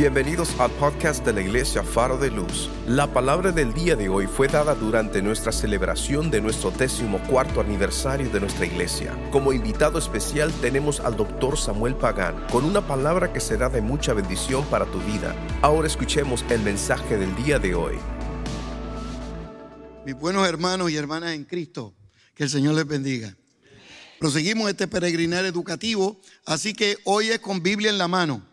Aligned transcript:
Bienvenidos 0.00 0.58
al 0.58 0.70
podcast 0.70 1.26
de 1.26 1.34
la 1.34 1.42
Iglesia 1.42 1.82
Faro 1.82 2.16
de 2.16 2.30
Luz. 2.30 2.70
La 2.86 3.12
palabra 3.12 3.52
del 3.52 3.74
día 3.74 3.96
de 3.96 4.08
hoy 4.08 4.26
fue 4.26 4.48
dada 4.48 4.74
durante 4.74 5.20
nuestra 5.20 5.52
celebración 5.52 6.30
de 6.30 6.40
nuestro 6.40 6.70
décimo 6.70 7.20
cuarto 7.28 7.60
aniversario 7.60 8.30
de 8.30 8.40
nuestra 8.40 8.64
iglesia. 8.64 9.14
Como 9.30 9.52
invitado 9.52 9.98
especial 9.98 10.50
tenemos 10.62 11.00
al 11.00 11.18
doctor 11.18 11.58
Samuel 11.58 11.96
Pagán 11.96 12.46
con 12.50 12.64
una 12.64 12.80
palabra 12.80 13.30
que 13.30 13.40
será 13.40 13.68
de 13.68 13.82
mucha 13.82 14.14
bendición 14.14 14.64
para 14.70 14.86
tu 14.86 14.98
vida. 15.00 15.36
Ahora 15.60 15.86
escuchemos 15.86 16.46
el 16.48 16.62
mensaje 16.62 17.18
del 17.18 17.36
día 17.36 17.58
de 17.58 17.74
hoy. 17.74 17.96
Mis 20.06 20.14
buenos 20.14 20.48
hermanos 20.48 20.90
y 20.90 20.96
hermanas 20.96 21.34
en 21.34 21.44
Cristo, 21.44 21.94
que 22.34 22.44
el 22.44 22.48
Señor 22.48 22.74
les 22.74 22.86
bendiga. 22.86 23.36
Proseguimos 24.18 24.70
este 24.70 24.88
peregrinar 24.88 25.44
educativo, 25.44 26.18
así 26.46 26.72
que 26.72 26.96
hoy 27.04 27.28
es 27.28 27.40
con 27.40 27.62
Biblia 27.62 27.90
en 27.90 27.98
la 27.98 28.08
mano 28.08 28.49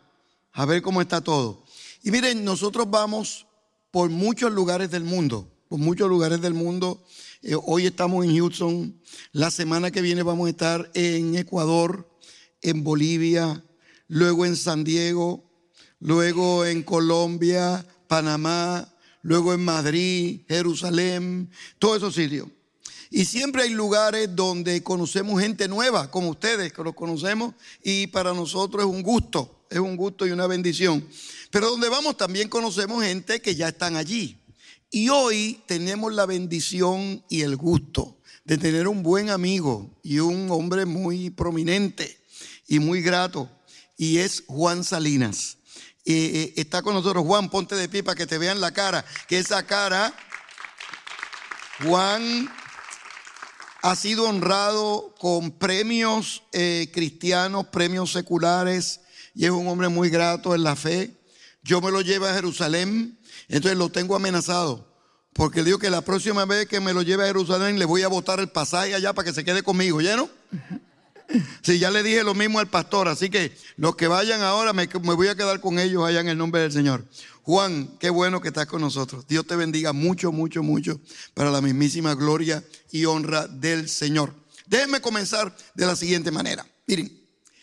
a 0.58 0.66
ver 0.66 0.82
cómo 0.82 1.02
está 1.02 1.22
todo. 1.22 1.64
Y 2.02 2.10
miren, 2.10 2.44
nosotros 2.44 2.90
vamos 2.90 3.46
por 3.92 4.10
muchos 4.10 4.52
lugares 4.52 4.90
del 4.90 5.04
mundo, 5.04 5.48
por 5.70 5.78
muchos 5.78 6.10
lugares 6.10 6.42
del 6.42 6.56
mundo. 6.56 7.06
Eh, 7.44 7.54
hoy 7.64 7.86
estamos 7.86 8.26
en 8.26 8.36
Houston, 8.36 9.00
la 9.34 9.52
semana 9.52 9.92
que 9.92 10.02
viene 10.02 10.24
vamos 10.24 10.48
a 10.48 10.50
estar 10.50 10.90
en 10.96 11.36
Ecuador, 11.36 12.10
en 12.64 12.84
Bolivia, 12.84 13.64
luego 14.08 14.48
en 14.48 14.56
San 14.56 14.84
Diego, 14.84 15.48
luego 16.00 16.66
en 16.66 16.82
Colombia, 16.82 17.86
Panamá, 18.08 18.92
luego 19.22 19.54
en 19.54 19.64
Madrid, 19.64 20.42
Jerusalén, 20.48 21.52
todos 21.78 21.98
esos 21.98 22.16
sitios. 22.16 22.48
Y 23.12 23.26
siempre 23.26 23.62
hay 23.62 23.70
lugares 23.70 24.36
donde 24.36 24.82
conocemos 24.82 25.40
gente 25.40 25.68
nueva, 25.68 26.10
como 26.10 26.30
ustedes, 26.30 26.74
que 26.74 26.84
los 26.84 26.96
conocemos, 26.96 27.54
y 27.84 28.08
para 28.08 28.34
nosotros 28.34 28.84
es 28.84 28.90
un 28.90 29.04
gusto 29.04 29.57
es 29.70 29.80
un 29.80 29.96
gusto 29.96 30.26
y 30.26 30.32
una 30.32 30.48
bendición. 30.48 31.08
Pero 31.52 31.70
donde 31.70 31.90
vamos 31.90 32.18
también 32.18 32.50
conocemos 32.50 33.04
gente 33.04 33.42
que 33.42 33.56
ya 33.56 33.70
están 33.70 33.96
allí. 33.96 34.38
Y 34.90 35.10
hoy 35.10 35.62
tenemos 35.66 36.14
la 36.14 36.26
bendición 36.26 37.24
y 37.30 37.42
el 37.42 37.58
gusto 37.58 38.18
de 38.46 38.58
tener 38.58 38.88
un 38.88 39.04
buen 39.04 39.30
amigo 39.30 39.90
y 40.04 40.20
un 40.20 40.50
hombre 40.52 40.86
muy 40.86 41.30
prominente 41.30 42.18
y 42.68 42.80
muy 42.80 43.02
grato. 43.02 43.50
Y 43.98 44.20
es 44.20 44.44
Juan 44.48 44.84
Salinas. 44.84 45.58
Eh, 46.06 46.54
está 46.56 46.82
con 46.82 46.94
nosotros. 46.94 47.26
Juan, 47.26 47.50
ponte 47.50 47.76
de 47.76 47.90
pie 47.90 48.04
para 48.04 48.16
que 48.16 48.26
te 48.26 48.38
vean 48.38 48.62
la 48.62 48.72
cara. 48.72 49.04
Que 49.28 49.40
esa 49.40 49.66
cara, 49.66 50.14
Juan 51.84 52.50
ha 53.82 53.96
sido 53.96 54.30
honrado 54.30 55.14
con 55.20 55.52
premios 55.52 56.44
eh, 56.54 56.90
cristianos, 56.94 57.68
premios 57.68 58.14
seculares 58.14 59.02
y 59.38 59.46
es 59.46 59.52
un 59.52 59.68
hombre 59.68 59.88
muy 59.88 60.10
grato 60.10 60.56
en 60.56 60.64
la 60.64 60.76
fe. 60.76 61.12
Yo 61.62 61.80
me 61.80 61.92
lo 61.92 62.02
llevo 62.02 62.26
a 62.26 62.34
Jerusalén, 62.34 63.20
entonces 63.48 63.78
lo 63.78 63.90
tengo 63.90 64.16
amenazado. 64.16 64.92
Porque 65.32 65.60
le 65.60 65.66
digo 65.66 65.78
que 65.78 65.92
la 65.92 66.02
próxima 66.02 66.46
vez 66.46 66.66
que 66.66 66.80
me 66.80 66.92
lo 66.92 67.04
lleve 67.04 67.24
a 67.24 67.28
Jerusalén 67.28 67.78
le 67.78 67.86
voy 67.86 68.02
a 68.02 68.08
botar 68.08 68.40
el 68.40 68.50
pasaje 68.50 68.96
allá 68.96 69.14
para 69.14 69.28
que 69.28 69.36
se 69.36 69.46
quede 69.46 69.62
conmigo, 69.62 70.02
¿ya 70.02 70.18
no? 70.18 70.28
Sí, 71.62 71.78
ya 71.78 71.92
le 71.92 72.04
dije 72.04 72.24
lo 72.24 72.34
mismo 72.34 72.58
al 72.58 72.70
pastor, 72.70 73.10
así 73.10 73.30
que 73.30 73.54
los 73.76 73.98
que 73.98 74.08
vayan 74.08 74.42
ahora 74.42 74.72
me, 74.72 74.88
me, 74.88 75.14
voy 75.14 75.28
a 75.28 75.36
quedar 75.36 75.60
con 75.60 75.78
ellos 75.78 76.08
allá 76.08 76.22
en 76.22 76.30
el 76.30 76.38
nombre 76.38 76.62
del 76.62 76.72
Señor. 76.72 77.04
Juan, 77.44 77.98
qué 78.00 78.10
bueno 78.10 78.40
que 78.40 78.48
estás 78.48 78.66
con 78.66 78.80
nosotros. 78.80 79.28
Dios 79.28 79.46
te 79.46 79.58
bendiga 79.58 79.92
mucho, 79.92 80.32
mucho, 80.32 80.64
mucho 80.64 81.02
para 81.34 81.52
la 81.52 81.60
mismísima 81.60 82.16
gloria 82.16 82.64
y 82.92 83.04
honra 83.04 83.46
del 83.46 83.90
Señor. 83.90 84.34
Déjenme 84.68 85.02
comenzar 85.02 85.54
de 85.76 85.86
la 85.86 85.98
siguiente 85.98 86.32
manera. 86.32 86.66
Miren, 86.88 87.12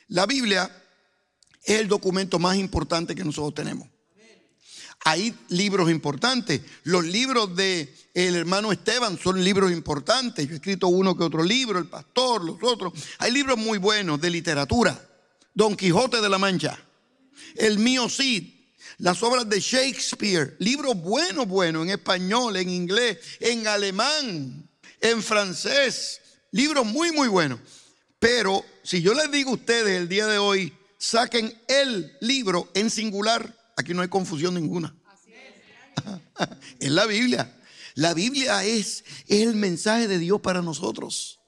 la 0.08 0.26
Biblia 0.26 0.70
es 1.64 1.80
el 1.80 1.88
documento 1.88 2.38
más 2.38 2.56
importante 2.56 3.14
que 3.14 3.24
nosotros 3.24 3.54
tenemos. 3.54 3.88
Hay 5.06 5.34
libros 5.48 5.90
importantes. 5.90 6.62
Los 6.84 7.04
libros 7.04 7.54
de 7.56 7.94
el 8.14 8.36
hermano 8.36 8.72
Esteban 8.72 9.18
son 9.18 9.42
libros 9.42 9.70
importantes. 9.70 10.46
Yo 10.46 10.52
he 10.52 10.56
escrito 10.56 10.88
uno 10.88 11.16
que 11.16 11.24
otro 11.24 11.42
libro, 11.42 11.78
El 11.78 11.88
Pastor, 11.88 12.42
los 12.44 12.56
otros. 12.62 12.92
Hay 13.18 13.32
libros 13.32 13.58
muy 13.58 13.78
buenos 13.78 14.20
de 14.20 14.30
literatura. 14.30 14.98
Don 15.52 15.76
Quijote 15.76 16.20
de 16.20 16.28
la 16.28 16.38
Mancha. 16.38 16.78
El 17.54 17.78
mío 17.78 18.08
Cid. 18.08 18.54
Las 18.98 19.22
obras 19.22 19.48
de 19.48 19.60
Shakespeare. 19.60 20.56
Libros 20.58 20.96
buenos, 20.96 21.46
buenos, 21.48 21.84
en 21.84 21.90
español, 21.90 22.56
en 22.56 22.70
inglés, 22.70 23.18
en 23.40 23.66
alemán, 23.66 24.68
en 25.00 25.22
francés. 25.22 26.20
Libros 26.50 26.86
muy, 26.86 27.12
muy 27.12 27.28
buenos. 27.28 27.60
Pero 28.18 28.64
si 28.82 29.02
yo 29.02 29.12
les 29.12 29.30
digo 29.30 29.50
a 29.50 29.54
ustedes 29.54 29.98
el 29.98 30.08
día 30.08 30.26
de 30.26 30.38
hoy, 30.38 30.72
saquen 31.04 31.54
el 31.68 32.16
libro 32.20 32.70
en 32.72 32.88
singular, 32.88 33.54
aquí 33.76 33.92
no 33.92 34.00
hay 34.00 34.08
confusión 34.08 34.54
ninguna. 34.54 34.94
es 36.80 36.90
la 36.90 37.04
Biblia. 37.04 37.54
La 37.94 38.14
Biblia 38.14 38.64
es, 38.64 39.04
el 39.28 39.54
mensaje 39.54 40.08
de 40.08 40.18
Dios 40.18 40.40
para 40.40 40.62
nosotros. 40.62 41.40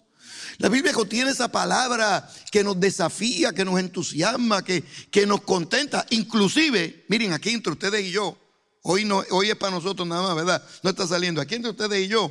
La 0.58 0.68
Biblia 0.68 0.92
contiene 0.92 1.30
esa 1.30 1.48
palabra 1.50 2.30
que 2.52 2.62
nos 2.62 2.78
desafía, 2.78 3.52
que 3.52 3.64
nos 3.64 3.80
entusiasma, 3.80 4.62
que, 4.62 4.84
que 5.10 5.26
nos 5.26 5.40
contenta. 5.40 6.06
Inclusive, 6.10 7.06
miren, 7.08 7.32
aquí 7.32 7.50
entre 7.50 7.72
ustedes 7.72 8.04
y 8.04 8.10
yo, 8.10 8.38
hoy, 8.82 9.06
no, 9.06 9.24
hoy 9.30 9.48
es 9.48 9.56
para 9.56 9.74
nosotros 9.74 10.06
nada 10.06 10.22
más, 10.22 10.36
¿verdad? 10.36 10.68
No 10.82 10.90
está 10.90 11.06
saliendo. 11.06 11.40
Aquí 11.40 11.54
entre 11.54 11.70
ustedes 11.70 12.04
y 12.04 12.08
yo, 12.08 12.30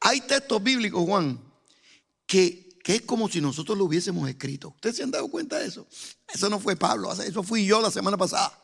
hay 0.00 0.20
textos 0.20 0.62
bíblicos, 0.62 1.04
Juan, 1.04 1.40
que 2.26 2.69
que 2.82 2.96
es 2.96 3.02
como 3.02 3.28
si 3.28 3.40
nosotros 3.40 3.76
lo 3.76 3.84
hubiésemos 3.84 4.28
escrito. 4.28 4.68
¿Ustedes 4.70 4.96
se 4.96 5.02
han 5.02 5.10
dado 5.10 5.28
cuenta 5.28 5.58
de 5.58 5.66
eso? 5.66 5.86
Eso 6.32 6.48
no 6.48 6.58
fue 6.58 6.76
Pablo, 6.76 7.12
eso 7.12 7.42
fui 7.42 7.66
yo 7.66 7.80
la 7.80 7.90
semana 7.90 8.16
pasada. 8.16 8.56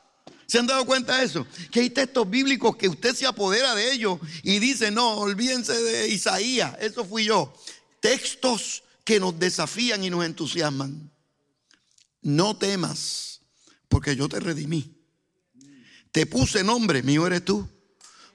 ¿Se 0.46 0.58
han 0.58 0.66
dado 0.66 0.84
cuenta 0.86 1.18
de 1.18 1.24
eso? 1.24 1.46
Que 1.70 1.80
hay 1.80 1.90
textos 1.90 2.28
bíblicos 2.28 2.76
que 2.76 2.88
usted 2.88 3.14
se 3.14 3.26
apodera 3.26 3.74
de 3.74 3.92
ellos 3.92 4.18
y 4.42 4.58
dice, 4.58 4.90
no, 4.90 5.16
olvídense 5.18 5.72
de 5.72 6.08
Isaías, 6.08 6.76
eso 6.80 7.04
fui 7.04 7.24
yo. 7.24 7.52
Textos 8.00 8.84
que 9.04 9.18
nos 9.18 9.38
desafían 9.38 10.04
y 10.04 10.10
nos 10.10 10.24
entusiasman. 10.24 11.10
No 12.22 12.56
temas, 12.56 13.40
porque 13.88 14.16
yo 14.16 14.28
te 14.28 14.40
redimí. 14.40 14.96
Te 16.12 16.26
puse 16.26 16.64
nombre, 16.64 17.02
mío 17.02 17.26
eres 17.26 17.44
tú. 17.44 17.68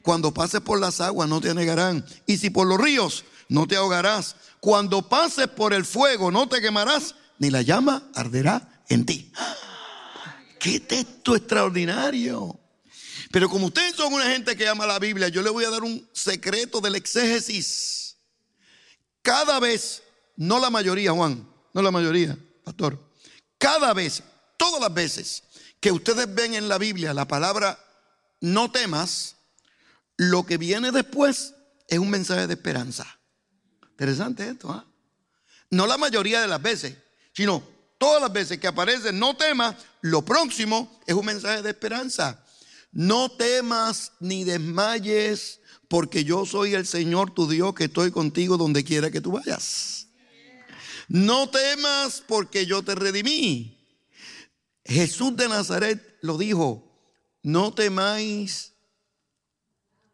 Cuando 0.02 0.34
pases 0.34 0.62
por 0.62 0.80
las 0.80 1.00
aguas 1.02 1.30
no 1.30 1.42
te 1.42 1.50
anegarán. 1.50 2.06
Y 2.26 2.38
si 2.38 2.50
por 2.50 2.68
los 2.68 2.80
ríos 2.80 3.24
no 3.52 3.68
te 3.68 3.76
ahogarás. 3.76 4.38
Cuando 4.62 5.10
pases 5.10 5.48
por 5.48 5.74
el 5.74 5.86
fuego 5.86 6.32
no 6.32 6.48
te 6.48 6.62
quemarás, 6.62 7.16
ni 7.38 7.50
la 7.50 7.62
llama 7.62 8.10
arderá 8.16 8.84
en 8.88 9.06
ti. 9.06 9.32
¡Qué 10.58 10.80
texto 10.80 11.36
extraordinario! 11.36 12.58
Pero 13.30 13.50
como 13.50 13.68
ustedes 13.68 13.96
son 13.96 14.14
una 14.14 14.26
gente 14.28 14.56
que 14.56 14.70
ama 14.70 14.86
la 14.86 15.00
Biblia, 15.00 15.28
yo 15.28 15.42
les 15.42 15.52
voy 15.52 15.66
a 15.66 15.70
dar 15.70 15.84
un 15.84 16.08
secreto 16.14 16.80
del 16.80 16.96
exégesis. 16.96 18.16
Cada 19.22 19.60
vez, 19.60 20.02
no 20.38 20.60
la 20.60 20.70
mayoría, 20.70 21.12
Juan, 21.12 21.46
no 21.74 21.82
la 21.82 21.92
mayoría, 21.92 22.38
pastor, 22.64 22.98
cada 23.58 23.94
vez, 23.94 24.24
todas 24.56 24.80
las 24.80 24.94
veces 24.94 25.44
que 25.82 25.92
ustedes 25.92 26.34
ven 26.34 26.54
en 26.54 26.70
la 26.70 26.78
Biblia 26.78 27.14
la 27.14 27.28
palabra 27.28 27.78
no 28.40 28.72
temas, 28.72 29.36
lo 30.16 30.46
que 30.46 30.58
viene 30.58 30.92
después 30.92 31.54
es 31.90 32.00
un 32.00 32.10
mensaje 32.10 32.48
de 32.48 32.54
esperanza. 32.54 33.21
Interesante 34.02 34.50
esto, 34.50 34.72
¿ah? 34.72 34.84
No 35.70 35.86
la 35.86 35.96
mayoría 35.96 36.42
de 36.42 36.48
las 36.48 36.60
veces, 36.60 36.98
sino 37.34 37.62
todas 38.00 38.20
las 38.20 38.34
veces 38.34 38.60
que 38.60 38.66
aparece 38.66 39.14
no 39.14 39.38
temas, 39.38 39.76
lo 40.02 40.26
próximo 40.26 41.00
es 41.06 41.14
un 41.14 41.24
mensaje 41.24 41.62
de 41.62 41.70
esperanza. 41.70 42.44
No 42.92 43.30
temas 43.30 44.14
ni 44.20 44.44
desmayes, 44.44 45.60
porque 45.88 46.24
yo 46.24 46.48
soy 46.48 46.74
el 46.74 46.88
Señor 46.88 47.36
tu 47.36 47.48
Dios 47.48 47.76
que 47.76 47.84
estoy 47.84 48.10
contigo 48.10 48.58
donde 48.58 48.84
quiera 48.84 49.12
que 49.12 49.22
tú 49.22 49.34
vayas. 49.34 50.08
No 51.08 51.48
temas 51.52 52.24
porque 52.28 52.66
yo 52.66 52.82
te 52.82 52.96
redimí. 52.96 53.86
Jesús 54.84 55.38
de 55.38 55.48
Nazaret 55.48 56.18
lo 56.22 56.40
dijo, 56.40 56.92
no 57.44 57.72
temáis 57.72 58.71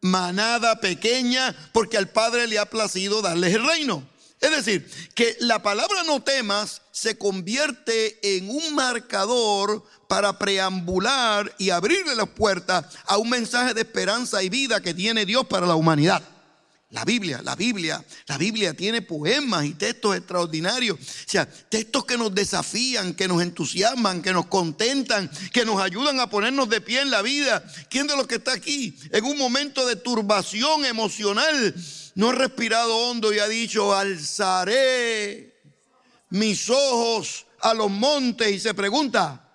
manada 0.00 0.80
pequeña, 0.80 1.54
porque 1.72 1.96
al 1.96 2.08
Padre 2.08 2.46
le 2.46 2.58
ha 2.58 2.66
placido 2.66 3.22
darles 3.22 3.54
el 3.54 3.66
reino. 3.66 4.06
Es 4.40 4.50
decir, 4.52 4.88
que 5.14 5.36
la 5.40 5.62
palabra 5.62 6.04
no 6.04 6.22
temas 6.22 6.82
se 6.92 7.18
convierte 7.18 8.36
en 8.36 8.48
un 8.48 8.74
marcador 8.74 9.84
para 10.06 10.38
preambular 10.38 11.52
y 11.58 11.70
abrirle 11.70 12.14
las 12.14 12.28
puertas 12.28 12.86
a 13.06 13.16
un 13.18 13.30
mensaje 13.30 13.74
de 13.74 13.80
esperanza 13.80 14.42
y 14.42 14.48
vida 14.48 14.80
que 14.80 14.94
tiene 14.94 15.26
Dios 15.26 15.46
para 15.46 15.66
la 15.66 15.74
humanidad. 15.74 16.22
La 16.90 17.04
Biblia, 17.04 17.42
la 17.42 17.54
Biblia, 17.54 18.02
la 18.28 18.38
Biblia 18.38 18.72
tiene 18.72 19.02
poemas 19.02 19.66
y 19.66 19.74
textos 19.74 20.16
extraordinarios. 20.16 20.98
O 20.98 21.30
sea, 21.30 21.46
textos 21.46 22.06
que 22.06 22.16
nos 22.16 22.34
desafían, 22.34 23.12
que 23.12 23.28
nos 23.28 23.42
entusiasman, 23.42 24.22
que 24.22 24.32
nos 24.32 24.46
contentan, 24.46 25.30
que 25.52 25.66
nos 25.66 25.82
ayudan 25.82 26.18
a 26.18 26.30
ponernos 26.30 26.66
de 26.70 26.80
pie 26.80 27.02
en 27.02 27.10
la 27.10 27.20
vida. 27.20 27.62
¿Quién 27.90 28.06
de 28.06 28.16
los 28.16 28.26
que 28.26 28.36
está 28.36 28.54
aquí 28.54 28.96
en 29.12 29.22
un 29.26 29.36
momento 29.36 29.86
de 29.86 29.96
turbación 29.96 30.86
emocional 30.86 31.74
no 32.14 32.30
ha 32.30 32.32
respirado 32.32 32.96
hondo 32.96 33.34
y 33.34 33.38
ha 33.38 33.48
dicho, 33.48 33.94
alzaré 33.94 35.60
mis 36.30 36.70
ojos 36.70 37.44
a 37.60 37.74
los 37.74 37.90
montes 37.90 38.50
y 38.50 38.58
se 38.58 38.72
pregunta, 38.72 39.46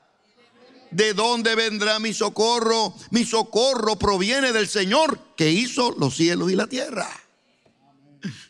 ¿de 0.92 1.16
dónde 1.16 1.56
vendrá 1.56 1.98
mi 1.98 2.14
socorro? 2.14 2.94
Mi 3.10 3.26
socorro 3.26 3.98
proviene 3.98 4.52
del 4.52 4.68
Señor 4.68 5.34
que 5.36 5.50
hizo 5.50 5.96
los 5.98 6.16
cielos 6.16 6.52
y 6.52 6.56
la 6.56 6.68
tierra. 6.68 7.23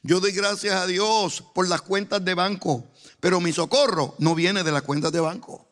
Yo 0.03 0.19
doy 0.19 0.31
gracias 0.31 0.75
a 0.75 0.87
Dios 0.87 1.43
por 1.53 1.67
las 1.67 1.81
cuentas 1.81 2.23
de 2.23 2.33
banco, 2.33 2.85
pero 3.19 3.39
mi 3.39 3.53
socorro 3.53 4.15
no 4.19 4.35
viene 4.35 4.63
de 4.63 4.71
las 4.71 4.83
cuentas 4.83 5.11
de 5.11 5.19
banco. 5.19 5.67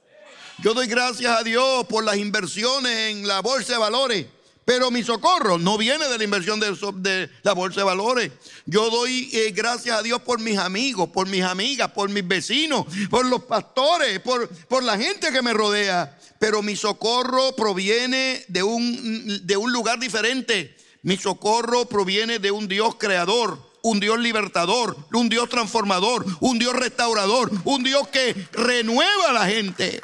Yo 0.59 0.73
doy 0.73 0.87
gracias 0.87 1.37
a 1.37 1.43
Dios 1.43 1.85
por 1.87 2.03
las 2.03 2.17
inversiones 2.17 3.11
en 3.11 3.27
la 3.27 3.41
bolsa 3.41 3.73
de 3.73 3.79
valores, 3.79 4.27
pero 4.63 4.91
mi 4.91 5.01
socorro 5.01 5.57
no 5.57 5.77
viene 5.77 6.07
de 6.07 6.17
la 6.17 6.23
inversión 6.23 6.59
de, 6.59 7.29
la 7.41 7.53
bolsa 7.53 7.79
de 7.79 7.85
valores. 7.85 8.31
Yo 8.65 8.89
doy 8.91 9.29
eh, 9.33 9.51
gracias 9.51 9.97
a 9.97 10.03
Dios 10.03 10.21
por 10.21 10.39
mis 10.39 10.57
amigos, 10.57 11.09
por 11.09 11.27
mis 11.27 11.43
amigas, 11.43 11.91
por 11.91 12.09
mis 12.09 12.27
vecinos, 12.27 12.85
por 13.09 13.25
los 13.25 13.43
pastores, 13.45 14.19
por, 14.19 14.83
la 14.83 14.97
gente 14.97 15.31
que 15.31 15.41
me 15.41 15.53
rodea. 15.53 16.17
Pero 16.37 16.61
mi 16.61 16.75
socorro 16.75 17.55
proviene 17.55 18.45
de 18.47 18.63
un 18.63 19.73
lugar 19.73 19.99
diferente. 19.99 20.75
Mi 21.01 21.17
socorro 21.17 21.85
proviene 21.85 22.37
de 22.37 22.51
un 22.51 22.67
Dios 22.67 22.95
creador 22.99 23.70
un 23.83 23.99
Dios 23.99 24.19
libertador, 24.19 24.97
un 25.13 25.29
Dios 25.29 25.49
transformador, 25.49 26.25
un 26.39 26.59
Dios 26.59 26.73
restaurador, 26.75 27.51
un 27.65 27.83
Dios 27.83 28.07
que 28.09 28.33
renueva 28.53 29.29
a 29.29 29.33
la 29.33 29.47
gente. 29.47 30.01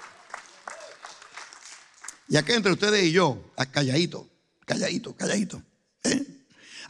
Y 2.29 2.37
acá 2.37 2.53
entre 2.53 2.73
ustedes 2.73 3.05
y 3.05 3.11
yo, 3.11 3.41
calladito, 3.71 4.29
calladito, 4.65 5.15
calladito. 5.15 5.61
¿eh? 6.03 6.25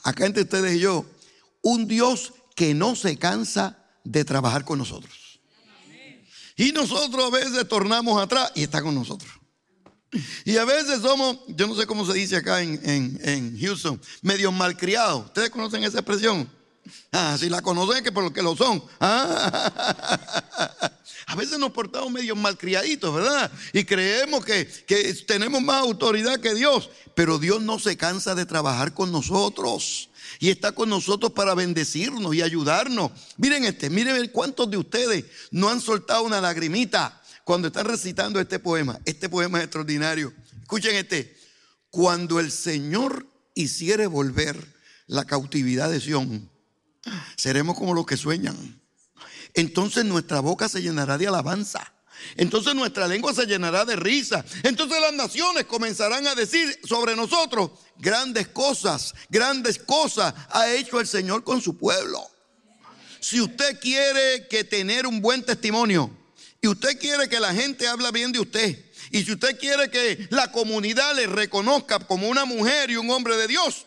Acá 0.04 0.26
entre 0.26 0.44
ustedes 0.44 0.76
y 0.76 0.80
yo, 0.80 1.06
un 1.62 1.88
Dios 1.88 2.34
que 2.56 2.74
no 2.74 2.96
se 2.96 3.18
cansa 3.18 3.78
de 4.04 4.26
trabajar 4.26 4.66
con 4.66 4.80
nosotros. 4.80 5.40
Y 6.56 6.72
nosotros 6.72 7.26
a 7.26 7.30
veces 7.30 7.68
tornamos 7.68 8.20
atrás 8.20 8.52
y 8.56 8.64
está 8.64 8.82
con 8.82 8.96
nosotros. 8.96 9.32
Y 10.44 10.58
a 10.58 10.66
veces 10.66 11.02
somos, 11.02 11.38
yo 11.50 11.68
no 11.68 11.76
sé 11.76 11.86
cómo 11.86 12.04
se 12.06 12.14
dice 12.14 12.38
acá 12.38 12.64
en, 12.64 12.80
en 12.84 13.60
Houston, 13.60 14.02
medio 14.24 14.52
malcriados. 14.52 15.26
¿Ustedes 15.26 15.52
conocen 15.52 15.84
esa 15.84 16.00
expresión? 16.00 16.50
Ah, 17.12 17.38
si 17.40 17.50
la 17.50 17.62
conocen, 17.62 18.04
que 18.04 18.12
por 18.12 18.24
lo 18.24 18.34
que 18.34 18.42
lo 18.42 18.56
son. 18.56 18.84
Ah. 19.00 20.92
A 21.30 21.36
veces 21.36 21.60
nos 21.60 21.72
portamos 21.72 22.10
medio 22.10 22.36
malcriaditos, 22.38 23.14
¿verdad? 23.14 23.52
Y 23.74 23.84
creemos 23.84 24.46
que, 24.46 24.66
que 24.88 25.14
tenemos 25.26 25.62
más 25.62 25.82
autoridad 25.82 26.40
que 26.40 26.54
Dios. 26.54 26.90
Pero 27.16 27.38
Dios 27.38 27.62
no 27.62 27.80
se 27.80 27.98
cansa 27.98 28.34
de 28.34 28.46
trabajar 28.46 28.94
con 28.94 29.12
nosotros. 29.12 30.10
Y 30.40 30.50
está 30.50 30.72
con 30.72 30.90
nosotros 30.90 31.34
para 31.34 31.54
bendecirnos 31.54 32.34
y 32.34 32.42
ayudarnos. 32.42 33.12
Miren 33.38 33.66
este, 33.66 33.90
miren 33.90 34.30
cuántos 34.30 34.70
de 34.70 34.78
ustedes 34.78 35.26
no 35.52 35.70
han 35.70 35.82
soltado 35.82 36.24
una 36.24 36.40
lagrimita 36.40 37.22
cuando 37.44 37.68
están 37.68 37.88
recitando 37.88 38.40
este 38.40 38.60
poema. 38.60 39.00
Este 39.06 39.30
poema 39.30 39.58
es 39.58 39.66
extraordinario. 39.66 40.34
Escuchen 40.62 40.96
este. 40.96 41.36
Cuando 41.90 42.40
el 42.40 42.52
Señor 42.52 43.26
hiciere 43.56 44.08
volver 44.08 44.76
la 45.08 45.26
cautividad 45.26 45.90
de 45.90 46.02
Sión, 46.02 46.50
seremos 47.36 47.78
como 47.78 47.94
los 47.94 48.06
que 48.06 48.18
sueñan. 48.18 48.82
Entonces 49.54 50.06
nuestra 50.06 50.40
boca 50.40 50.70
se 50.70 50.82
llenará 50.82 51.18
de 51.18 51.28
alabanza. 51.28 51.94
Entonces 52.36 52.76
nuestra 52.76 53.08
lengua 53.08 53.34
se 53.34 53.46
llenará 53.46 53.86
de 53.86 53.96
risa. 53.96 54.44
Entonces 54.64 55.00
las 55.02 55.14
naciones 55.14 55.66
comenzarán 55.66 56.28
a 56.28 56.36
decir 56.36 56.80
sobre 56.84 57.16
nosotros, 57.16 57.72
grandes 57.98 58.48
cosas, 58.48 59.14
grandes 59.30 59.80
cosas 59.80 60.34
ha 60.50 60.72
hecho 60.72 61.00
el 61.00 61.08
Señor 61.08 61.44
con 61.44 61.62
su 61.62 61.78
pueblo. 61.78 62.22
Si 63.20 63.42
usted 63.42 63.80
quiere 63.80 64.48
que 64.48 64.64
tener 64.64 65.08
un 65.08 65.22
buen 65.22 65.44
testimonio 65.44 66.12
y 66.62 66.68
usted 66.68 67.00
quiere 67.00 67.28
que 67.28 67.40
la 67.40 67.54
gente 67.54 67.88
hable 67.88 68.12
bien 68.12 68.32
de 68.32 68.40
usted, 68.40 68.86
y 69.12 69.24
si 69.24 69.32
usted 69.32 69.58
quiere 69.58 69.90
que 69.90 70.28
la 70.32 70.52
comunidad 70.52 71.16
le 71.16 71.28
reconozca 71.28 72.00
como 72.00 72.28
una 72.28 72.46
mujer 72.46 72.92
y 72.92 72.98
un 72.98 73.10
hombre 73.10 73.38
de 73.38 73.48
Dios, 73.48 73.87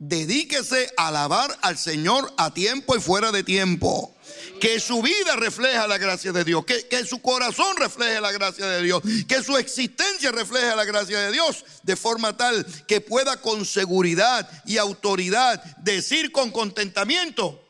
dedíquese 0.00 0.90
a 0.96 1.08
alabar 1.08 1.56
al 1.60 1.78
Señor 1.78 2.32
a 2.38 2.52
tiempo 2.52 2.96
y 2.96 3.00
fuera 3.00 3.30
de 3.30 3.44
tiempo. 3.44 4.12
Que 4.60 4.80
su 4.80 5.00
vida 5.02 5.36
refleja 5.36 5.86
la 5.86 5.98
gracia 5.98 6.32
de 6.32 6.44
Dios, 6.44 6.64
que, 6.64 6.86
que, 6.88 7.04
su 7.04 7.20
corazón 7.22 7.76
refleje 7.76 8.20
la 8.20 8.32
gracia 8.32 8.66
de 8.66 8.82
Dios, 8.82 9.02
que 9.26 9.42
su 9.42 9.56
existencia 9.56 10.32
refleje 10.32 10.74
la 10.76 10.84
gracia 10.84 11.18
de 11.20 11.32
Dios, 11.32 11.64
de 11.82 11.96
forma 11.96 12.36
tal 12.36 12.66
que 12.86 13.00
pueda 13.00 13.40
con 13.40 13.64
seguridad 13.64 14.48
y 14.66 14.76
autoridad 14.78 15.62
decir 15.78 16.30
con 16.30 16.50
contentamiento, 16.50 17.62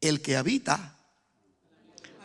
el 0.00 0.20
que 0.20 0.36
habita 0.36 0.96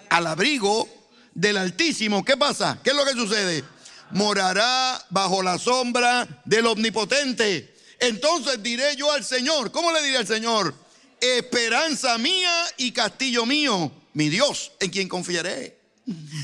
al 0.09 0.27
abrigo 0.27 0.87
del 1.33 1.57
Altísimo, 1.57 2.23
¿qué 2.25 2.37
pasa? 2.37 2.79
¿Qué 2.83 2.91
es 2.91 2.95
lo 2.95 3.05
que 3.05 3.13
sucede? 3.13 3.63
Morará 4.11 5.03
bajo 5.09 5.43
la 5.43 5.57
sombra 5.59 6.27
del 6.45 6.65
Omnipotente. 6.65 7.74
Entonces 7.99 8.61
diré 8.61 8.95
yo 8.95 9.11
al 9.11 9.23
Señor, 9.23 9.71
¿cómo 9.71 9.91
le 9.91 10.03
diré 10.03 10.17
al 10.17 10.27
Señor? 10.27 10.73
Esperanza 11.19 12.17
mía 12.17 12.65
y 12.77 12.91
castillo 12.91 13.45
mío, 13.45 13.91
mi 14.13 14.29
Dios, 14.29 14.73
en 14.79 14.91
quien 14.91 15.07
confiaré. 15.07 15.79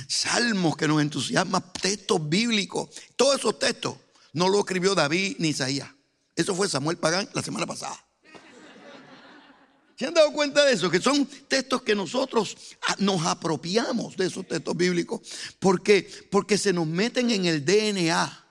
Salmos 0.07 0.75
que 0.75 0.87
nos 0.87 1.01
entusiasman, 1.01 1.63
textos 1.73 2.27
bíblicos, 2.27 2.89
todos 3.15 3.39
esos 3.39 3.59
textos 3.59 3.95
no 4.33 4.49
lo 4.49 4.59
escribió 4.59 4.95
David 4.95 5.35
ni 5.39 5.49
Isaías. 5.49 5.89
Eso 6.35 6.55
fue 6.55 6.69
Samuel 6.69 6.97
Pagán 6.97 7.29
la 7.33 7.41
semana 7.41 7.67
pasada. 7.67 8.03
¿Se 10.01 10.07
han 10.07 10.15
dado 10.15 10.33
cuenta 10.33 10.65
de 10.65 10.73
eso? 10.73 10.89
Que 10.89 10.99
son 10.99 11.27
textos 11.47 11.83
que 11.83 11.93
nosotros 11.93 12.57
ah, 12.87 12.95
nos 12.97 13.23
apropiamos 13.23 14.17
de 14.17 14.25
esos 14.25 14.47
textos 14.47 14.75
bíblicos 14.75 15.21
porque, 15.59 16.09
porque 16.31 16.57
se 16.57 16.73
nos 16.73 16.87
meten 16.87 17.29
en 17.29 17.45
el 17.45 17.63
DNA 17.63 18.47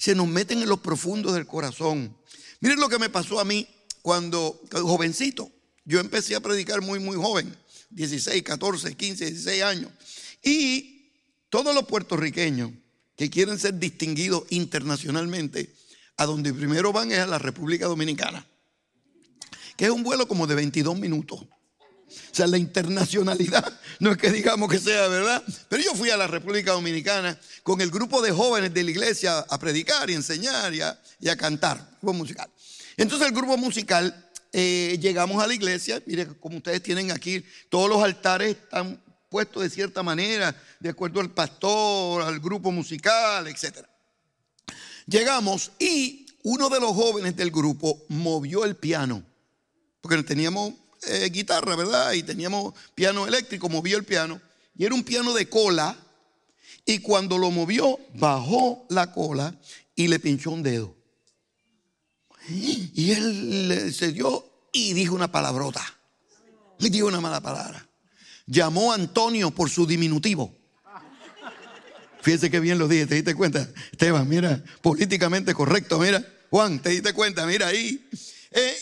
se 0.00 0.14
nos 0.14 0.26
meten 0.26 0.62
en 0.62 0.68
los 0.70 0.80
profundos 0.80 1.34
del 1.34 1.46
corazón. 1.46 2.16
Miren 2.60 2.80
lo 2.80 2.88
que 2.88 2.98
me 2.98 3.10
pasó 3.10 3.38
a 3.38 3.44
mí 3.44 3.68
cuando, 4.00 4.58
jovencito, 4.72 5.52
yo 5.84 6.00
empecé 6.00 6.34
a 6.34 6.40
predicar 6.40 6.80
muy, 6.80 6.98
muy 6.98 7.16
joven, 7.16 7.54
16, 7.90 8.42
14, 8.42 8.94
15, 8.94 9.26
16 9.26 9.62
años. 9.62 9.92
Y 10.42 11.10
todos 11.50 11.74
los 11.74 11.84
puertorriqueños 11.84 12.70
que 13.14 13.28
quieren 13.28 13.58
ser 13.58 13.78
distinguidos 13.78 14.44
internacionalmente, 14.48 15.70
a 16.16 16.24
donde 16.24 16.54
primero 16.54 16.94
van 16.94 17.12
es 17.12 17.18
a 17.18 17.26
la 17.26 17.38
República 17.38 17.86
Dominicana, 17.86 18.46
que 19.76 19.84
es 19.84 19.90
un 19.90 20.02
vuelo 20.02 20.26
como 20.26 20.46
de 20.46 20.54
22 20.54 20.98
minutos. 20.98 21.44
O 22.10 22.34
sea, 22.34 22.46
la 22.46 22.58
internacionalidad 22.58 23.64
no 24.00 24.12
es 24.12 24.18
que 24.18 24.30
digamos 24.30 24.70
que 24.70 24.78
sea 24.78 25.08
verdad, 25.08 25.42
pero 25.68 25.82
yo 25.82 25.94
fui 25.94 26.10
a 26.10 26.16
la 26.16 26.26
República 26.26 26.72
Dominicana 26.72 27.38
con 27.62 27.80
el 27.80 27.90
grupo 27.90 28.20
de 28.22 28.32
jóvenes 28.32 28.74
de 28.74 28.82
la 28.82 28.90
iglesia 28.90 29.38
a 29.38 29.58
predicar 29.58 30.10
y 30.10 30.14
enseñar 30.14 30.72
y 30.74 30.80
a, 31.28 31.36
cantar, 31.36 31.96
grupo 32.02 32.14
musical. 32.14 32.50
Entonces 32.96 33.28
el 33.28 33.34
grupo 33.34 33.56
musical, 33.56 34.28
eh, 34.52 34.98
llegamos 35.00 35.42
a 35.42 35.46
la 35.46 35.54
iglesia, 35.54 36.02
mire 36.06 36.26
como 36.40 36.56
ustedes 36.56 36.82
tienen 36.82 37.12
aquí, 37.12 37.44
todos 37.68 37.88
los 37.88 38.02
altares 38.02 38.56
están 38.56 39.00
puestos 39.28 39.62
de 39.62 39.70
cierta 39.70 40.02
manera, 40.02 40.54
de 40.80 40.88
acuerdo 40.88 41.20
al 41.20 41.30
pastor, 41.30 42.22
al 42.22 42.40
grupo 42.40 42.72
musical, 42.72 43.46
etc. 43.46 43.86
Llegamos 45.06 45.70
y 45.78 46.26
uno 46.42 46.68
de 46.68 46.80
los 46.80 46.92
jóvenes 46.92 47.36
del 47.36 47.50
grupo 47.50 48.02
movió 48.08 48.64
el 48.64 48.76
piano, 48.76 49.22
porque 50.00 50.22
teníamos 50.22 50.74
eh, 51.06 51.30
guitarra, 51.30 51.76
¿verdad? 51.76 52.12
Y 52.12 52.22
teníamos 52.22 52.74
piano 52.94 53.26
eléctrico, 53.26 53.68
movió 53.68 53.96
el 53.96 54.04
piano. 54.04 54.40
Y 54.76 54.84
era 54.84 54.94
un 54.94 55.04
piano 55.04 55.32
de 55.32 55.48
cola. 55.48 55.96
Y 56.84 56.98
cuando 56.98 57.38
lo 57.38 57.50
movió, 57.50 57.98
bajó 58.14 58.86
la 58.88 59.12
cola 59.12 59.54
y 59.94 60.08
le 60.08 60.18
pinchó 60.18 60.50
un 60.50 60.62
dedo. 60.62 60.96
Y 62.48 63.12
él 63.12 63.92
se 63.94 64.12
dio 64.12 64.44
y 64.72 64.92
dijo 64.92 65.14
una 65.14 65.30
palabrota. 65.30 65.82
Le 66.78 66.90
dijo 66.90 67.06
una 67.06 67.20
mala 67.20 67.40
palabra. 67.40 67.86
Llamó 68.46 68.92
a 68.92 68.96
Antonio 68.96 69.50
por 69.50 69.70
su 69.70 69.86
diminutivo. 69.86 70.54
Fíjese 72.22 72.50
que 72.50 72.60
bien 72.60 72.78
lo 72.78 72.88
dije, 72.88 73.06
¿te 73.06 73.14
diste 73.14 73.34
cuenta? 73.34 73.68
Esteban, 73.92 74.28
mira, 74.28 74.62
políticamente 74.82 75.54
correcto, 75.54 75.98
mira. 75.98 76.26
Juan, 76.50 76.80
¿te 76.80 76.90
diste 76.90 77.12
cuenta? 77.12 77.46
Mira 77.46 77.68
ahí. 77.68 78.08
Eh, 78.50 78.76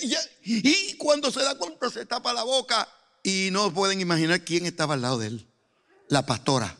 y 0.44 0.94
cuando 0.94 1.30
se 1.30 1.42
da 1.42 1.56
cuenta 1.56 1.90
se 1.90 2.06
tapa 2.06 2.32
la 2.32 2.42
boca 2.42 2.88
y 3.22 3.50
no 3.52 3.72
pueden 3.72 4.00
imaginar 4.00 4.42
quién 4.42 4.66
estaba 4.66 4.94
al 4.94 5.02
lado 5.02 5.18
de 5.18 5.28
él. 5.28 5.46
La 6.08 6.24
pastora. 6.24 6.76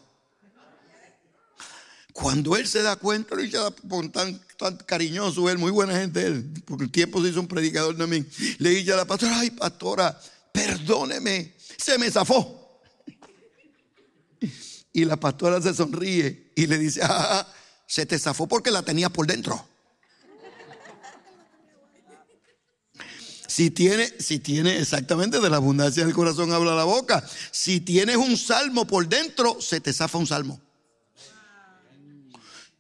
Cuando 2.13 2.57
él 2.57 2.67
se 2.67 2.83
da 2.83 2.97
cuenta, 2.97 3.37
dice 3.37 3.59
tan, 4.13 4.41
tan 4.57 4.77
cariñoso, 4.79 5.49
él, 5.51 5.59
muy 5.59 5.71
buena 5.71 5.95
gente 5.97 6.27
él, 6.27 6.53
porque 6.65 6.85
el 6.85 6.91
tiempo 6.91 7.23
se 7.23 7.29
hizo 7.29 7.41
un 7.41 7.47
predicador 7.47 7.97
también. 7.97 8.29
Le 8.59 8.71
dice 8.71 8.93
a 8.93 8.97
la 8.97 9.05
pastora, 9.05 9.39
ay 9.39 9.53
pastora, 9.53 10.21
perdóneme, 10.51 11.55
se 11.77 11.97
me 11.97 12.11
zafó. 12.11 12.81
Y 14.93 15.05
la 15.05 15.17
pastora 15.17 15.63
se 15.63 15.73
sonríe 15.75 16.51
y 16.57 16.67
le 16.67 16.79
dice, 16.79 17.03
ah, 17.05 17.47
se 17.87 18.05
te 18.05 18.19
zafó 18.19 18.49
porque 18.49 18.73
la 18.73 18.83
tenía 18.83 19.11
por 19.11 19.27
dentro. 19.27 19.69
Si 23.59 23.73
tiene, 23.73 24.09
si 24.21 24.39
tiene 24.39 24.79
exactamente 24.79 25.41
de 25.41 25.51
la 25.51 25.57
abundancia 25.57 26.05
del 26.05 26.15
corazón 26.15 26.53
habla 26.53 26.77
la 26.77 26.85
boca. 26.85 27.29
Si 27.51 27.81
tienes 27.81 28.17
un 28.17 28.37
salmo 28.37 28.87
por 28.87 29.09
dentro, 29.09 29.61
se 29.61 29.81
te 29.81 29.93
zafa 29.93 30.17
un 30.17 30.29
salmo. 30.29 30.61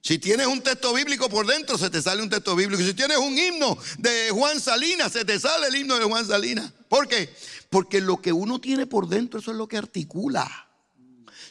Si 0.00 0.20
tienes 0.20 0.46
un 0.46 0.60
texto 0.60 0.94
bíblico 0.94 1.28
por 1.28 1.48
dentro, 1.48 1.76
se 1.76 1.90
te 1.90 2.00
sale 2.00 2.22
un 2.22 2.30
texto 2.30 2.54
bíblico. 2.54 2.80
Si 2.80 2.94
tienes 2.94 3.18
un 3.18 3.36
himno 3.36 3.76
de 3.98 4.30
Juan 4.30 4.60
Salinas, 4.60 5.10
se 5.10 5.24
te 5.24 5.40
sale 5.40 5.66
el 5.66 5.74
himno 5.74 5.98
de 5.98 6.04
Juan 6.04 6.24
Salinas. 6.24 6.72
¿Por 6.88 7.08
qué? 7.08 7.28
Porque 7.70 8.00
lo 8.00 8.22
que 8.22 8.32
uno 8.32 8.60
tiene 8.60 8.86
por 8.86 9.08
dentro, 9.08 9.40
eso 9.40 9.50
es 9.50 9.56
lo 9.56 9.66
que 9.66 9.78
articula. 9.78 10.68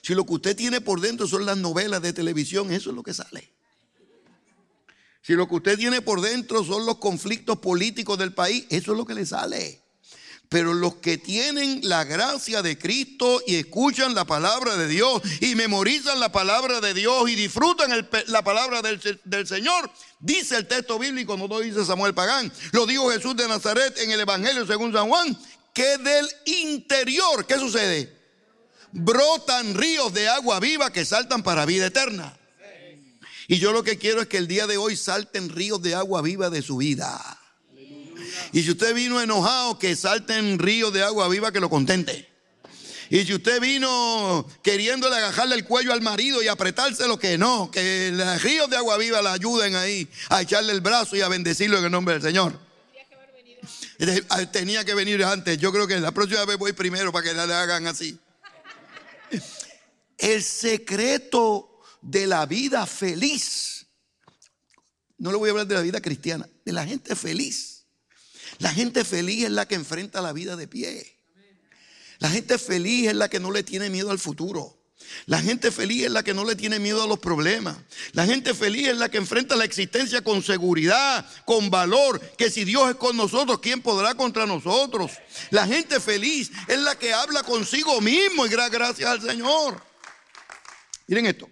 Si 0.03 0.15
lo 0.15 0.25
que 0.25 0.35
usted 0.35 0.55
tiene 0.55 0.79
por 0.79 1.01
dentro 1.01 1.27
son 1.27 1.45
las 1.45 1.57
novelas 1.57 2.01
de 2.01 2.13
televisión, 2.13 2.71
eso 2.71 2.91
es 2.91 2.95
lo 2.95 3.03
que 3.03 3.13
sale. 3.13 3.56
Si 5.27 5.33
lo 5.33 5.45
que 5.45 5.55
usted 5.55 5.77
tiene 5.77 6.01
por 6.01 6.21
dentro 6.21 6.63
son 6.63 6.85
los 6.85 6.99
conflictos 6.99 7.59
políticos 7.59 8.17
del 8.17 8.33
país, 8.33 8.65
eso 8.69 8.93
es 8.93 8.97
lo 8.97 9.05
que 9.05 9.13
le 9.13 9.25
sale. 9.25 9.83
Pero 10.47 10.73
los 10.73 10.95
que 10.95 11.17
tienen 11.17 11.81
la 11.83 12.05
gracia 12.05 12.61
de 12.61 12.77
Cristo 12.79 13.41
y 13.45 13.55
escuchan 13.55 14.15
la 14.15 14.23
palabra 14.23 14.77
de 14.77 14.87
Dios 14.87 15.21
y 15.41 15.55
memorizan 15.55 16.21
la 16.21 16.31
palabra 16.31 16.79
de 16.79 16.93
Dios 16.93 17.29
y 17.29 17.35
disfrutan 17.35 18.07
la 18.27 18.41
palabra 18.41 18.81
del, 18.81 19.01
del, 19.25 19.45
Señor, 19.45 19.91
dice 20.21 20.55
el 20.55 20.65
texto 20.65 20.97
bíblico, 20.97 21.35
no 21.35 21.49
lo 21.49 21.59
dice 21.59 21.83
Samuel 21.83 22.13
Pagán, 22.13 22.49
lo 22.71 22.85
dijo 22.85 23.11
Jesús 23.11 23.35
de 23.35 23.49
Nazaret 23.49 23.97
en 23.97 24.11
el 24.11 24.21
Evangelio 24.21 24.65
según 24.65 24.93
San 24.93 25.09
Juan, 25.09 25.37
que 25.73 25.97
del 25.97 26.25
interior, 26.45 27.45
¿qué 27.45 27.55
sucede? 27.55 28.17
Brotan 28.93 29.75
ríos 29.75 30.13
de 30.13 30.29
agua 30.29 30.61
viva 30.61 30.93
que 30.93 31.03
saltan 31.03 31.43
para 31.43 31.65
vida 31.65 31.87
eterna. 31.87 32.36
Y 33.47 33.59
yo 33.59 33.71
lo 33.71 33.83
que 33.83 33.97
quiero 33.97 34.21
es 34.21 34.27
que 34.27 34.37
el 34.37 34.47
día 34.47 34.67
de 34.67 34.77
hoy 34.77 34.97
salten 34.97 35.49
ríos 35.49 35.81
de 35.81 35.95
agua 35.95 36.21
viva 36.21 36.49
de 36.49 36.61
su 36.61 36.77
vida. 36.77 37.39
Y 38.51 38.63
si 38.63 38.71
usted 38.71 38.93
vino 38.93 39.21
enojado, 39.21 39.79
que 39.79 39.95
salte 39.95 40.37
en 40.37 40.59
río 40.59 40.91
de 40.91 41.03
agua 41.03 41.29
viva 41.29 41.51
que 41.51 41.59
lo 41.59 41.69
contente. 41.69 42.29
Y 43.09 43.23
si 43.23 43.33
usted 43.33 43.61
vino 43.61 44.45
queriéndole 44.61 45.15
agajarle 45.15 45.55
el 45.55 45.63
cuello 45.63 45.93
al 45.93 46.01
marido 46.01 46.43
y 46.43 46.49
apretárselo, 46.49 47.17
que 47.17 47.37
no, 47.37 47.71
que 47.71 48.11
los 48.13 48.41
ríos 48.43 48.69
de 48.69 48.75
agua 48.75 48.97
viva 48.97 49.21
le 49.21 49.29
ayuden 49.29 49.75
ahí 49.77 50.09
a 50.29 50.41
echarle 50.41 50.73
el 50.73 50.81
brazo 50.81 51.15
y 51.15 51.21
a 51.21 51.29
bendecirlo 51.29 51.77
en 51.77 51.85
el 51.85 51.91
nombre 51.91 52.15
del 52.15 52.23
Señor. 52.23 52.59
Tenía 54.51 54.83
que 54.83 54.93
venir 54.93 55.23
antes. 55.23 55.57
Yo 55.57 55.71
creo 55.71 55.87
que 55.87 55.97
la 55.99 56.11
próxima 56.11 56.43
vez 56.43 56.57
voy 56.57 56.73
primero 56.73 57.13
para 57.13 57.23
que 57.23 57.33
le 57.33 57.41
hagan 57.41 57.87
así. 57.87 58.19
El 60.17 60.43
secreto 60.43 61.76
de 62.07 62.25
la 62.25 62.45
vida 62.45 62.85
feliz. 62.85 63.85
No 65.17 65.31
le 65.31 65.37
voy 65.37 65.49
a 65.49 65.51
hablar 65.51 65.67
de 65.67 65.75
la 65.75 65.81
vida 65.81 66.01
cristiana, 66.01 66.47
de 66.65 66.71
la 66.73 66.85
gente 66.85 67.15
feliz 67.15 67.77
la 68.59 68.73
gente 68.73 69.05
feliz 69.05 69.45
es 69.45 69.51
la 69.51 69.67
que 69.67 69.75
enfrenta 69.75 70.21
la 70.21 70.33
vida 70.33 70.55
de 70.55 70.67
pie. 70.67 71.19
La 72.19 72.29
gente 72.29 72.57
feliz 72.57 73.09
es 73.09 73.15
la 73.15 73.29
que 73.29 73.39
no 73.39 73.51
le 73.51 73.63
tiene 73.63 73.89
miedo 73.89 74.09
al 74.09 74.19
futuro. 74.19 74.73
La 75.25 75.39
gente 75.39 75.71
feliz 75.71 76.05
es 76.05 76.11
la 76.11 76.23
que 76.23 76.33
no 76.33 76.43
le 76.43 76.55
tiene 76.55 76.79
miedo 76.79 77.03
a 77.03 77.07
los 77.07 77.19
problemas. 77.19 77.77
La 78.13 78.25
gente 78.25 78.53
feliz 78.53 78.87
es 78.87 78.97
la 78.97 79.09
que 79.09 79.17
enfrenta 79.17 79.55
la 79.55 79.63
existencia 79.63 80.23
con 80.23 80.41
seguridad, 80.41 81.25
con 81.45 81.69
valor, 81.69 82.19
que 82.35 82.49
si 82.49 82.65
Dios 82.65 82.89
es 82.89 82.95
con 82.95 83.15
nosotros, 83.15 83.59
¿quién 83.59 83.81
podrá 83.81 84.15
contra 84.15 84.45
nosotros? 84.47 85.11
La 85.51 85.67
gente 85.67 85.99
feliz 85.99 86.51
es 86.67 86.79
la 86.79 86.97
que 86.97 87.13
habla 87.13 87.43
consigo 87.43 88.01
mismo 88.01 88.45
y 88.47 88.49
gracias 88.49 89.09
al 89.09 89.21
Señor. 89.21 89.81
Miren 91.05 91.27
esto. 91.27 91.47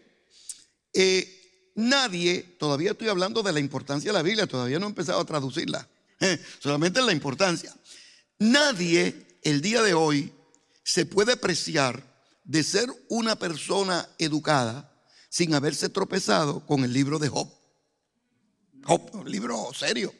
Eh, 0.96 1.72
nadie, 1.76 2.42
todavía 2.58 2.92
estoy 2.92 3.10
hablando 3.10 3.44
de 3.44 3.52
la 3.52 3.60
importancia 3.60 4.10
de 4.10 4.18
la 4.18 4.24
Biblia, 4.24 4.48
todavía 4.48 4.80
no 4.80 4.86
he 4.86 4.90
empezado 4.90 5.20
a 5.20 5.26
traducirla. 5.26 5.88
Solamente 6.60 7.02
la 7.02 7.12
importancia. 7.12 7.76
Nadie 8.40 9.28
el 9.44 9.62
día 9.62 9.82
de 9.82 9.94
hoy 9.94 10.32
se 10.84 11.06
puede 11.06 11.34
apreciar 11.34 12.02
de 12.46 12.64
ser 12.64 12.90
una 13.10 13.36
persona 13.36 14.08
educada 14.18 14.92
sin 15.30 15.54
haberse 15.54 15.90
tropezado 15.90 16.66
con 16.66 16.86
el 16.86 16.94
libro 16.94 17.20
de 17.20 17.28
Job. 17.28 17.50
Job, 18.86 19.10
un 19.14 19.30
libro 19.30 19.72
serio. 19.74 20.14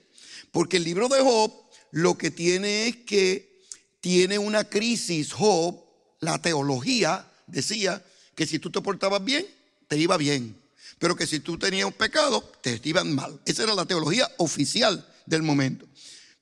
Porque 0.52 0.78
el 0.78 0.84
libro 0.84 1.08
de 1.08 1.22
Job 1.22 1.54
lo 1.92 2.18
que 2.18 2.32
tiene 2.32 2.88
es 2.88 2.98
que 2.98 3.62
tiene 4.02 4.38
una 4.38 4.66
crisis. 4.66 5.32
Job, 5.32 5.82
la 6.20 6.42
teología 6.42 7.32
decía 7.48 8.04
que 8.36 8.46
si 8.46 8.60
tú 8.60 8.70
te 8.70 8.82
portabas 8.82 9.24
bien, 9.24 9.46
te 9.88 9.98
iba 9.98 10.18
bien. 10.18 10.65
Pero 11.00 11.16
que 11.16 11.28
si 11.28 11.40
tú 11.40 11.58
tenías 11.58 11.86
un 11.86 11.94
pecado, 11.94 12.42
te 12.62 12.80
iban 12.84 13.14
mal. 13.14 13.40
Esa 13.46 13.64
era 13.64 13.76
la 13.76 13.86
teología 13.86 14.30
oficial 14.38 15.08
del 15.26 15.44
momento. 15.44 15.86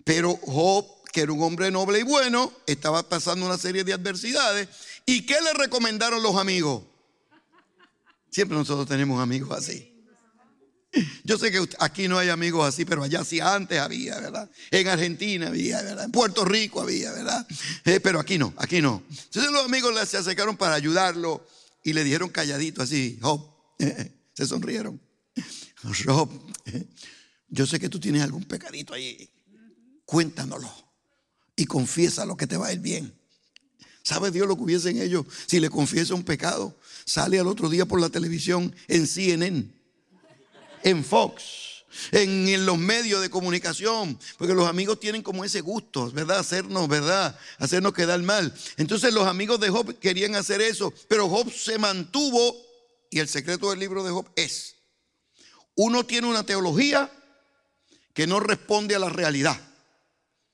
Pero 0.04 0.36
Job, 0.44 0.86
que 1.12 1.22
era 1.22 1.32
un 1.32 1.42
hombre 1.44 1.72
noble 1.72 2.00
y 2.00 2.04
bueno, 2.04 2.52
estaba 2.68 3.08
pasando 3.08 3.46
una 3.46 3.58
serie 3.58 3.84
de 3.84 3.94
adversidades. 3.94 4.68
¿Y 5.06 5.26
qué 5.26 5.36
le 5.42 5.54
recomendaron 5.54 6.22
los 6.22 6.36
amigos? 6.36 6.84
Siempre 8.30 8.58
nosotros 8.58 8.88
tenemos 8.88 9.22
amigos 9.22 9.58
así. 9.58 9.94
Yo 11.24 11.38
sé 11.38 11.52
que 11.52 11.60
aquí 11.80 12.08
no 12.08 12.20
hay 12.20 12.30
amigos 12.30 12.68
así, 12.68 12.86
pero 12.86 13.04
allá 13.04 13.24
sí 13.24 13.40
antes 13.40 13.80
había, 13.80 14.20
¿verdad? 14.20 14.50
En 14.70 14.88
Argentina 14.88 15.48
había, 15.48 15.82
¿verdad? 15.82 16.06
En 16.06 16.12
Puerto 16.12 16.46
Rico 16.46 16.82
había, 16.82 17.12
¿verdad? 17.12 17.48
Eh, 17.86 18.00
pero 18.00 18.20
aquí 18.20 18.38
no, 18.38 18.54
aquí 18.58 18.82
no. 18.82 19.04
Entonces 19.10 19.52
los 19.52 19.66
amigos 19.66 19.94
se 20.08 20.18
acercaron 20.18 20.56
para 20.56 20.76
ayudarlo 20.76 21.46
y 21.84 21.94
le 21.94 22.04
dijeron 22.04 22.30
calladito 22.30 22.84
así, 22.84 23.18
Job, 23.22 23.44
se 24.34 24.46
sonrieron. 24.46 25.00
Job, 26.06 26.30
yo 27.48 27.66
sé 27.66 27.80
que 27.80 27.90
tú 27.90 28.00
tienes 28.00 28.22
algún 28.24 28.44
pecadito 28.44 28.94
ahí. 28.94 29.30
Cuéntanoslo 30.06 30.72
y 31.56 31.66
confiesa 31.66 32.26
lo 32.26 32.36
que 32.36 32.48
te 32.48 32.58
va 32.58 32.68
a 32.68 32.74
ir 32.74 32.80
bien. 32.80 33.14
¿Sabe 34.04 34.32
Dios 34.32 34.48
lo 34.48 34.56
que 34.56 34.64
hubiese 34.64 34.90
en 34.90 35.02
ellos 35.02 35.26
si 35.48 35.60
le 35.60 35.70
confiesa 35.70 36.14
un 36.14 36.24
pecado? 36.24 36.78
Sale 37.06 37.40
al 37.40 37.48
otro 37.48 37.70
día 37.70 37.86
por 37.86 38.02
la 38.02 38.10
televisión 38.10 38.76
en 38.88 39.08
CNN, 39.08 39.72
en 40.84 41.06
Fox, 41.06 41.86
en, 42.12 42.48
en, 42.50 42.66
los 42.66 42.78
medios 42.78 43.22
de 43.22 43.30
comunicación, 43.30 44.20
porque 44.38 44.54
los 44.54 44.68
amigos 44.68 45.00
tienen 45.00 45.22
como 45.22 45.46
ese 45.46 45.62
gusto, 45.62 46.12
¿verdad? 46.12 46.40
Hacernos, 46.40 46.88
¿verdad? 46.90 47.38
Hacernos 47.60 47.94
quedar 47.94 48.22
mal. 48.24 48.54
Entonces 48.76 49.14
los 49.14 49.26
amigos 49.26 49.60
de 49.62 49.70
Job 49.70 49.98
querían 50.00 50.36
hacer 50.36 50.62
eso, 50.62 50.94
pero 51.08 51.30
Job 51.30 51.50
se 51.52 51.78
mantuvo 51.78 52.73
y 53.14 53.20
el 53.20 53.28
secreto 53.28 53.70
del 53.70 53.78
libro 53.78 54.04
de 54.04 54.10
Job 54.10 54.28
es, 54.36 54.78
uno 55.76 56.04
tiene 56.04 56.26
una 56.26 56.44
teología 56.48 57.12
que 58.12 58.26
no 58.26 58.40
responde 58.40 58.96
a 58.96 59.00
la 59.00 59.10
realidad. 59.10 59.56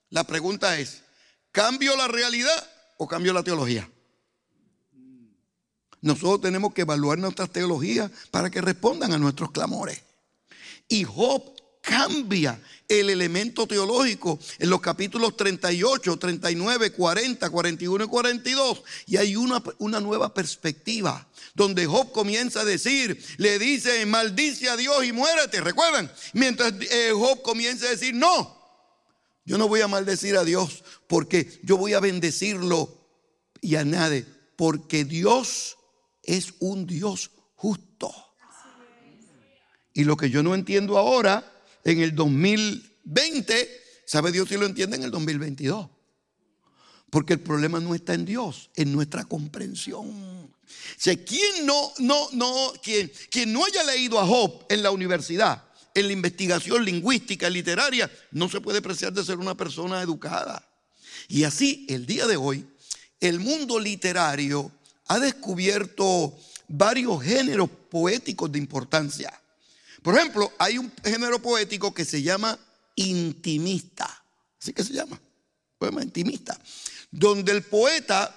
La 0.09 0.25
pregunta 0.25 0.77
es, 0.77 1.03
¿cambio 1.53 1.95
la 1.95 2.09
realidad 2.09 2.69
o 2.97 3.07
cambio 3.07 3.31
la 3.31 3.43
teología? 3.43 3.89
Nosotros 6.01 6.41
tenemos 6.41 6.73
que 6.73 6.81
evaluar 6.81 7.17
nuestras 7.17 7.49
teologías 7.49 8.11
para 8.29 8.49
que 8.49 8.59
respondan 8.59 9.13
a 9.13 9.17
nuestros 9.17 9.51
clamores. 9.51 10.01
Y 10.89 11.05
Job 11.05 11.41
cambia 11.81 12.61
el 12.87 13.09
elemento 13.09 13.67
teológico 13.67 14.39
en 14.57 14.69
los 14.69 14.81
capítulos 14.81 15.37
38, 15.37 16.17
39, 16.17 16.91
40, 16.91 17.49
41 17.49 18.03
y 18.03 18.07
42. 18.07 18.83
Y 19.05 19.17
hay 19.17 19.35
una, 19.35 19.61
una 19.77 19.99
nueva 19.99 20.33
perspectiva 20.33 21.27
donde 21.53 21.85
Job 21.85 22.11
comienza 22.11 22.61
a 22.61 22.65
decir, 22.65 23.23
le 23.37 23.59
dice, 23.59 24.05
maldice 24.05 24.69
a 24.69 24.77
Dios 24.77 25.05
y 25.05 25.11
muérete, 25.11 25.61
¿recuerdan? 25.61 26.11
Mientras 26.33 26.73
eh, 26.91 27.11
Job 27.13 27.41
comienza 27.41 27.85
a 27.85 27.91
decir, 27.91 28.15
no, 28.15 28.57
yo 29.45 29.57
no 29.57 29.67
voy 29.67 29.81
a 29.81 29.87
maldecir 29.87 30.37
a 30.37 30.43
Dios 30.43 30.83
porque 31.07 31.59
yo 31.63 31.77
voy 31.77 31.93
a 31.93 31.99
bendecirlo 31.99 32.99
y 33.61 33.75
a 33.75 33.83
nadie, 33.83 34.25
porque 34.55 35.05
Dios 35.05 35.77
es 36.23 36.53
un 36.59 36.85
Dios 36.85 37.31
justo. 37.55 38.13
Y 39.93 40.03
lo 40.03 40.15
que 40.15 40.29
yo 40.29 40.43
no 40.43 40.55
entiendo 40.55 40.97
ahora, 40.97 41.51
en 41.83 42.01
el 42.01 42.15
2020, 42.15 43.81
¿sabe 44.05 44.31
Dios 44.31 44.49
si 44.49 44.57
lo 44.57 44.65
entiende 44.65 44.97
en 44.97 45.03
el 45.03 45.11
2022? 45.11 45.89
Porque 47.09 47.33
el 47.33 47.39
problema 47.39 47.79
no 47.79 47.95
está 47.95 48.13
en 48.13 48.25
Dios, 48.25 48.69
en 48.75 48.91
nuestra 48.91 49.25
comprensión. 49.25 50.53
Si 50.97 51.17
quien 51.17 51.65
no, 51.65 51.91
no, 51.99 52.29
no, 52.33 52.73
quien, 52.83 53.11
quien 53.31 53.51
no 53.51 53.65
haya 53.65 53.83
leído 53.83 54.19
a 54.19 54.25
Job 54.25 54.65
en 54.69 54.83
la 54.83 54.91
universidad, 54.91 55.63
en 55.95 56.07
la 56.07 56.13
investigación 56.13 56.85
lingüística, 56.85 57.49
literaria, 57.49 58.11
no 58.31 58.49
se 58.49 58.61
puede 58.61 58.79
apreciar 58.79 59.13
de 59.13 59.23
ser 59.23 59.37
una 59.37 59.55
persona 59.55 60.01
educada. 60.01 60.65
Y 61.27 61.43
así, 61.43 61.85
el 61.89 62.05
día 62.05 62.27
de 62.27 62.37
hoy, 62.37 62.67
el 63.19 63.39
mundo 63.39 63.79
literario 63.79 64.71
ha 65.07 65.19
descubierto 65.19 66.37
varios 66.67 67.23
géneros 67.23 67.69
poéticos 67.89 68.51
de 68.51 68.59
importancia. 68.59 69.38
Por 70.01 70.15
ejemplo, 70.15 70.51
hay 70.57 70.77
un 70.77 70.91
género 71.03 71.41
poético 71.41 71.93
que 71.93 72.05
se 72.05 72.21
llama 72.21 72.57
intimista. 72.95 74.23
Así 74.59 74.73
que 74.73 74.83
se 74.83 74.93
llama, 74.93 75.19
poema 75.77 76.03
intimista. 76.03 76.59
Donde 77.11 77.51
el 77.51 77.63
poeta 77.63 78.35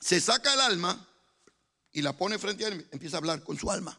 se 0.00 0.20
saca 0.20 0.54
el 0.54 0.60
alma 0.60 1.08
y 1.92 2.02
la 2.02 2.16
pone 2.16 2.38
frente 2.38 2.64
a 2.64 2.68
él, 2.68 2.86
empieza 2.90 3.16
a 3.16 3.18
hablar 3.18 3.42
con 3.42 3.58
su 3.58 3.70
alma. 3.70 3.98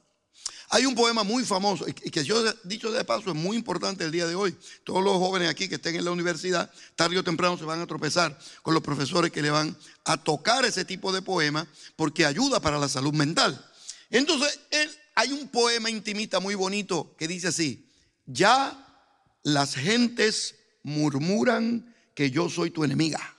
Hay 0.69 0.87
un 0.87 0.95
poema 0.95 1.23
muy 1.23 1.45
famoso 1.45 1.85
y 1.87 1.93
que 1.93 2.23
yo 2.23 2.41
dicho 2.63 2.91
de 2.91 3.05
paso 3.05 3.29
es 3.29 3.35
muy 3.35 3.55
importante 3.55 4.03
el 4.03 4.11
día 4.11 4.25
de 4.25 4.33
hoy. 4.33 4.57
Todos 4.83 5.03
los 5.03 5.17
jóvenes 5.17 5.49
aquí 5.49 5.69
que 5.69 5.75
estén 5.75 5.95
en 5.95 6.05
la 6.05 6.11
universidad, 6.11 6.71
tarde 6.95 7.19
o 7.19 7.23
temprano 7.23 7.57
se 7.57 7.65
van 7.65 7.79
a 7.79 7.85
tropezar 7.85 8.37
con 8.63 8.73
los 8.73 8.81
profesores 8.81 9.31
que 9.31 9.43
le 9.43 9.51
van 9.51 9.77
a 10.05 10.17
tocar 10.17 10.65
ese 10.65 10.83
tipo 10.83 11.13
de 11.13 11.21
poema 11.21 11.67
porque 11.95 12.25
ayuda 12.25 12.59
para 12.59 12.79
la 12.79 12.89
salud 12.89 13.13
mental. 13.13 13.63
Entonces, 14.09 14.59
hay 15.15 15.31
un 15.31 15.47
poema 15.47 15.89
intimista 15.89 16.39
muy 16.39 16.55
bonito 16.55 17.15
que 17.17 17.27
dice 17.27 17.47
así, 17.47 17.89
ya 18.25 18.79
las 19.43 19.75
gentes 19.75 20.55
murmuran 20.83 21.93
que 22.15 22.31
yo 22.31 22.49
soy 22.49 22.71
tu 22.71 22.83
enemiga. 22.83 23.37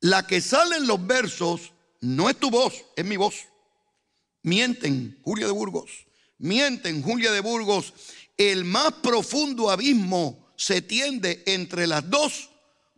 La 0.00 0.26
que 0.26 0.40
sale 0.40 0.76
en 0.76 0.86
los 0.86 1.06
versos 1.06 1.72
no 2.00 2.28
es 2.28 2.36
tu 2.36 2.50
voz, 2.50 2.74
es 2.96 3.04
mi 3.04 3.16
voz. 3.16 3.36
Mienten, 4.42 5.18
Julia 5.22 5.46
de 5.46 5.52
Burgos. 5.52 6.06
Mienten, 6.38 7.02
Julia 7.02 7.30
de 7.30 7.40
Burgos. 7.40 7.94
El 8.36 8.64
más 8.64 8.92
profundo 8.94 9.70
abismo 9.70 10.48
se 10.56 10.82
tiende 10.82 11.42
entre 11.46 11.86
las 11.86 12.08
dos 12.10 12.50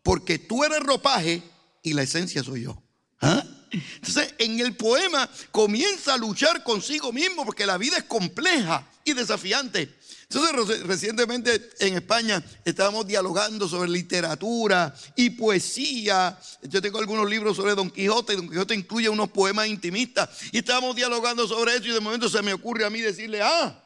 porque 0.03 0.39
tú 0.39 0.65
eres 0.65 0.81
ropaje 0.81 1.43
y 1.83 1.93
la 1.93 2.03
esencia 2.03 2.43
soy 2.43 2.63
yo. 2.63 2.83
¿Ah? 3.21 3.45
Entonces, 3.75 4.35
en 4.38 4.61
el 4.61 4.76
poema 4.76 5.28
comienza 5.50 6.14
a 6.14 6.19
luchar 6.19 6.62
consigo 6.62 7.12
mismo 7.12 7.45
porque 7.45 7.66
la 7.66 7.78
vida 7.78 7.97
es 7.97 8.04
compleja 8.04 8.87
y 9.04 9.12
desafiante. 9.12 9.95
Entonces, 10.28 10.81
recientemente 10.81 11.71
en 11.78 11.95
España 11.95 12.43
estábamos 12.64 13.07
dialogando 13.07 13.69
sobre 13.69 13.90
literatura 13.90 14.95
y 15.16 15.31
poesía. 15.31 16.38
Yo 16.62 16.83
tengo 16.83 16.99
algunos 16.99 17.28
libros 17.28 17.57
sobre 17.57 17.75
Don 17.75 17.90
Quijote 17.90 18.33
y 18.33 18.37
Don 18.37 18.49
Quijote 18.49 18.75
incluye 18.75 19.09
unos 19.09 19.31
poemas 19.31 19.69
intimistas. 19.69 20.28
Y 20.50 20.59
estábamos 20.59 20.97
dialogando 20.97 21.47
sobre 21.47 21.76
eso 21.76 21.85
y 21.85 21.93
de 21.93 22.00
momento 22.00 22.28
se 22.28 22.43
me 22.43 22.52
ocurre 22.52 22.85
a 22.85 22.90
mí 22.90 23.00
decirle, 23.00 23.43
ah, 23.43 23.85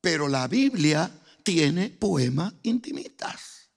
pero 0.00 0.28
la 0.28 0.46
Biblia 0.48 1.10
tiene 1.42 1.90
poemas 1.90 2.52
intimistas. 2.62 3.70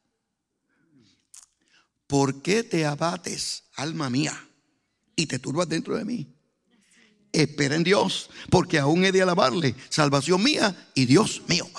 ¿Por 2.08 2.42
qué 2.42 2.64
te 2.64 2.86
abates, 2.86 3.64
alma 3.76 4.10
mía? 4.10 4.50
Y 5.16 5.26
te 5.26 5.40
turbas 5.40 5.70
dentro 5.70 5.96
de 5.96 6.06
mí. 6.06 6.36
Espera 7.32 7.76
en 7.76 7.84
Dios, 7.84 8.30
porque 8.50 8.80
aún 8.80 9.04
he 9.04 9.12
de 9.12 9.22
alabarle, 9.22 9.76
salvación 9.90 10.42
mía 10.42 10.90
y 10.94 11.06
Dios 11.06 11.42
mío. 11.48 11.70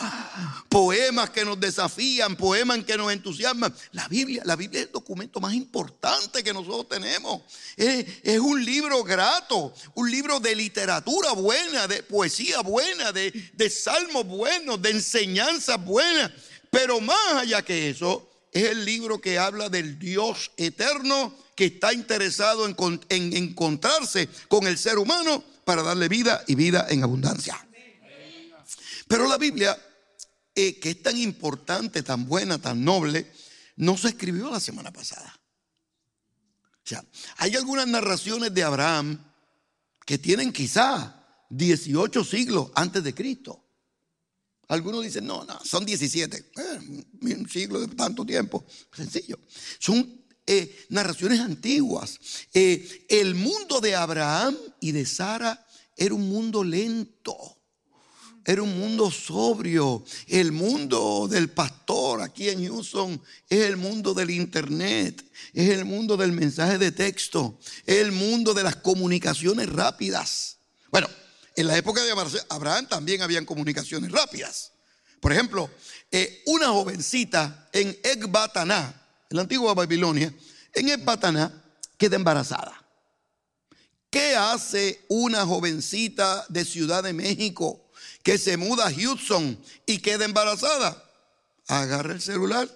Poemas 0.69 1.31
que 1.31 1.47
nos 1.47 1.59
desafían, 1.59 2.37
poemas 2.37 2.85
que 2.85 2.99
nos 2.99 3.11
entusiasman. 3.11 3.75
La 3.93 4.07
Biblia, 4.07 4.43
la 4.45 4.55
Biblia 4.55 4.81
es 4.81 4.87
el 4.89 4.93
documento 4.93 5.41
más 5.41 5.55
importante 5.55 6.45
que 6.45 6.53
nosotros 6.53 6.91
tenemos. 6.91 7.41
Es, 7.75 8.07
es 8.23 8.39
un 8.39 8.63
libro 8.63 9.03
grato, 9.03 9.73
un 9.95 10.11
libro 10.11 10.41
de 10.41 10.55
literatura 10.55 11.33
buena, 11.33 11.87
de 11.87 12.03
poesía 12.03 12.61
buena, 12.61 13.11
de, 13.13 13.31
de 13.55 13.71
salmos 13.71 14.27
buenos, 14.27 14.83
de 14.83 14.91
enseñanzas 14.91 15.83
buenas. 15.83 16.33
Pero 16.71 17.01
más 17.01 17.33
allá 17.35 17.63
que 17.63 17.89
eso, 17.89 18.29
es 18.57 18.71
el 18.71 18.85
libro 18.85 19.21
que 19.21 19.39
habla 19.39 19.69
del 19.69 19.99
Dios 19.99 20.51
eterno 20.57 21.35
que 21.55 21.67
está 21.67 21.93
interesado 21.93 22.67
en, 22.67 22.77
encontrarse 23.09 24.29
con 24.49 24.67
el 24.67 24.79
ser 24.79 24.99
humano 24.99 25.45
para 25.65 25.83
darle 25.83 26.09
vida 26.09 26.43
y 26.47 26.55
vida 26.55 26.87
en 26.89 27.03
abundancia. 27.03 27.67
Pero 29.09 29.29
la 29.29 29.37
Biblia, 29.37 29.77
eh, 30.55 30.79
que 30.79 30.91
es 30.91 31.03
tan 31.03 31.19
importante, 31.19 32.03
tan 32.03 32.27
buena, 32.27 32.59
tan 32.59 32.83
noble, 32.83 33.31
no 33.77 33.97
se 33.97 34.09
escribió 34.09 34.51
la 34.51 34.61
semana 34.61 34.93
pasada. 34.93 35.39
O 36.85 36.89
sea, 36.89 37.05
hay 37.37 37.57
algunas 37.57 37.87
narraciones 37.87 38.55
de 38.55 38.63
Abraham 38.63 39.23
que 40.07 40.19
tienen 40.19 40.53
quizá 40.53 41.27
18 41.51 42.25
siglos 42.25 42.71
antes 42.75 43.03
de 43.03 43.15
Cristo. 43.15 43.66
Algunos 44.69 45.05
dicen, 45.05 45.27
no, 45.27 45.45
no, 45.45 45.59
son 45.65 45.85
17. 45.85 46.37
Eh, 46.37 47.05
un 47.23 47.49
siglo 47.49 47.81
de 47.81 47.89
tanto 47.95 48.25
tiempo. 48.25 48.65
Sencillo. 48.93 49.39
Son 49.79 50.25
eh, 50.47 50.87
narraciones 50.89 51.41
antiguas. 51.41 52.19
Eh, 52.53 53.07
el 53.09 53.35
mundo 53.35 53.81
de 53.81 53.95
Abraham 53.95 54.57
y 54.81 54.93
de 54.93 55.07
Sara 55.07 55.67
era 55.97 56.15
un 56.15 56.29
mundo 56.29 56.65
lento. 56.65 57.37
Era 58.45 58.63
un 58.63 58.79
mundo 58.79 59.11
sobrio. 59.11 60.05
El 60.29 60.53
mundo 60.53 61.27
del 61.29 61.51
pastor 61.51 62.23
aquí 62.23 62.49
en 62.49 62.65
Houston 62.67 63.21
es 63.49 63.65
el 63.65 63.77
mundo 63.77 64.15
del 64.15 64.31
internet. 64.31 65.25
Es 65.53 65.71
el 65.71 65.85
mundo 65.85 66.17
del 66.17 66.33
mensaje 66.33 66.79
de 66.79 66.93
texto. 66.93 67.59
Es 67.85 67.99
el 67.99 68.13
mundo 68.13 68.55
de 68.55 68.63
las 68.63 68.77
comunicaciones 68.77 69.69
rápidas. 69.69 70.59
Bueno, 70.93 71.09
en 71.57 71.67
la 71.67 71.77
época 71.77 72.05
de 72.05 72.13
Abraham 72.51 72.87
también 72.89 73.23
habían 73.23 73.47
comunicaciones 73.47 74.13
rápidas. 74.13 74.73
Por 75.21 75.33
ejemplo, 75.33 75.71
eh, 76.11 76.43
una 76.47 76.69
jovencita 76.69 77.69
en 77.73 77.99
Ecbataná, 78.03 79.03
en 79.31 79.37
la 79.37 79.43
antigua 79.43 79.75
Babilonia, 79.75 80.33
en 80.75 80.89
el 80.89 81.03
Pataná, 81.03 81.65
queda 81.97 82.17
embarazada. 82.17 82.85
¿Qué 84.11 84.37
hace 84.37 85.05
una 85.09 85.45
jovencita 85.45 86.47
de 86.49 86.65
Ciudad 86.65 87.03
de 87.03 87.13
México 87.13 87.91
que 88.23 88.39
se 88.39 88.57
muda 88.57 88.87
a 88.87 88.95
Houston 88.95 89.59
y 89.87 89.99
queda 89.99 90.27
embarazada? 90.27 91.03
Agarra 91.67 92.13
el 92.13 92.21
celular 92.21 92.69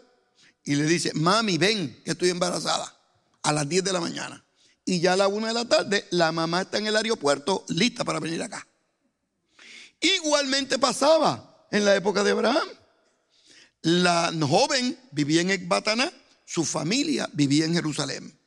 y 0.64 0.74
le 0.74 0.84
dice, 0.84 1.12
mami, 1.14 1.58
ven, 1.58 2.02
que 2.04 2.12
estoy 2.12 2.30
embarazada, 2.30 2.94
a 3.42 3.52
las 3.52 3.68
10 3.68 3.84
de 3.84 3.92
la 3.92 4.00
mañana. 4.00 4.44
Y 4.84 5.00
ya 5.00 5.12
a 5.12 5.16
la 5.16 5.28
1 5.28 5.46
de 5.46 5.54
la 5.54 5.64
tarde, 5.66 6.06
la 6.10 6.32
mamá 6.32 6.62
está 6.62 6.78
en 6.78 6.86
el 6.86 6.96
aeropuerto 6.96 7.64
lista 7.68 8.04
para 8.04 8.18
venir 8.18 8.42
acá. 8.42 8.66
Igualmente 10.00 10.78
pasaba 10.78 11.66
en 11.70 11.84
la 11.84 11.94
época 11.94 12.24
de 12.24 12.30
Abraham. 12.32 12.68
La 13.82 14.32
joven 14.40 14.98
vivía 15.12 15.40
en 15.40 15.50
Ecbataná, 15.50 16.10
su 16.44 16.64
familia 16.64 17.28
vivía 17.32 17.64
en 17.64 17.74
Jerusalén. 17.74 18.38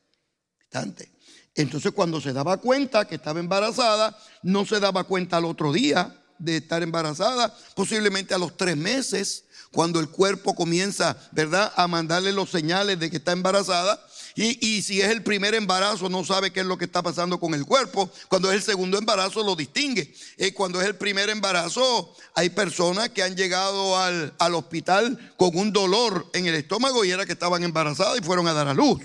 Entonces 1.56 1.92
cuando 1.92 2.20
se 2.20 2.34
daba 2.34 2.58
cuenta 2.58 3.06
que 3.08 3.16
estaba 3.16 3.40
embarazada, 3.40 4.18
no 4.42 4.66
se 4.66 4.80
daba 4.80 5.04
cuenta 5.04 5.38
al 5.38 5.46
otro 5.46 5.72
día 5.72 6.20
de 6.40 6.58
estar 6.58 6.84
embarazada, 6.84 7.56
posiblemente 7.76 8.34
a 8.34 8.38
los 8.38 8.58
tres 8.58 8.76
meses, 8.76 9.46
cuando 9.72 10.00
el 10.00 10.10
cuerpo 10.10 10.56
comienza, 10.56 11.18
¿verdad?, 11.32 11.72
a 11.76 11.88
mandarle 11.88 12.32
los 12.32 12.50
señales 12.50 13.00
de 13.00 13.10
que 13.10 13.18
está 13.18 13.32
embarazada. 13.32 14.04
Y, 14.36 14.82
si 14.82 15.00
es 15.00 15.10
el 15.10 15.22
primer 15.22 15.54
embarazo, 15.54 16.10
no 16.10 16.24
sabe 16.26 16.52
qué 16.52 16.62
es 16.62 16.66
lo 16.66 16.78
que 16.78 16.86
está 16.86 17.04
pasando 17.04 17.40
con 17.40 17.54
el 17.54 17.66
cuerpo. 17.66 18.10
Cuando 18.30 18.50
es 18.50 18.56
el 18.56 18.64
segundo 18.64 18.98
embarazo, 18.98 19.44
lo 19.44 19.56
distingue. 19.56 20.14
Eh, 20.38 20.54
cuando 20.54 20.82
es 20.82 20.88
el 20.88 20.96
primer 20.96 21.30
embarazo, 21.30 22.16
hay 22.34 22.50
personas 22.50 23.10
que 23.10 23.22
han 23.22 23.36
llegado 23.36 23.98
al, 23.98 24.34
al 24.40 24.56
hospital 24.56 25.34
con 25.38 25.56
un 25.56 25.72
dolor 25.72 26.30
en 26.34 26.48
el 26.48 26.56
estómago 26.56 27.06
y 27.06 27.12
era 27.12 27.26
que 27.26 27.34
estaban 27.34 27.64
embarazadas 27.64 28.18
y 28.18 28.24
fueron 28.24 28.48
a 28.48 28.54
dar 28.54 28.68
a 28.68 28.74
luz. 28.74 29.02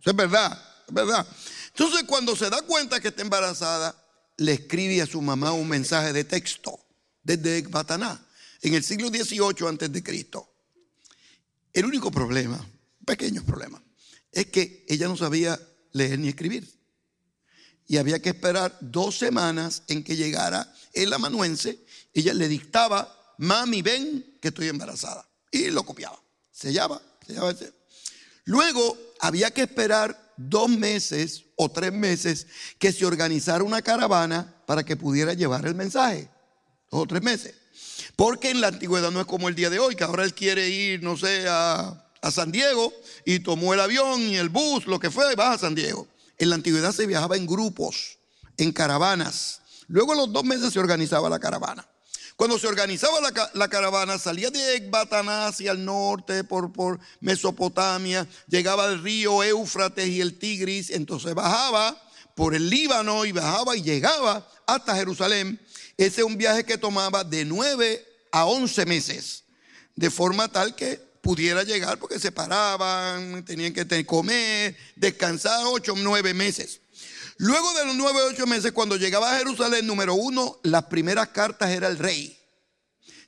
Eso 0.00 0.10
es 0.10 0.16
verdad, 0.16 0.62
es 0.86 0.94
verdad. 0.94 1.26
Entonces, 1.68 2.04
cuando 2.06 2.36
se 2.36 2.48
da 2.48 2.62
cuenta 2.62 3.00
que 3.00 3.08
está 3.08 3.22
embarazada, 3.22 3.96
le 4.36 4.52
escribe 4.52 5.02
a 5.02 5.06
su 5.06 5.20
mamá 5.20 5.52
un 5.52 5.68
mensaje 5.68 6.12
de 6.12 6.24
texto 6.24 6.78
desde 7.22 7.58
Ecbataná 7.58 8.24
en 8.60 8.74
el 8.74 8.84
siglo 8.84 9.08
XVIII 9.08 9.68
antes 9.68 9.92
de 9.92 10.02
Cristo. 10.02 10.48
El 11.72 11.86
único 11.86 12.10
problema, 12.10 12.64
pequeño 13.04 13.42
problema, 13.44 13.82
es 14.32 14.46
que 14.46 14.84
ella 14.88 15.08
no 15.08 15.16
sabía 15.16 15.60
leer 15.92 16.18
ni 16.18 16.28
escribir. 16.28 16.68
Y 17.86 17.98
había 17.98 18.20
que 18.20 18.30
esperar 18.30 18.76
dos 18.80 19.18
semanas 19.18 19.82
en 19.88 20.02
que 20.02 20.16
llegara 20.16 20.72
el 20.94 21.12
amanuense. 21.12 21.78
Ella 22.14 22.32
le 22.32 22.48
dictaba, 22.48 23.34
mami, 23.38 23.82
ven 23.82 24.38
que 24.40 24.48
estoy 24.48 24.68
embarazada. 24.68 25.28
Y 25.50 25.70
lo 25.70 25.84
copiaba. 25.84 26.18
Sellaba, 26.50 27.00
sellaba. 27.26 27.54
Luego 28.44 28.96
había 29.20 29.50
que 29.50 29.62
esperar 29.62 30.32
dos 30.36 30.68
meses 30.70 31.44
o 31.56 31.70
tres 31.70 31.92
meses 31.92 32.46
que 32.78 32.92
se 32.92 33.04
organizara 33.04 33.62
una 33.62 33.82
caravana 33.82 34.62
para 34.66 34.84
que 34.84 34.96
pudiera 34.96 35.34
llevar 35.34 35.66
el 35.66 35.74
mensaje. 35.74 36.30
Dos 36.90 37.02
o 37.02 37.06
tres 37.06 37.22
meses. 37.22 37.54
Porque 38.16 38.50
en 38.50 38.60
la 38.60 38.68
antigüedad 38.68 39.10
no 39.10 39.20
es 39.20 39.26
como 39.26 39.48
el 39.48 39.54
día 39.54 39.70
de 39.70 39.78
hoy, 39.78 39.96
que 39.96 40.04
ahora 40.04 40.24
él 40.24 40.34
quiere 40.34 40.68
ir, 40.68 41.02
no 41.02 41.16
sé, 41.16 41.46
a, 41.48 42.11
San 42.30 42.52
Diego 42.52 42.92
y 43.24 43.40
tomó 43.40 43.74
el 43.74 43.80
avión 43.80 44.20
y 44.20 44.36
el 44.36 44.48
bus, 44.48 44.86
lo 44.86 45.00
que 45.00 45.10
fue, 45.10 45.32
y 45.32 45.36
va 45.36 45.52
a 45.52 45.58
San 45.58 45.74
Diego. 45.74 46.06
En 46.38 46.50
la 46.50 46.56
antigüedad 46.56 46.92
se 46.92 47.06
viajaba 47.06 47.36
en 47.36 47.46
grupos, 47.46 48.18
en 48.56 48.72
caravanas. 48.72 49.60
Luego 49.88 50.12
a 50.12 50.16
los 50.16 50.32
dos 50.32 50.44
meses 50.44 50.72
se 50.72 50.78
organizaba 50.78 51.28
la 51.28 51.38
caravana. 51.38 51.86
Cuando 52.36 52.58
se 52.58 52.66
organizaba 52.66 53.18
la, 53.54 53.68
caravana, 53.68 54.18
salía 54.18 54.50
de 54.50 54.76
Ecbataná 54.76 55.46
hacia 55.46 55.72
el 55.72 55.84
norte, 55.84 56.44
por, 56.44 56.72
por 56.72 56.98
Mesopotamia, 57.20 58.26
llegaba 58.48 58.84
al 58.84 59.02
río 59.02 59.42
Éufrates 59.44 60.08
y 60.08 60.20
el 60.20 60.38
Tigris, 60.38 60.90
entonces 60.90 61.34
bajaba 61.34 62.00
por 62.34 62.54
el 62.54 62.70
Líbano 62.70 63.24
y 63.26 63.32
bajaba 63.32 63.76
y 63.76 63.82
llegaba 63.82 64.48
hasta 64.66 64.96
Jerusalén. 64.96 65.60
Ese 65.96 66.22
es 66.22 66.26
un 66.26 66.38
viaje 66.38 66.64
que 66.64 66.78
tomaba 66.78 67.22
de 67.22 67.44
9 67.44 68.04
a 68.32 68.46
11 68.46 68.86
meses, 68.86 69.44
de 69.94 70.10
forma 70.10 70.48
tal 70.48 70.74
que 70.74 71.11
pudiera 71.22 71.62
llegar 71.62 71.98
porque 71.98 72.18
se 72.18 72.32
paraban, 72.32 73.44
tenían 73.44 73.72
que 73.72 74.04
comer, 74.04 74.76
descansar 74.96 75.62
8 75.64 75.92
o 75.92 75.96
9 75.96 76.34
meses. 76.34 76.80
Luego 77.38 77.72
de 77.74 77.86
los 77.86 77.94
9 77.96 78.22
o 78.22 78.26
8 78.26 78.46
meses, 78.46 78.72
cuando 78.72 78.96
llegaba 78.96 79.34
a 79.34 79.38
Jerusalén, 79.38 79.86
número 79.86 80.14
uno, 80.14 80.60
las 80.64 80.84
primeras 80.84 81.28
cartas 81.28 81.70
era 81.70 81.88
el 81.88 81.98
rey. 81.98 82.38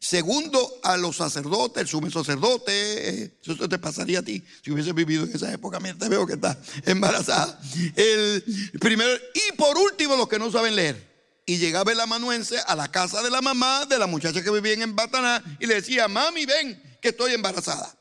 Segundo, 0.01 0.81
a 0.83 0.99
los 0.99 1.17
sacerdotes, 1.17 1.81
el 1.81 1.89
sumo 1.89 2.11
sacerdote, 2.11 3.39
eso 3.43 3.69
te 3.69 3.79
pasaría 3.79 4.19
a 4.19 4.23
ti 4.23 4.45
si 4.63 4.71
hubiese 4.71 4.93
vivido 4.93 5.25
en 5.25 5.35
esa 5.35 5.51
época. 5.51 5.81
Mira, 5.81 5.97
te 5.97 6.11
veo 6.11 6.27
que 6.27 6.35
estás 6.35 6.59
embarazada. 6.85 7.59
El 7.97 8.45
primero, 8.81 9.11
y 9.33 9.57
por 9.57 9.79
último, 9.79 10.15
los 10.17 10.29
que 10.29 10.39
no 10.39 10.53
saben 10.53 10.77
leer 10.77 11.15
y 11.47 11.59
llegaba 11.59 11.93
el 11.93 12.01
amanuense 12.01 12.59
a 12.67 12.75
la 12.75 12.91
casa 12.91 13.23
de 13.23 13.31
la 13.31 13.41
mamá 13.41 13.87
de 13.87 13.99
la 13.99 14.07
muchacha 14.07 14.43
que 14.43 14.51
vivía 14.51 14.75
en 14.75 14.95
Bataná 14.97 15.43
y 15.59 15.67
le 15.67 15.77
decía, 15.77 16.09
mami, 16.09 16.47
ven, 16.47 16.94
que 17.05 17.11
estoy 17.11 17.35
embarazada. 17.35 17.95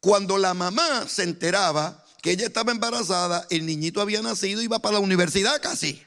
Cuando 0.00 0.36
la 0.36 0.52
mamá 0.52 1.08
se 1.08 1.22
enteraba 1.22 2.04
que 2.20 2.32
ella 2.32 2.46
estaba 2.46 2.72
embarazada, 2.72 3.46
el 3.50 3.64
niñito 3.64 4.00
había 4.00 4.20
nacido 4.20 4.60
y 4.60 4.64
iba 4.64 4.80
para 4.80 4.94
la 4.94 4.98
universidad 4.98 5.62
casi. 5.62 6.02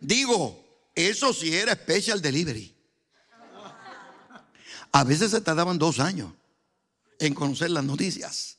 Digo, 0.00 0.60
eso 0.92 1.32
sí 1.32 1.54
era 1.54 1.74
special 1.74 2.20
delivery. 2.20 2.74
A 4.90 5.04
veces 5.04 5.30
se 5.30 5.40
tardaban 5.40 5.78
dos 5.78 6.00
años 6.00 6.32
en 7.20 7.32
conocer 7.32 7.70
las 7.70 7.84
noticias. 7.84 8.56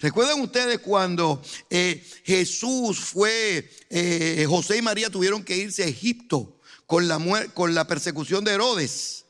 ¿Recuerdan 0.00 0.40
ustedes 0.40 0.78
cuando 0.78 1.42
eh, 1.68 2.02
Jesús 2.24 3.00
fue, 3.00 3.70
eh, 3.90 4.46
José 4.48 4.78
y 4.78 4.82
María 4.82 5.10
tuvieron 5.10 5.44
que 5.44 5.58
irse 5.58 5.82
a 5.82 5.88
Egipto 5.88 6.58
con 6.92 7.08
la, 7.08 7.18
con 7.54 7.74
la 7.74 7.86
persecución 7.86 8.44
de 8.44 8.52
Herodes? 8.52 9.24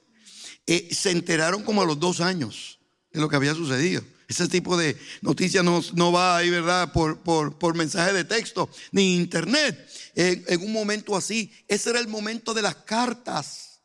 Eh, 0.66 0.92
se 0.92 1.12
enteraron 1.12 1.62
como 1.62 1.82
a 1.82 1.84
los 1.84 2.00
dos 2.00 2.20
años 2.20 2.80
de 3.12 3.20
lo 3.20 3.28
que 3.28 3.36
había 3.36 3.54
sucedido. 3.54 4.02
Ese 4.26 4.48
tipo 4.48 4.76
de 4.76 4.98
noticias 5.20 5.62
no, 5.62 6.12
va 6.12 6.38
ahí, 6.38 6.50
¿verdad? 6.50 6.92
Por, 6.92 7.20
por, 7.20 7.76
mensaje 7.76 8.12
de 8.14 8.24
texto, 8.24 8.68
ni 8.90 9.14
internet. 9.14 9.78
en 10.16 10.60
un 10.60 10.72
momento 10.72 11.14
así, 11.14 11.52
ese 11.68 11.90
era 11.90 12.00
el 12.00 12.08
momento 12.08 12.52
de 12.52 12.62
las 12.62 12.74
cartas. 12.74 13.78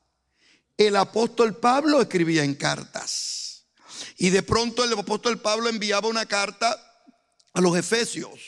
El 0.76 0.96
apóstol 0.96 1.58
Pablo 1.58 2.02
escribía 2.02 2.44
en 2.44 2.56
cartas. 2.56 3.66
Y 4.18 4.32
de 4.32 4.42
pronto 4.42 4.84
el 4.84 4.94
apóstol 4.94 5.40
Pablo 5.40 5.70
enviaba 5.70 6.08
una 6.08 6.26
carta 6.26 6.76
a 7.54 7.62
los 7.62 7.78
efesios 7.78 8.40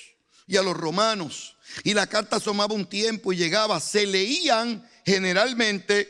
y 0.47 0.57
a 0.57 0.63
los 0.63 0.75
romanos. 0.75 1.55
Y 1.83 1.93
la 1.93 2.07
carta 2.07 2.39
tomaba 2.39 2.73
un 2.73 2.87
tiempo 2.87 3.31
y 3.31 3.37
llegaba. 3.37 3.79
Se 3.79 4.07
leían 4.07 4.89
generalmente 5.09 6.07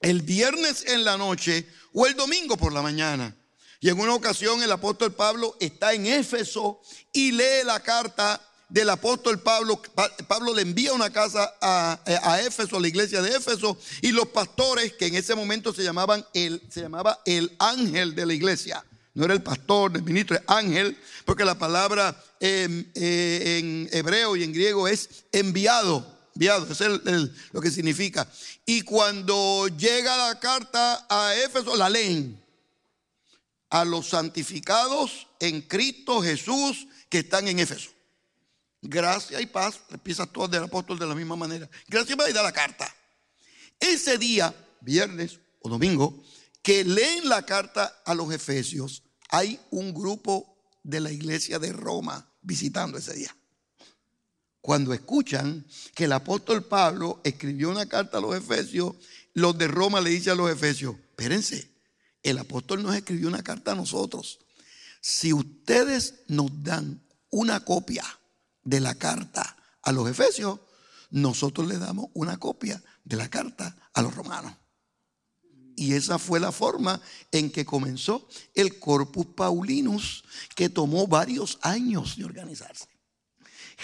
el 0.00 0.22
viernes 0.22 0.84
en 0.86 1.02
la 1.02 1.16
noche 1.16 1.66
o 1.94 2.06
el 2.06 2.14
domingo 2.14 2.56
por 2.56 2.72
la 2.72 2.82
mañana. 2.82 3.34
Y 3.80 3.88
en 3.88 3.98
una 3.98 4.14
ocasión 4.14 4.62
el 4.62 4.70
apóstol 4.70 5.14
Pablo 5.14 5.56
está 5.60 5.94
en 5.94 6.06
Éfeso 6.06 6.80
y 7.12 7.32
lee 7.32 7.64
la 7.64 7.80
carta 7.80 8.40
del 8.68 8.90
apóstol 8.90 9.40
Pablo. 9.40 9.80
Pablo 10.26 10.54
le 10.54 10.62
envía 10.62 10.92
una 10.92 11.10
casa 11.10 11.54
a, 11.60 11.98
a, 12.04 12.40
Éfeso, 12.42 12.76
a 12.76 12.80
la 12.80 12.88
iglesia 12.88 13.22
de 13.22 13.30
Éfeso, 13.30 13.78
y 14.02 14.12
los 14.12 14.28
pastores, 14.28 14.92
que 14.92 15.06
en 15.06 15.14
ese 15.14 15.34
momento 15.34 15.72
se 15.72 15.82
llamaban 15.82 16.26
el, 16.34 16.60
se 16.68 16.82
llamaba 16.82 17.20
el 17.24 17.56
ángel 17.58 18.14
de 18.14 18.26
la 18.26 18.34
iglesia. 18.34 18.84
No 19.14 19.24
era 19.24 19.34
el 19.34 19.42
pastor, 19.42 19.92
el 19.96 20.02
ministro, 20.02 20.36
es 20.36 20.42
ángel, 20.46 20.98
porque 21.24 21.44
la 21.44 21.56
palabra 21.56 22.22
em, 22.40 22.84
eh, 22.94 23.58
en 23.58 23.88
hebreo 23.92 24.36
y 24.36 24.44
en 24.44 24.52
griego 24.52 24.86
es 24.86 25.24
enviado. 25.32 26.17
Es 26.38 26.80
lo 27.52 27.60
que 27.60 27.70
significa. 27.70 28.30
Y 28.64 28.82
cuando 28.82 29.68
llega 29.68 30.28
la 30.28 30.38
carta 30.38 31.06
a 31.08 31.34
Éfeso, 31.34 31.76
la 31.76 31.88
leen 31.88 32.40
a 33.70 33.84
los 33.84 34.08
santificados 34.08 35.26
en 35.40 35.62
Cristo 35.62 36.22
Jesús 36.22 36.86
que 37.08 37.18
están 37.18 37.48
en 37.48 37.58
Éfeso. 37.58 37.90
Gracia 38.80 39.40
y 39.40 39.46
paz, 39.46 39.80
empiezas 39.90 40.32
todo 40.32 40.46
del 40.46 40.64
apóstol 40.64 40.98
de 40.98 41.06
la 41.06 41.14
misma 41.14 41.36
manera. 41.36 41.68
Gracias 41.88 42.16
y 42.28 42.32
da 42.32 42.42
la 42.42 42.52
carta. 42.52 42.92
Ese 43.80 44.18
día, 44.18 44.54
viernes 44.80 45.40
o 45.60 45.68
domingo, 45.68 46.22
que 46.62 46.84
leen 46.84 47.28
la 47.28 47.44
carta 47.44 48.02
a 48.04 48.14
los 48.14 48.32
efesios, 48.32 49.02
hay 49.30 49.60
un 49.70 49.92
grupo 49.92 50.56
de 50.82 51.00
la 51.00 51.10
iglesia 51.10 51.58
de 51.58 51.72
Roma 51.72 52.30
visitando 52.42 52.98
ese 52.98 53.14
día. 53.14 53.34
Cuando 54.68 54.92
escuchan 54.92 55.64
que 55.94 56.04
el 56.04 56.12
apóstol 56.12 56.62
Pablo 56.62 57.22
escribió 57.24 57.70
una 57.70 57.86
carta 57.86 58.18
a 58.18 58.20
los 58.20 58.36
efesios, 58.36 58.96
los 59.32 59.56
de 59.56 59.66
Roma 59.66 60.02
le 60.02 60.10
dicen 60.10 60.34
a 60.34 60.36
los 60.36 60.50
efesios, 60.50 60.94
espérense, 60.94 61.70
el 62.22 62.36
apóstol 62.36 62.82
nos 62.82 62.94
escribió 62.94 63.28
una 63.28 63.42
carta 63.42 63.72
a 63.72 63.74
nosotros. 63.74 64.40
Si 65.00 65.32
ustedes 65.32 66.16
nos 66.26 66.50
dan 66.62 67.02
una 67.30 67.64
copia 67.64 68.04
de 68.62 68.80
la 68.80 68.94
carta 68.94 69.56
a 69.80 69.90
los 69.90 70.06
efesios, 70.06 70.60
nosotros 71.08 71.66
le 71.66 71.78
damos 71.78 72.08
una 72.12 72.36
copia 72.36 72.82
de 73.04 73.16
la 73.16 73.30
carta 73.30 73.74
a 73.94 74.02
los 74.02 74.14
romanos. 74.14 74.52
Y 75.76 75.94
esa 75.94 76.18
fue 76.18 76.40
la 76.40 76.52
forma 76.52 77.00
en 77.32 77.50
que 77.50 77.64
comenzó 77.64 78.28
el 78.54 78.78
Corpus 78.78 79.28
Paulinus, 79.34 80.24
que 80.54 80.68
tomó 80.68 81.06
varios 81.06 81.58
años 81.62 82.18
de 82.18 82.26
organizarse. 82.26 82.97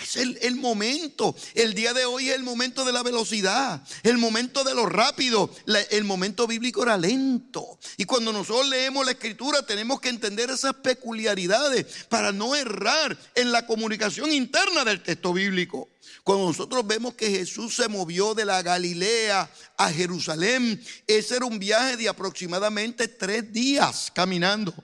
Es 0.03 0.17
el, 0.17 0.57
momento. 0.57 1.37
El 1.55 1.73
día 1.75 1.95
de 1.95 2.05
hoy 2.05 2.29
es 2.29 2.35
el 2.35 2.43
momento 2.43 2.85
de 2.85 2.93
la 2.93 3.05
velocidad, 3.05 3.81
el 4.03 4.19
momento 4.19 4.65
de 4.65 4.75
lo 4.75 4.87
rápido. 4.87 5.51
el 5.91 6.05
momento 6.05 6.47
bíblico 6.49 6.83
era 6.83 6.97
lento. 6.97 7.79
Y 7.97 8.05
cuando 8.05 8.33
nosotros 8.33 8.69
leemos 8.69 9.07
la 9.07 9.13
escritura 9.13 9.65
tenemos 9.65 10.01
que 10.01 10.09
entender 10.09 10.51
esas 10.51 10.75
peculiaridades 10.75 12.07
para 12.09 12.33
no 12.33 12.57
errar 12.57 13.17
en 13.37 13.53
la 13.53 13.67
comunicación 13.67 14.33
interna 14.33 14.85
del 14.85 15.03
texto 15.03 15.33
bíblico. 15.33 15.89
Cuando 16.25 16.47
nosotros 16.47 16.87
vemos 16.87 17.15
que 17.15 17.31
Jesús 17.31 17.77
se 17.77 17.89
movió 17.89 18.35
de 18.35 18.45
la 18.45 18.63
Galilea 18.63 19.49
a 19.77 19.93
Jerusalén, 19.93 20.83
ese 21.07 21.37
era 21.37 21.47
un 21.47 21.59
viaje 21.59 21.97
de 21.97 22.09
aproximadamente 22.09 23.07
tres 23.07 23.53
días 23.53 24.11
caminando. 24.13 24.75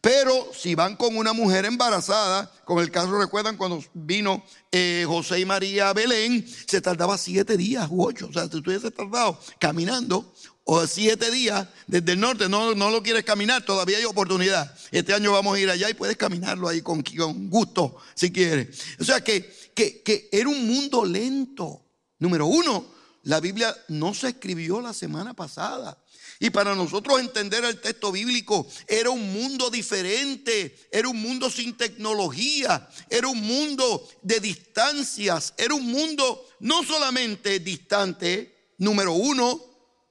Pero 0.00 0.50
si 0.54 0.74
van 0.74 0.96
con 0.96 1.16
una 1.16 1.32
mujer 1.32 1.64
embarazada, 1.64 2.52
como 2.64 2.80
el 2.80 2.90
caso 2.90 3.18
recuerdan 3.18 3.56
cuando 3.56 3.82
vino 3.94 4.44
eh, 4.70 5.04
José 5.06 5.40
y 5.40 5.44
María 5.44 5.90
a 5.90 5.92
Belén, 5.92 6.46
se 6.66 6.80
tardaba 6.80 7.18
siete 7.18 7.56
días 7.56 7.88
u 7.90 8.04
ocho. 8.04 8.28
O 8.28 8.32
sea, 8.32 8.44
si 8.44 8.50
tú 8.50 8.70
hubieses 8.70 8.94
tardado 8.94 9.38
caminando 9.58 10.32
o 10.64 10.86
siete 10.86 11.30
días 11.30 11.68
desde 11.86 12.12
el 12.12 12.20
norte, 12.20 12.48
no, 12.48 12.74
no 12.74 12.90
lo 12.90 13.02
quieres 13.02 13.24
caminar, 13.24 13.64
todavía 13.64 13.98
hay 13.98 14.04
oportunidad. 14.04 14.74
Este 14.90 15.12
año 15.12 15.32
vamos 15.32 15.56
a 15.56 15.60
ir 15.60 15.70
allá 15.70 15.90
y 15.90 15.94
puedes 15.94 16.16
caminarlo 16.16 16.68
ahí 16.68 16.82
con, 16.82 17.02
con 17.02 17.50
gusto, 17.50 17.96
si 18.14 18.30
quieres. 18.32 18.80
O 19.00 19.04
sea 19.04 19.22
que, 19.22 19.52
que, 19.74 20.02
que 20.02 20.28
era 20.32 20.48
un 20.48 20.66
mundo 20.66 21.04
lento. 21.04 21.84
Número 22.18 22.46
uno, 22.46 22.86
la 23.24 23.40
Biblia 23.40 23.76
no 23.88 24.14
se 24.14 24.28
escribió 24.28 24.80
la 24.80 24.92
semana 24.92 25.34
pasada. 25.34 25.98
Y 26.42 26.50
para 26.50 26.74
nosotros 26.74 27.20
entender 27.20 27.64
el 27.64 27.80
texto 27.80 28.10
bíblico 28.10 28.66
era 28.88 29.10
un 29.10 29.32
mundo 29.32 29.70
diferente, 29.70 30.76
era 30.90 31.08
un 31.08 31.22
mundo 31.22 31.48
sin 31.48 31.76
tecnología, 31.76 32.88
era 33.08 33.28
un 33.28 33.40
mundo 33.40 34.08
de 34.22 34.40
distancias, 34.40 35.54
era 35.56 35.72
un 35.72 35.86
mundo 35.86 36.44
no 36.58 36.82
solamente 36.82 37.60
distante, 37.60 38.72
número 38.78 39.12
uno, 39.12 39.60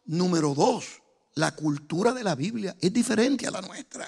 número 0.05 0.53
dos, 0.53 0.85
la 1.35 1.53
cultura 1.53 2.13
de 2.13 2.23
la 2.23 2.35
Biblia 2.35 2.77
es 2.79 2.93
diferente 2.93 3.45
a 3.45 3.51
la 3.51 3.59
nuestra. 3.59 4.07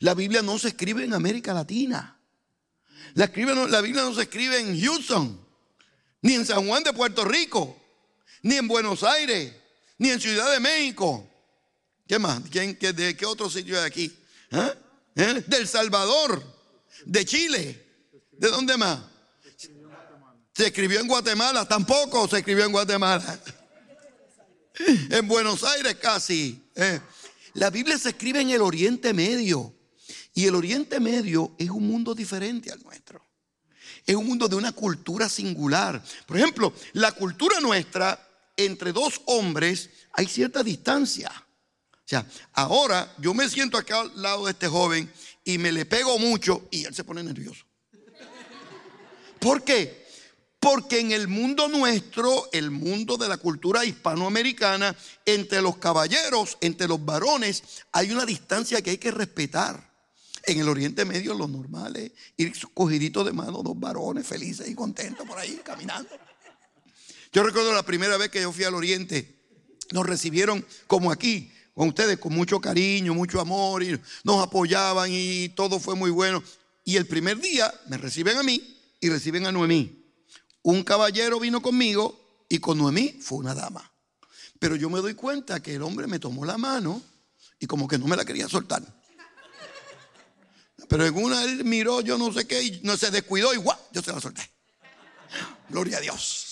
La 0.00 0.12
Biblia 0.12 0.42
no 0.42 0.58
se 0.58 0.68
escribe 0.68 1.02
en 1.02 1.14
América 1.14 1.54
Latina. 1.54 2.20
La, 3.14 3.32
la 3.68 3.80
Biblia 3.80 4.02
no 4.02 4.14
se 4.14 4.24
escribe 4.24 4.60
en 4.60 4.78
Houston, 4.78 5.40
ni 6.20 6.34
en 6.34 6.44
San 6.44 6.66
Juan 6.66 6.84
de 6.84 6.92
Puerto 6.92 7.24
Rico, 7.24 7.74
ni 8.42 8.56
en 8.56 8.68
Buenos 8.68 9.02
Aires 9.02 9.64
ni 9.98 10.10
en 10.10 10.20
Ciudad 10.20 10.50
de 10.52 10.60
México. 10.60 11.28
¿Qué 12.06 12.18
más? 12.18 12.42
¿De 12.50 13.16
qué 13.16 13.26
otro 13.26 13.50
sitio 13.50 13.78
hay 13.78 13.86
aquí? 13.86 14.16
¿Eh? 14.50 14.74
¿Eh? 15.16 15.44
Del 15.46 15.66
Salvador, 15.66 16.42
de 17.04 17.24
Chile. 17.24 17.86
¿De 18.32 18.48
dónde 18.48 18.76
más? 18.76 19.00
Se 20.54 20.66
escribió 20.66 21.00
en 21.00 21.08
Guatemala, 21.08 21.66
tampoco 21.66 22.28
se 22.28 22.38
escribió 22.38 22.64
en 22.64 22.72
Guatemala. 22.72 23.40
En 25.10 25.26
Buenos 25.26 25.64
Aires 25.64 25.96
casi. 25.96 26.62
¿eh? 26.74 27.00
La 27.54 27.70
Biblia 27.70 27.98
se 27.98 28.10
escribe 28.10 28.40
en 28.40 28.50
el 28.50 28.60
Oriente 28.60 29.14
Medio. 29.14 29.74
Y 30.34 30.46
el 30.46 30.54
Oriente 30.54 31.00
Medio 31.00 31.54
es 31.58 31.70
un 31.70 31.86
mundo 31.86 32.14
diferente 32.14 32.70
al 32.70 32.82
nuestro. 32.82 33.24
Es 34.04 34.14
un 34.14 34.26
mundo 34.26 34.48
de 34.48 34.56
una 34.56 34.72
cultura 34.72 35.28
singular. 35.28 36.02
Por 36.26 36.36
ejemplo, 36.36 36.74
la 36.92 37.12
cultura 37.12 37.58
nuestra 37.60 38.25
entre 38.56 38.92
dos 38.92 39.20
hombres 39.26 39.90
hay 40.12 40.26
cierta 40.26 40.62
distancia. 40.62 41.30
O 41.92 42.08
sea, 42.08 42.24
ahora 42.52 43.12
yo 43.18 43.34
me 43.34 43.48
siento 43.48 43.76
acá 43.76 44.00
al 44.00 44.22
lado 44.22 44.46
de 44.46 44.52
este 44.52 44.68
joven 44.68 45.10
y 45.44 45.58
me 45.58 45.72
le 45.72 45.86
pego 45.86 46.18
mucho 46.18 46.68
y 46.70 46.84
él 46.84 46.94
se 46.94 47.04
pone 47.04 47.22
nervioso. 47.22 47.64
¿Por 49.40 49.64
qué? 49.64 50.06
Porque 50.58 51.00
en 51.00 51.12
el 51.12 51.28
mundo 51.28 51.68
nuestro, 51.68 52.48
el 52.52 52.70
mundo 52.70 53.16
de 53.16 53.28
la 53.28 53.36
cultura 53.36 53.84
hispanoamericana, 53.84 54.96
entre 55.24 55.60
los 55.62 55.76
caballeros, 55.76 56.58
entre 56.60 56.88
los 56.88 57.04
varones, 57.04 57.62
hay 57.92 58.10
una 58.10 58.24
distancia 58.24 58.80
que 58.82 58.90
hay 58.90 58.98
que 58.98 59.10
respetar. 59.10 59.94
En 60.44 60.60
el 60.60 60.68
Oriente 60.68 61.04
Medio 61.04 61.34
lo 61.34 61.48
normal 61.48 61.96
es 61.96 62.12
ir 62.36 62.52
cogidito 62.72 63.24
de 63.24 63.32
mano 63.32 63.62
dos 63.62 63.78
varones 63.78 64.26
felices 64.26 64.68
y 64.68 64.74
contentos 64.74 65.26
por 65.26 65.38
ahí 65.38 65.60
caminando. 65.64 66.08
Yo 67.36 67.42
recuerdo 67.42 67.74
la 67.74 67.82
primera 67.82 68.16
vez 68.16 68.30
que 68.30 68.40
yo 68.40 68.50
fui 68.50 68.64
al 68.64 68.72
Oriente, 68.72 69.38
nos 69.92 70.06
recibieron 70.06 70.64
como 70.86 71.12
aquí, 71.12 71.52
con 71.74 71.88
ustedes, 71.88 72.16
con 72.16 72.32
mucho 72.32 72.62
cariño, 72.62 73.12
mucho 73.12 73.42
amor, 73.42 73.82
y 73.82 74.00
nos 74.24 74.42
apoyaban 74.42 75.10
y 75.12 75.50
todo 75.50 75.78
fue 75.78 75.94
muy 75.96 76.10
bueno. 76.10 76.42
Y 76.82 76.96
el 76.96 77.06
primer 77.06 77.38
día 77.38 77.70
me 77.88 77.98
reciben 77.98 78.38
a 78.38 78.42
mí 78.42 78.80
y 79.00 79.10
reciben 79.10 79.44
a 79.44 79.52
Noemí. 79.52 80.02
un 80.62 80.82
caballero 80.82 81.38
vino 81.38 81.60
conmigo 81.60 82.46
y 82.48 82.58
con 82.58 82.78
Noemí 82.78 83.18
fue 83.20 83.36
una 83.36 83.54
dama. 83.54 83.92
Pero 84.58 84.74
yo 84.74 84.88
me 84.88 85.00
doy 85.00 85.12
cuenta 85.12 85.60
que 85.60 85.74
el 85.74 85.82
hombre 85.82 86.06
me 86.06 86.18
tomó 86.18 86.46
la 86.46 86.56
mano 86.56 87.02
y 87.60 87.66
como 87.66 87.86
que 87.86 87.98
no 87.98 88.06
me 88.06 88.16
la 88.16 88.24
quería 88.24 88.48
soltar. 88.48 88.82
Pero 90.88 91.04
en 91.04 91.14
una 91.14 91.44
él 91.44 91.66
miró, 91.66 92.00
yo 92.00 92.16
no 92.16 92.32
sé 92.32 92.46
qué, 92.46 92.62
y 92.62 92.80
no 92.82 92.96
se 92.96 93.10
descuidó 93.10 93.52
y 93.52 93.58
¡guau! 93.58 93.76
Yo 93.92 94.00
se 94.00 94.10
la 94.10 94.22
solté. 94.22 94.50
Gloria 95.68 95.98
a 95.98 96.00
Dios. 96.00 96.45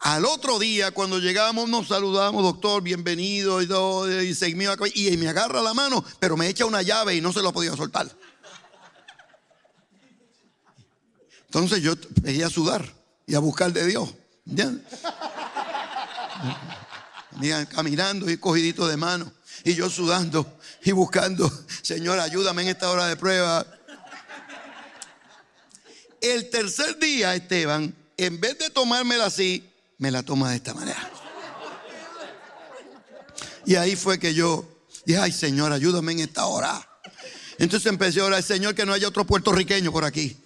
Al 0.00 0.24
otro 0.24 0.58
día, 0.58 0.92
cuando 0.92 1.18
llegamos, 1.18 1.68
nos 1.68 1.88
saludamos, 1.88 2.42
doctor, 2.42 2.82
bienvenido, 2.82 3.60
y, 3.60 3.66
todo, 3.66 4.22
y, 4.22 4.34
se, 4.34 4.48
y 4.48 4.54
me 4.54 5.28
agarra 5.28 5.60
la 5.60 5.74
mano, 5.74 6.02
pero 6.18 6.38
me 6.38 6.48
echa 6.48 6.64
una 6.64 6.80
llave 6.80 7.16
y 7.16 7.20
no 7.20 7.34
se 7.34 7.42
lo 7.42 7.52
podía 7.52 7.76
soltar. 7.76 8.10
Entonces 11.44 11.82
yo 11.82 11.94
veía 12.22 12.46
a 12.46 12.50
sudar 12.50 12.90
y 13.26 13.34
a 13.34 13.40
buscar 13.40 13.74
de 13.74 13.86
Dios. 13.86 14.08
caminando 17.68 18.30
y 18.30 18.38
cogidito 18.38 18.88
de 18.88 18.96
mano. 18.96 19.30
Y 19.64 19.74
yo 19.74 19.90
sudando 19.90 20.58
y 20.82 20.92
buscando, 20.92 21.50
Señor, 21.82 22.20
ayúdame 22.20 22.62
en 22.62 22.68
esta 22.68 22.90
hora 22.90 23.06
de 23.06 23.16
prueba. 23.16 23.66
El 26.22 26.48
tercer 26.48 26.98
día, 26.98 27.34
Esteban, 27.34 27.94
en 28.16 28.40
vez 28.40 28.58
de 28.58 28.70
tomármela 28.70 29.26
así, 29.26 29.69
me 30.00 30.10
la 30.10 30.22
toma 30.22 30.50
de 30.50 30.56
esta 30.56 30.74
manera. 30.74 31.10
Y 33.66 33.76
ahí 33.76 33.94
fue 33.94 34.18
que 34.18 34.34
yo 34.34 34.66
dije, 35.04 35.20
ay 35.20 35.30
Señor, 35.30 35.72
ayúdame 35.72 36.12
en 36.12 36.20
esta 36.20 36.46
hora. 36.46 36.88
Entonces 37.58 37.86
empecé 37.86 38.20
a 38.20 38.24
orar, 38.24 38.42
Señor, 38.42 38.74
que 38.74 38.86
no 38.86 38.94
haya 38.94 39.06
otro 39.06 39.26
puertorriqueño 39.26 39.92
por 39.92 40.04
aquí. 40.04 40.42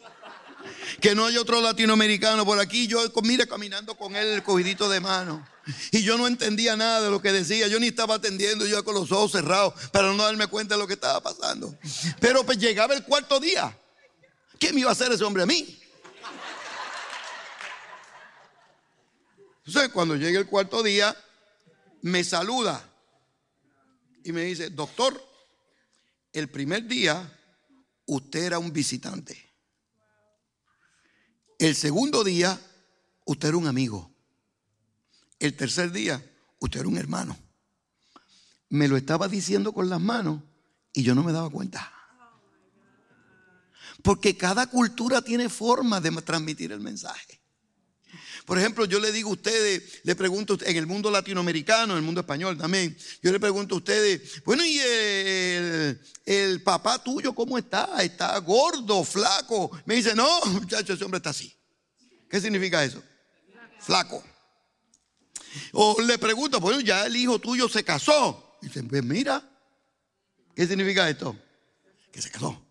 Que 1.01 1.15
no 1.15 1.27
haya 1.27 1.41
otro 1.41 1.61
latinoamericano 1.61 2.45
por 2.45 2.59
aquí. 2.59 2.89
Yo, 2.89 3.01
mire, 3.23 3.47
caminando 3.47 3.97
con 3.97 4.17
él 4.17 4.27
el 4.27 4.43
cogidito 4.43 4.89
de 4.89 4.99
mano. 4.99 5.47
Y 5.93 6.03
yo 6.03 6.19
no 6.19 6.27
entendía 6.27 6.77
nada 6.77 7.03
de 7.03 7.11
lo 7.11 7.23
que 7.23 7.31
decía. 7.31 7.69
Yo 7.69 7.79
ni 7.79 7.87
estaba 7.87 8.17
atendiendo, 8.17 8.67
yo 8.67 8.85
con 8.85 8.97
los 8.97 9.13
ojos 9.13 9.31
cerrados 9.31 9.75
para 9.93 10.09
no 10.09 10.17
darme 10.17 10.49
cuenta 10.49 10.75
de 10.75 10.81
lo 10.81 10.89
que 10.89 10.95
estaba 10.95 11.23
pasando. 11.23 11.79
Pero 12.19 12.45
pues 12.45 12.59
llegaba 12.59 12.95
el 12.95 13.05
cuarto 13.05 13.39
día. 13.39 13.79
¿Qué 14.59 14.73
me 14.73 14.81
iba 14.81 14.91
a 14.91 14.93
hacer 14.93 15.13
ese 15.13 15.23
hombre 15.23 15.45
a 15.45 15.47
mí? 15.47 15.81
Entonces, 19.67 19.93
cuando 19.93 20.17
llegue 20.17 20.39
el 20.39 20.47
cuarto 20.47 20.83
día, 20.83 21.17
me 22.03 22.23
saluda 22.23 22.87
y 24.23 24.33
me 24.33 24.43
dice, 24.43 24.71
doctor, 24.71 25.21
el 26.33 26.51
primer 26.51 26.87
día 26.87 27.31
usted 28.07 28.45
era 28.45 28.59
un 28.59 28.73
visitante. 28.73 29.39
El 31.59 31.75
segundo 31.75 32.25
día, 32.25 32.61
usted 33.25 33.49
era 33.49 33.57
un 33.57 33.67
amigo. 33.67 34.11
El 35.39 35.57
tercer 35.57 35.93
día, 35.93 36.23
usted 36.59 36.81
era 36.81 36.89
un 36.89 36.99
hermano. 36.99 37.37
Me 38.69 38.89
lo 38.89 38.97
estaba 38.97 39.29
diciendo 39.29 39.73
con 39.73 39.89
las 39.89 40.01
manos 40.01 40.43
y 40.93 41.03
yo 41.03 41.15
no 41.15 41.23
me 41.23 41.33
daba 41.33 41.49
cuenta. 41.49 41.91
Porque 44.03 44.37
cada 44.37 44.67
cultura 44.67 45.23
tiene 45.23 45.49
forma 45.49 46.01
de 46.01 46.11
transmitir 46.23 46.73
el 46.73 46.81
mensaje. 46.81 47.44
Por 48.45 48.59
ejemplo, 48.59 48.85
yo 48.85 49.01
le 49.01 49.11
digo 49.11 49.31
a 49.31 49.33
ustedes, 49.33 50.01
le 50.03 50.15
pregunto 50.15 50.59
en 50.61 50.77
el 50.77 50.87
mundo 50.87 51.11
latinoamericano, 51.11 51.95
en 51.95 51.99
el 51.99 52.05
mundo 52.05 52.21
español 52.21 52.59
también, 52.59 52.97
yo 53.23 53.33
le 53.33 53.41
pregunto 53.41 53.75
a 53.75 53.79
ustedes, 53.79 54.45
bueno, 54.45 54.63
¿y 54.67 54.79
el, 56.27 56.63
papá 56.63 57.03
tuyo 57.03 57.35
cómo 57.35 57.57
está? 57.57 58.03
¿Está 58.03 58.39
gordo, 58.41 59.03
flaco? 59.03 59.71
Me 59.87 59.95
dice, 59.95 60.15
no, 60.15 60.29
muchacho, 60.47 60.93
ese 60.93 61.05
hombre 61.05 61.19
está 61.19 61.31
así. 61.31 61.55
¿Qué 62.29 62.39
significa 62.41 62.85
eso? 62.85 63.03
Flaco. 63.81 64.23
O 65.73 66.01
le 66.03 66.19
pregunto, 66.19 66.61
bueno, 66.61 66.81
ya 66.81 67.07
el 67.07 67.17
hijo 67.17 67.39
tuyo 67.39 67.67
se 67.69 67.83
casó. 67.83 68.57
Y 68.61 68.67
dice, 68.67 68.83
pues 68.83 69.03
mira, 69.03 69.43
¿qué 70.55 70.67
significa 70.67 71.09
esto? 71.09 71.35
Que 72.13 72.21
se 72.21 72.31
casó. 72.31 72.63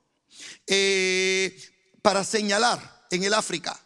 Eh, 0.67 1.57
para 2.03 2.23
señalar 2.23 3.07
en 3.09 3.23
el 3.23 3.33
África, 3.33 3.79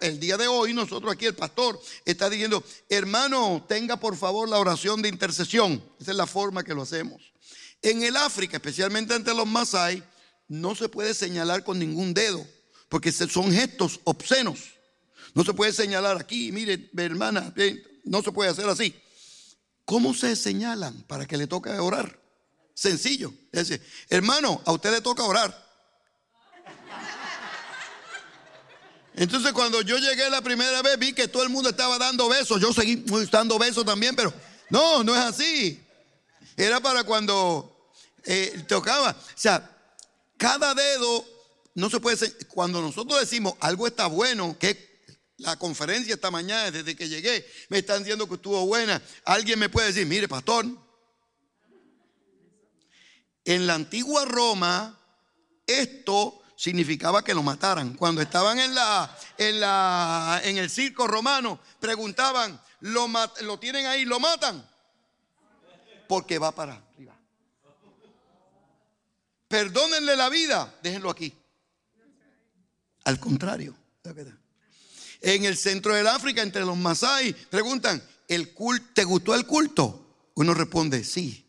el 0.00 0.20
día 0.20 0.36
de 0.36 0.46
hoy 0.46 0.72
nosotros 0.72 1.12
aquí 1.12 1.26
el 1.26 1.34
pastor 1.34 1.80
está 2.04 2.30
diciendo, 2.30 2.62
hermano, 2.88 3.64
tenga 3.68 3.96
por 3.96 4.16
favor 4.16 4.48
la 4.48 4.58
oración 4.58 5.02
de 5.02 5.08
intercesión. 5.08 5.82
Esa 6.00 6.12
es 6.12 6.16
la 6.16 6.26
forma 6.26 6.62
que 6.62 6.74
lo 6.74 6.82
hacemos. 6.82 7.32
En 7.82 8.02
el 8.02 8.16
África, 8.16 8.56
especialmente 8.56 9.14
ante 9.14 9.34
los 9.34 9.46
Masai, 9.46 10.02
no 10.48 10.74
se 10.74 10.88
puede 10.88 11.14
señalar 11.14 11.64
con 11.64 11.78
ningún 11.78 12.14
dedo, 12.14 12.46
porque 12.88 13.10
son 13.10 13.50
gestos 13.52 14.00
obscenos. 14.04 14.74
No 15.34 15.44
se 15.44 15.52
puede 15.52 15.72
señalar 15.72 16.16
aquí, 16.16 16.52
mire, 16.52 16.88
hermana, 16.96 17.52
no 18.04 18.22
se 18.22 18.32
puede 18.32 18.50
hacer 18.50 18.68
así. 18.68 18.94
¿Cómo 19.84 20.14
se 20.14 20.34
señalan 20.36 21.02
para 21.02 21.26
que 21.26 21.36
le 21.36 21.46
toque 21.46 21.70
orar? 21.70 22.20
Sencillo. 22.74 23.32
Es 23.52 23.80
hermano, 24.08 24.62
a 24.64 24.72
usted 24.72 24.92
le 24.92 25.00
toca 25.00 25.24
orar. 25.24 25.65
Entonces 29.16 29.52
cuando 29.52 29.80
yo 29.80 29.96
llegué 29.98 30.28
la 30.28 30.42
primera 30.42 30.82
vez 30.82 30.98
vi 30.98 31.14
que 31.14 31.26
todo 31.26 31.42
el 31.42 31.48
mundo 31.48 31.70
estaba 31.70 31.98
dando 31.98 32.28
besos. 32.28 32.60
Yo 32.60 32.72
seguí 32.72 33.02
dando 33.30 33.58
besos 33.58 33.84
también, 33.84 34.14
pero 34.14 34.32
no, 34.68 35.02
no 35.02 35.14
es 35.14 35.22
así. 35.22 35.82
Era 36.54 36.80
para 36.80 37.02
cuando 37.04 37.90
eh, 38.24 38.64
tocaba. 38.68 39.10
O 39.10 39.38
sea, 39.38 39.70
cada 40.36 40.74
dedo 40.74 41.24
no 41.74 41.88
se 41.88 41.98
puede... 41.98 42.30
Cuando 42.48 42.82
nosotros 42.82 43.18
decimos 43.18 43.54
algo 43.60 43.86
está 43.86 44.06
bueno, 44.06 44.56
que 44.58 45.00
la 45.38 45.58
conferencia 45.58 46.14
esta 46.14 46.30
mañana, 46.30 46.70
desde 46.70 46.94
que 46.94 47.08
llegué, 47.08 47.46
me 47.70 47.78
están 47.78 48.00
diciendo 48.00 48.28
que 48.28 48.34
estuvo 48.34 48.66
buena. 48.66 49.00
Alguien 49.24 49.58
me 49.58 49.70
puede 49.70 49.88
decir, 49.88 50.06
mire, 50.06 50.28
pastor, 50.28 50.66
en 53.46 53.66
la 53.66 53.74
antigua 53.74 54.26
Roma, 54.26 54.98
esto 55.66 56.42
significaba 56.56 57.22
que 57.22 57.34
lo 57.34 57.42
mataran. 57.42 57.94
Cuando 57.94 58.22
estaban 58.22 58.58
en, 58.58 58.74
la, 58.74 59.16
en, 59.36 59.60
la, 59.60 60.40
en 60.42 60.56
el 60.56 60.70
circo 60.70 61.06
romano, 61.06 61.60
preguntaban, 61.78 62.60
¿lo, 62.80 63.06
¿lo 63.42 63.58
tienen 63.58 63.86
ahí? 63.86 64.04
¿Lo 64.04 64.18
matan? 64.18 64.66
Porque 66.08 66.38
va 66.38 66.52
para 66.52 66.74
arriba. 66.74 67.14
Perdónenle 69.48 70.16
la 70.16 70.28
vida, 70.28 70.74
déjenlo 70.82 71.10
aquí. 71.10 71.32
Al 73.04 73.20
contrario, 73.20 73.76
en 75.20 75.44
el 75.44 75.56
centro 75.56 75.94
del 75.94 76.08
África, 76.08 76.42
entre 76.42 76.64
los 76.64 76.76
Masai, 76.76 77.32
preguntan, 77.32 78.02
¿el 78.26 78.52
culto, 78.52 78.86
¿te 78.94 79.04
gustó 79.04 79.34
el 79.34 79.46
culto? 79.46 80.30
Uno 80.34 80.54
responde, 80.54 81.04
sí. 81.04 81.45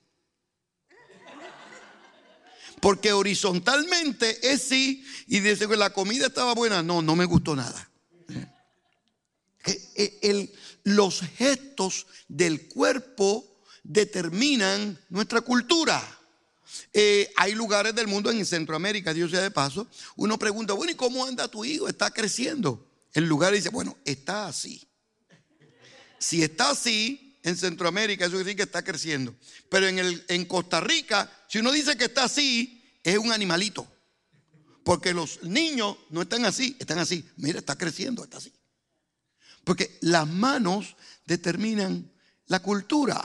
Porque 2.88 3.12
horizontalmente 3.12 4.50
es 4.50 4.62
sí 4.62 5.04
y 5.28 5.42
dice 5.42 5.68
que 5.68 5.76
la 5.76 5.90
comida 5.90 6.28
estaba 6.28 6.54
buena. 6.54 6.82
No, 6.82 7.02
no 7.02 7.18
me 7.18 7.26
gustó 7.26 7.54
nada. 7.54 7.92
Eh, 9.66 10.56
los 10.86 11.20
gestos 11.20 12.08
del 12.30 12.70
cuerpo 12.70 13.60
determinan 13.84 14.98
nuestra 15.10 15.42
cultura. 15.42 16.02
Eh, 16.94 17.30
hay 17.36 17.56
lugares 17.56 17.94
del 17.94 18.08
mundo 18.08 18.32
en 18.32 18.46
Centroamérica, 18.46 19.14
Dios 19.14 19.32
sea 19.32 19.42
de 19.42 19.52
paso, 19.52 19.90
uno 20.16 20.40
pregunta, 20.40 20.72
bueno, 20.72 20.94
¿y 20.94 20.96
cómo 20.96 21.26
anda 21.26 21.50
tu 21.50 21.66
hijo? 21.66 21.90
¿Está 21.90 22.10
creciendo? 22.12 22.90
El 23.14 23.26
lugar 23.26 23.52
dice, 23.52 23.68
bueno, 23.68 23.98
está 24.06 24.48
así. 24.48 24.88
Si 26.20 26.42
está 26.42 26.70
así 26.70 27.38
en 27.44 27.58
Centroamérica, 27.58 28.24
eso 28.24 28.36
quiere 28.36 28.46
decir 28.46 28.56
que 28.56 28.64
está 28.64 28.82
creciendo. 28.82 29.36
Pero 29.68 29.88
en, 29.88 30.00
el, 30.00 30.24
en 30.30 30.46
Costa 30.46 30.80
Rica, 30.80 31.30
si 31.50 31.60
uno 31.60 31.74
dice 31.74 31.98
que 31.98 32.06
está 32.06 32.24
así, 32.24 32.77
es 33.08 33.18
un 33.18 33.32
animalito. 33.32 33.88
Porque 34.84 35.14
los 35.14 35.42
niños 35.44 35.98
no 36.10 36.22
están 36.22 36.46
así, 36.46 36.76
están 36.80 37.00
así. 37.00 37.28
Mira, 37.38 37.60
está 37.60 37.78
creciendo, 37.78 38.24
está 38.24 38.38
así. 38.38 38.54
Porque 39.64 39.98
las 40.02 40.28
manos 40.28 40.96
determinan 41.26 42.12
la 42.48 42.62
cultura. 42.62 43.22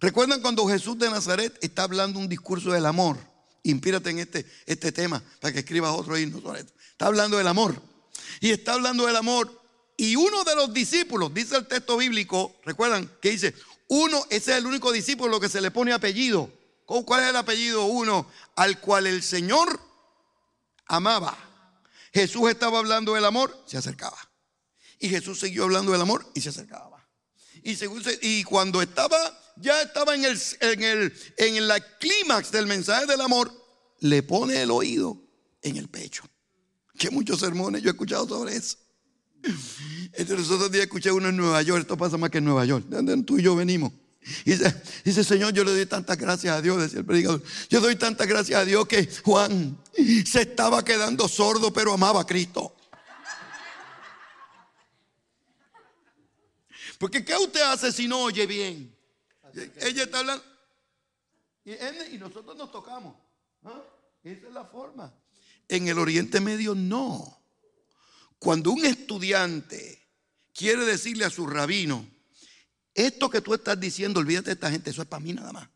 ¿Recuerdan 0.00 0.40
cuando 0.40 0.66
Jesús 0.66 0.98
de 0.98 1.10
Nazaret 1.10 1.56
está 1.60 1.82
hablando 1.82 2.18
un 2.18 2.28
discurso 2.28 2.72
del 2.72 2.86
amor? 2.86 3.18
Inspírate 3.62 4.10
en 4.10 4.18
este, 4.18 4.46
este 4.66 4.92
tema 4.92 5.22
para 5.40 5.52
que 5.52 5.60
escribas 5.60 5.92
otro 5.92 6.18
himno 6.18 6.40
sobre 6.40 6.60
esto. 6.60 6.72
Está 6.90 7.06
hablando 7.06 7.36
del 7.36 7.48
amor. 7.48 7.80
Y 8.40 8.50
está 8.50 8.74
hablando 8.74 9.06
del 9.06 9.16
amor. 9.16 9.60
Y 9.96 10.16
uno 10.16 10.42
de 10.44 10.56
los 10.56 10.72
discípulos, 10.72 11.32
dice 11.34 11.56
el 11.56 11.66
texto 11.66 11.98
bíblico, 11.98 12.56
recuerdan 12.64 13.10
que 13.20 13.30
dice, 13.30 13.54
uno, 13.88 14.24
ese 14.30 14.52
es 14.52 14.58
el 14.58 14.66
único 14.66 14.90
discípulo 14.90 15.38
que 15.38 15.50
se 15.50 15.60
le 15.60 15.70
pone 15.70 15.92
apellido. 15.92 16.50
¿Cuál 16.86 17.22
es 17.22 17.30
el 17.30 17.36
apellido? 17.36 17.84
Uno, 17.84 18.26
al 18.56 18.80
cual 18.80 19.06
el 19.06 19.22
Señor 19.22 19.80
amaba. 20.86 21.36
Jesús 22.12 22.50
estaba 22.50 22.78
hablando 22.78 23.14
del 23.14 23.24
amor, 23.24 23.64
se 23.66 23.78
acercaba. 23.78 24.18
Y 24.98 25.08
Jesús 25.08 25.40
siguió 25.40 25.64
hablando 25.64 25.92
del 25.92 26.00
amor 26.00 26.30
y 26.34 26.40
se 26.40 26.50
acercaba. 26.50 26.92
Y, 27.64 28.44
cuando 28.44 28.82
estaba, 28.82 29.16
ya 29.56 29.80
estaba 29.82 30.14
en 30.14 30.24
el, 30.24 30.40
en 30.60 30.82
el, 30.82 31.14
en 31.36 31.56
el 31.56 31.70
clímax 32.00 32.50
del 32.50 32.66
mensaje 32.66 33.06
del 33.06 33.20
amor, 33.20 33.52
le 34.00 34.22
pone 34.22 34.60
el 34.62 34.70
oído 34.70 35.22
en 35.62 35.76
el 35.76 35.88
pecho. 35.88 36.24
escuché 36.88 37.10
muchos 37.10 37.40
sermones, 37.40 37.82
yo 37.82 37.88
he 37.88 37.92
escuchado 37.92 38.28
sobre 38.28 38.56
eso. 38.56 38.78
Entonces, 40.12 40.38
los 40.38 40.50
otros 40.50 40.70
días 40.70 40.84
escuché 40.84 41.10
uno 41.10 41.28
en 41.28 41.36
Nueva 41.36 41.62
York, 41.62 41.82
esto 41.82 41.96
pasa 41.96 42.16
más 42.16 42.30
que 42.30 42.38
en 42.38 42.44
Nueva 42.44 42.64
York, 42.64 42.86
de 42.86 42.96
donde 42.96 43.22
tú 43.22 43.38
y 43.38 43.42
yo 43.42 43.56
venimos. 43.56 43.92
Y 44.44 44.50
dice, 44.52 44.82
dice, 45.04 45.24
Señor, 45.24 45.52
yo 45.52 45.64
le 45.64 45.72
doy 45.72 45.86
tantas 45.86 46.16
gracias 46.16 46.56
a 46.56 46.62
Dios, 46.62 46.80
decía 46.80 47.00
el 47.00 47.04
predicador. 47.04 47.42
Yo 47.68 47.80
doy 47.80 47.96
tantas 47.96 48.26
gracias 48.26 48.60
a 48.60 48.64
Dios 48.64 48.86
que 48.86 49.08
Juan 49.24 49.78
se 50.24 50.42
estaba 50.42 50.84
quedando 50.84 51.28
sordo, 51.28 51.72
pero 51.72 51.92
amaba 51.92 52.20
a 52.20 52.26
Cristo. 52.26 52.76
Porque 56.98 57.24
¿qué 57.24 57.36
usted 57.36 57.62
hace 57.62 57.90
si 57.90 58.06
no 58.06 58.22
oye 58.22 58.46
bien? 58.46 58.94
Ella 59.80 60.04
está 60.04 60.20
hablando. 60.20 60.44
Y, 61.64 62.18
nosotros 62.18 62.56
nos 62.56 62.72
tocamos. 62.72 63.14
¿Ah? 63.64 63.82
Esa 64.22 64.46
es 64.46 64.52
la 64.52 64.64
forma. 64.64 65.12
En 65.68 65.88
el 65.88 65.98
Oriente 65.98 66.40
Medio 66.40 66.74
no. 66.74 67.40
Cuando 68.38 68.72
un 68.72 68.84
estudiante 68.84 70.08
quiere 70.52 70.84
decirle 70.84 71.24
a 71.24 71.30
su 71.30 71.46
rabino, 71.46 72.06
esto 72.94 73.30
que 73.30 73.40
tú 73.40 73.54
estás 73.54 73.78
diciendo, 73.78 74.20
olvídate 74.20 74.46
de 74.46 74.54
esta 74.54 74.70
gente, 74.70 74.90
eso 74.90 75.02
es 75.02 75.08
para 75.08 75.22
mí 75.22 75.32
nada 75.32 75.52
más. 75.52 75.68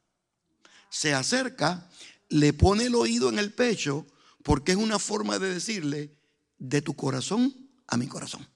Se 0.90 1.14
acerca, 1.14 1.88
le 2.29 2.52
pone 2.52 2.85
el 2.85 2.94
oído 2.94 3.29
en 3.29 3.38
el 3.38 3.52
pecho, 3.52 4.07
porque 4.42 4.72
es 4.72 4.79
una 4.79 4.98
forma 4.98 5.38
de 5.38 5.55
decirle, 5.55 6.16
de 6.59 6.83
tu 6.83 6.94
corazón 6.94 7.55
a 7.87 7.96
mi 7.96 8.07
corazón. 8.07 8.46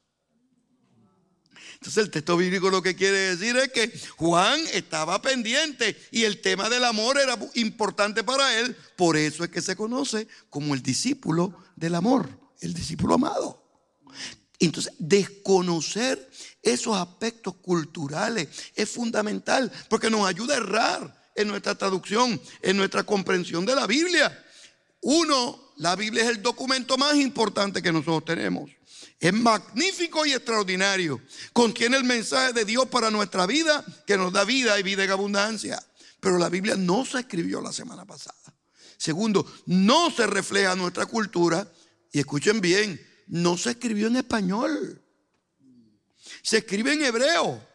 Entonces 1.74 2.04
el 2.04 2.10
texto 2.10 2.36
bíblico 2.36 2.68
lo 2.68 2.82
que 2.82 2.94
quiere 2.94 3.34
decir 3.34 3.56
es 3.56 3.72
que 3.72 3.90
Juan 4.16 4.60
estaba 4.74 5.22
pendiente 5.22 5.96
y 6.10 6.24
el 6.24 6.42
tema 6.42 6.68
del 6.68 6.84
amor 6.84 7.18
era 7.18 7.38
importante 7.54 8.22
para 8.22 8.60
él. 8.60 8.76
Por 8.96 9.16
eso 9.16 9.44
es 9.44 9.50
que 9.50 9.62
se 9.62 9.76
conoce 9.76 10.28
como 10.50 10.74
el 10.74 10.82
discípulo 10.82 11.56
del 11.76 11.94
amor, 11.94 12.28
el 12.60 12.74
discípulo 12.74 13.14
amado. 13.14 13.64
Entonces, 14.58 14.92
desconocer 14.98 16.30
esos 16.62 16.96
aspectos 16.96 17.54
culturales 17.56 18.48
es 18.74 18.88
fundamental 18.88 19.70
porque 19.88 20.10
nos 20.10 20.26
ayuda 20.26 20.54
a 20.54 20.58
errar 20.58 21.30
en 21.34 21.48
nuestra 21.48 21.74
traducción, 21.74 22.40
en 22.62 22.76
nuestra 22.76 23.04
comprensión 23.04 23.64
de 23.64 23.74
la 23.74 23.86
Biblia. 23.86 24.44
Uno, 25.00 25.72
la 25.76 25.96
Biblia 25.96 26.24
es 26.24 26.30
el 26.30 26.42
documento 26.42 26.98
más 26.98 27.16
importante 27.16 27.82
que 27.82 27.92
nosotros 27.92 28.24
tenemos. 28.24 28.70
Es 29.18 29.32
magnífico 29.32 30.24
y 30.24 30.32
extraordinario. 30.32 31.20
Contiene 31.52 31.96
el 31.96 32.04
mensaje 32.04 32.52
de 32.52 32.64
Dios 32.64 32.86
para 32.86 33.10
nuestra 33.10 33.46
vida, 33.46 33.84
que 34.06 34.16
nos 34.16 34.32
da 34.32 34.44
vida 34.44 34.78
y 34.78 34.82
vida 34.82 35.04
en 35.04 35.10
abundancia. 35.10 35.82
Pero 36.20 36.38
la 36.38 36.48
Biblia 36.48 36.74
no 36.76 37.04
se 37.04 37.20
escribió 37.20 37.60
la 37.60 37.72
semana 37.72 38.04
pasada. 38.04 38.36
Segundo, 38.96 39.46
no 39.66 40.10
se 40.10 40.26
refleja 40.26 40.76
nuestra 40.76 41.06
cultura. 41.06 41.70
Y 42.12 42.18
escuchen 42.18 42.60
bien, 42.60 43.00
no 43.28 43.56
se 43.56 43.70
escribió 43.70 44.08
en 44.08 44.16
español. 44.16 44.99
Se 46.42 46.58
escribe 46.58 46.92
en 46.92 47.04
hebreo. 47.04 47.66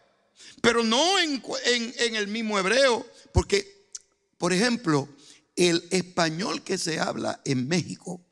Pero 0.62 0.84
no 0.84 1.20
en, 1.20 1.42
en 1.66 2.16
el 2.16 2.28
mismo 2.28 2.58
hebreo. 2.60 3.06
Porque, 3.34 3.90
por 4.38 4.54
ejemplo, 4.54 5.08
el 5.56 5.88
español 5.92 6.64
que 6.64 6.78
se 6.78 7.00
habla 7.00 7.42
en 7.46 7.68
México 7.68 8.26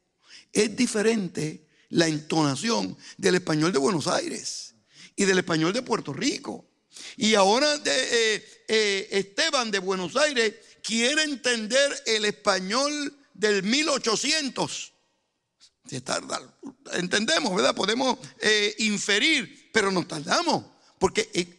es 0.51 0.75
diferente 0.75 1.67
la 1.89 2.07
entonación 2.07 2.97
del 3.17 3.35
español 3.35 3.71
de 3.71 3.79
Buenos 3.79 4.07
Aires 4.07 4.75
y 5.15 5.25
del 5.25 5.39
español 5.39 5.73
de 5.73 5.81
Puerto 5.81 6.13
Rico. 6.13 6.65
Y 7.17 7.35
ahora 7.35 7.67
eh, 7.85 8.63
eh, 8.67 9.07
Esteban 9.11 9.71
de 9.71 9.79
Buenos 9.79 10.15
Aires 10.15 10.55
quiere 10.81 11.23
entender 11.23 12.03
el 12.05 12.25
español 12.25 13.17
del 13.33 13.63
1800. 13.63 14.93
Se 15.85 16.01
entendemos, 16.93 17.55
¿verdad? 17.55 17.75
Podemos 17.75 18.17
eh, 18.39 18.73
inferir, 18.79 19.62
pero 19.73 19.91
nos 19.91 20.07
tardamos, 20.07 20.63
porque 20.99 21.57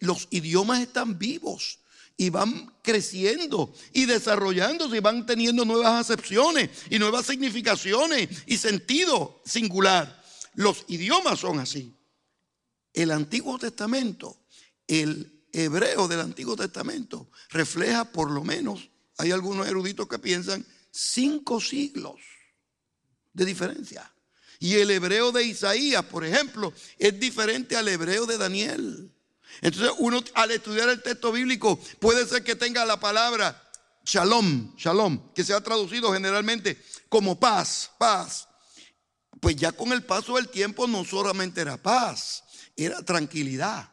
los 0.00 0.26
idiomas 0.30 0.80
están 0.80 1.16
vivos 1.16 1.78
y 2.16 2.28
van 2.28 2.74
creciendo 2.82 3.72
y 3.92 4.04
desarrollándose 4.04 4.96
y 4.96 5.00
van 5.00 5.24
teniendo 5.24 5.64
nuevas 5.64 6.00
acepciones 6.00 6.70
y 6.90 6.98
nuevas 6.98 7.24
significaciones 7.24 8.28
y 8.46 8.58
sentido 8.58 9.40
singular. 9.46 10.22
Los 10.54 10.84
idiomas 10.88 11.38
son 11.38 11.60
así. 11.60 11.94
El 12.92 13.12
Antiguo 13.12 13.58
Testamento, 13.58 14.36
el 14.88 15.44
hebreo 15.52 16.08
del 16.08 16.20
Antiguo 16.20 16.56
Testamento, 16.56 17.30
refleja 17.50 18.04
por 18.04 18.30
lo 18.30 18.42
menos, 18.42 18.90
hay 19.18 19.30
algunos 19.30 19.68
eruditos 19.68 20.08
que 20.08 20.18
piensan, 20.18 20.66
cinco 20.90 21.60
siglos 21.60 22.16
de 23.32 23.44
diferencia. 23.44 24.12
Y 24.62 24.76
el 24.76 24.92
hebreo 24.92 25.32
de 25.32 25.42
Isaías, 25.42 26.04
por 26.04 26.24
ejemplo, 26.24 26.72
es 26.96 27.18
diferente 27.18 27.76
al 27.76 27.88
hebreo 27.88 28.26
de 28.26 28.38
Daniel. 28.38 29.12
Entonces 29.60 29.92
uno 29.98 30.22
al 30.34 30.52
estudiar 30.52 30.88
el 30.88 31.02
texto 31.02 31.32
bíblico 31.32 31.80
puede 31.98 32.24
ser 32.28 32.44
que 32.44 32.54
tenga 32.54 32.84
la 32.84 33.00
palabra 33.00 33.60
shalom, 34.04 34.72
shalom, 34.76 35.32
que 35.34 35.42
se 35.42 35.52
ha 35.52 35.60
traducido 35.60 36.12
generalmente 36.12 36.80
como 37.08 37.40
paz, 37.40 37.90
paz. 37.98 38.46
Pues 39.40 39.56
ya 39.56 39.72
con 39.72 39.90
el 39.90 40.04
paso 40.04 40.36
del 40.36 40.48
tiempo 40.48 40.86
no 40.86 41.04
solamente 41.04 41.60
era 41.60 41.76
paz, 41.76 42.44
era 42.76 43.02
tranquilidad, 43.02 43.92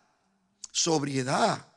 sobriedad, 0.71 1.67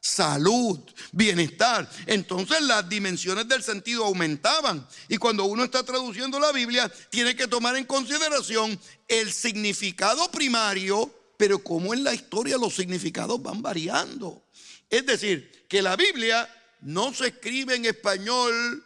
salud, 0.00 0.80
bienestar. 1.12 1.88
Entonces 2.06 2.60
las 2.62 2.88
dimensiones 2.88 3.48
del 3.48 3.62
sentido 3.62 4.04
aumentaban. 4.04 4.86
Y 5.08 5.16
cuando 5.18 5.44
uno 5.44 5.64
está 5.64 5.82
traduciendo 5.82 6.38
la 6.38 6.52
Biblia, 6.52 6.90
tiene 7.10 7.36
que 7.36 7.46
tomar 7.46 7.76
en 7.76 7.84
consideración 7.84 8.78
el 9.08 9.32
significado 9.32 10.30
primario 10.30 11.14
pero 11.38 11.60
como 11.60 11.94
en 11.94 12.04
la 12.04 12.12
historia 12.12 12.58
los 12.58 12.74
significados 12.74 13.40
van 13.40 13.62
variando. 13.62 14.42
Es 14.90 15.06
decir, 15.06 15.66
que 15.68 15.80
la 15.80 15.96
Biblia 15.96 16.52
no 16.82 17.14
se 17.14 17.28
escribe 17.28 17.76
en 17.76 17.86
español. 17.86 18.84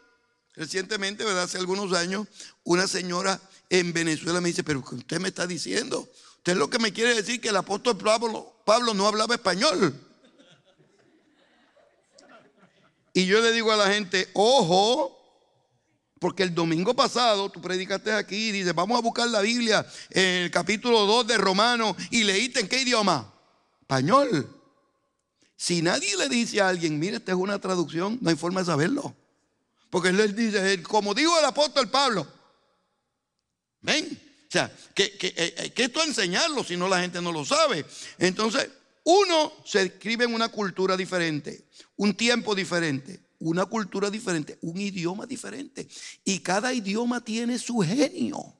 Recientemente, 0.54 1.24
¿verdad? 1.24 1.44
Hace 1.44 1.56
algunos 1.56 1.94
años, 1.94 2.28
una 2.62 2.86
señora 2.86 3.40
en 3.70 3.94
Venezuela 3.94 4.42
me 4.42 4.50
dice, 4.50 4.62
pero 4.62 4.84
¿qué 4.84 4.96
usted 4.96 5.18
me 5.18 5.28
está 5.28 5.46
diciendo? 5.46 6.06
Usted 6.36 6.54
lo 6.56 6.68
que 6.68 6.78
me 6.78 6.92
quiere 6.92 7.14
decir 7.14 7.40
que 7.40 7.48
el 7.48 7.56
apóstol 7.56 7.96
Pablo 7.96 8.94
no 8.94 9.08
hablaba 9.08 9.34
español. 9.34 9.98
Y 13.12 13.26
yo 13.26 13.40
le 13.40 13.52
digo 13.52 13.70
a 13.72 13.76
la 13.76 13.92
gente, 13.92 14.28
ojo, 14.32 15.18
porque 16.18 16.44
el 16.44 16.54
domingo 16.54 16.94
pasado 16.94 17.50
tú 17.50 17.60
predicaste 17.60 18.12
aquí 18.12 18.48
y 18.48 18.52
dices, 18.52 18.74
vamos 18.74 18.96
a 18.96 19.02
buscar 19.02 19.28
la 19.28 19.40
Biblia 19.40 19.84
en 20.10 20.44
el 20.44 20.50
capítulo 20.50 21.00
2 21.04 21.26
de 21.26 21.36
Romanos 21.36 21.96
y 22.10 22.24
leíste 22.24 22.60
en 22.60 22.68
qué 22.68 22.80
idioma? 22.80 23.32
Español. 23.80 24.48
Si 25.56 25.82
nadie 25.82 26.16
le 26.16 26.28
dice 26.28 26.60
a 26.60 26.68
alguien, 26.68 26.98
mire, 26.98 27.16
esta 27.16 27.32
es 27.32 27.38
una 27.38 27.60
traducción, 27.60 28.18
no 28.20 28.30
hay 28.30 28.36
forma 28.36 28.60
de 28.60 28.66
saberlo. 28.66 29.14
Porque 29.90 30.08
él 30.08 30.34
dice, 30.34 30.82
como 30.82 31.12
dijo 31.12 31.38
el 31.38 31.44
apóstol 31.44 31.90
Pablo, 31.90 32.26
ven, 33.82 34.06
o 34.48 34.50
sea, 34.50 34.74
que, 34.94 35.16
que, 35.18 35.34
eh, 35.36 35.72
que 35.74 35.84
esto 35.84 36.02
enseñarlo, 36.02 36.64
si 36.64 36.76
no 36.76 36.88
la 36.88 37.00
gente 37.00 37.20
no 37.20 37.30
lo 37.30 37.44
sabe. 37.44 37.84
Entonces, 38.18 38.70
uno 39.04 39.52
se 39.64 39.82
escribe 39.82 40.24
en 40.24 40.34
una 40.34 40.48
cultura 40.48 40.96
diferente, 40.96 41.66
un 41.96 42.14
tiempo 42.14 42.54
diferente 42.54 43.22
una 43.42 43.66
cultura 43.66 44.08
diferente, 44.08 44.58
un 44.62 44.80
idioma 44.80 45.26
diferente. 45.26 45.88
Y 46.24 46.38
cada 46.40 46.72
idioma 46.72 47.22
tiene 47.22 47.58
su 47.58 47.78
genio. 47.78 48.56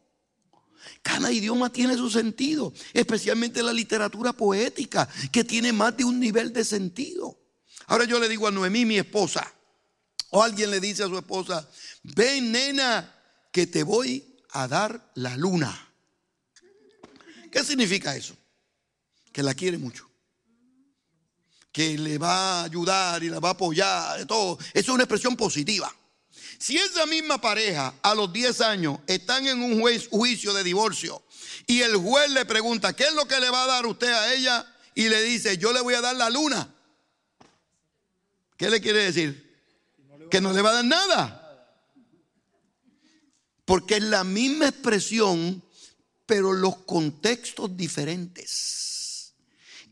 Cada 1.03 1.31
idioma 1.31 1.71
tiene 1.73 1.97
su 1.97 2.11
sentido, 2.11 2.73
especialmente 2.93 3.63
la 3.63 3.73
literatura 3.73 4.33
poética, 4.33 5.09
que 5.31 5.45
tiene 5.45 5.73
más 5.73 5.97
de 5.97 6.05
un 6.05 6.19
nivel 6.19 6.53
de 6.53 6.65
sentido. 6.65 7.39
Ahora 7.87 8.05
yo 8.05 8.19
le 8.19 8.29
digo 8.29 8.49
a 8.49 8.51
Noemí, 8.51 8.85
mi 8.85 8.99
esposa, 8.99 9.53
o 10.31 10.43
alguien 10.43 10.71
le 10.73 10.81
dice 10.81 11.05
a 11.05 11.09
su 11.09 11.17
esposa, 11.17 11.69
ven 12.03 12.51
nena, 12.51 13.15
que 13.53 13.69
te 13.69 13.85
voy 13.85 14.41
a 14.51 14.67
dar 14.67 15.13
la 15.15 15.37
luna. 15.37 15.89
¿Qué 17.53 17.63
significa 17.63 18.17
eso? 18.17 18.35
Que 19.31 19.43
la 19.43 19.55
quiere 19.55 19.79
mucho 19.79 20.12
que 21.73 21.97
le 21.97 22.19
va 22.19 22.61
a 22.61 22.65
ayudar 22.65 23.25
y 23.25 23.31
la 23.31 23.41
va 23.41 23.49
a 23.49 23.53
apoyar, 23.53 24.25
todo. 24.27 24.59
Eso 24.61 24.71
es 24.75 24.89
una 24.89 25.05
expresión 25.05 25.37
positiva. 25.37 25.93
Si 26.59 26.77
esa 26.77 27.07
misma 27.07 27.41
pareja 27.41 27.95
a 28.03 28.15
los 28.15 28.33
10 28.33 28.61
años 28.61 28.99
están 29.07 29.47
en 29.47 29.61
un 29.63 29.81
juicio 30.11 30.53
de 30.53 30.63
divorcio 30.63 31.25
y 31.67 31.81
el 31.81 31.97
juez 31.97 32.31
le 32.31 32.45
pregunta, 32.45 32.93
¿qué 32.93 33.05
es 33.05 33.15
lo 33.15 33.27
que 33.27 33.41
le 33.41 33.51
va 33.51 33.65
a 33.65 33.67
dar 33.67 33.87
usted 33.87 34.13
a 34.13 34.33
ella? 34.35 34.67
Y 34.95 35.09
le 35.09 35.23
dice, 35.23 35.57
yo 35.57 35.73
le 35.73 35.81
voy 35.81 35.95
a 35.95 36.01
dar 36.03 36.15
la 36.15 36.31
luna. 36.31 36.73
¿Qué 38.57 38.71
le 38.71 38.81
quiere 38.81 39.05
decir? 39.05 39.61
Que 40.31 40.41
no 40.41 40.53
le 40.53 40.63
va 40.63 40.71
a 40.71 40.75
dar 40.75 40.85
nada. 40.85 41.39
Porque 43.65 43.97
es 43.97 44.03
la 44.03 44.23
misma 44.23 44.69
expresión, 44.69 45.65
pero 46.27 46.53
los 46.53 46.77
contextos 46.85 47.77
diferentes. 47.77 48.82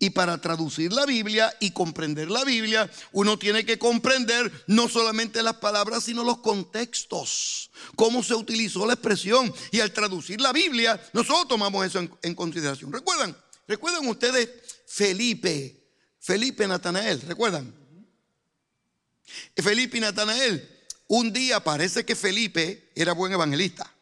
Y 0.02 0.10
para 0.10 0.40
traducir 0.40 0.94
la 0.94 1.04
Biblia 1.04 1.54
y 1.60 1.72
comprender 1.72 2.30
la 2.30 2.42
Biblia, 2.42 2.90
uno 3.12 3.38
tiene 3.38 3.66
que 3.66 3.78
comprender 3.78 4.50
no 4.66 4.88
solamente 4.88 5.42
las 5.42 5.56
palabras, 5.56 6.04
sino 6.04 6.24
los 6.24 6.38
contextos, 6.38 7.70
cómo 7.96 8.22
se 8.22 8.34
utilizó 8.34 8.86
la 8.86 8.94
expresión. 8.94 9.54
Y 9.70 9.80
al 9.80 9.92
traducir 9.92 10.40
la 10.40 10.54
Biblia, 10.54 10.98
nosotros 11.12 11.48
tomamos 11.48 11.84
eso 11.84 11.98
en, 12.22 12.34
consideración. 12.34 12.90
¿Recuerdan? 12.90 13.36
¿Recuerdan 13.68 14.08
ustedes 14.08 14.48
Felipe? 14.86 15.86
Felipe 16.18 16.66
Natanael, 16.66 17.20
¿recuerdan? 17.20 17.74
Felipe 19.54 19.98
y 19.98 20.00
Natanael. 20.00 20.66
Un 21.08 21.30
día 21.30 21.62
parece 21.62 22.06
que 22.06 22.16
Felipe 22.16 22.90
era 22.94 23.12
buen 23.12 23.34
evangelista. 23.34 23.92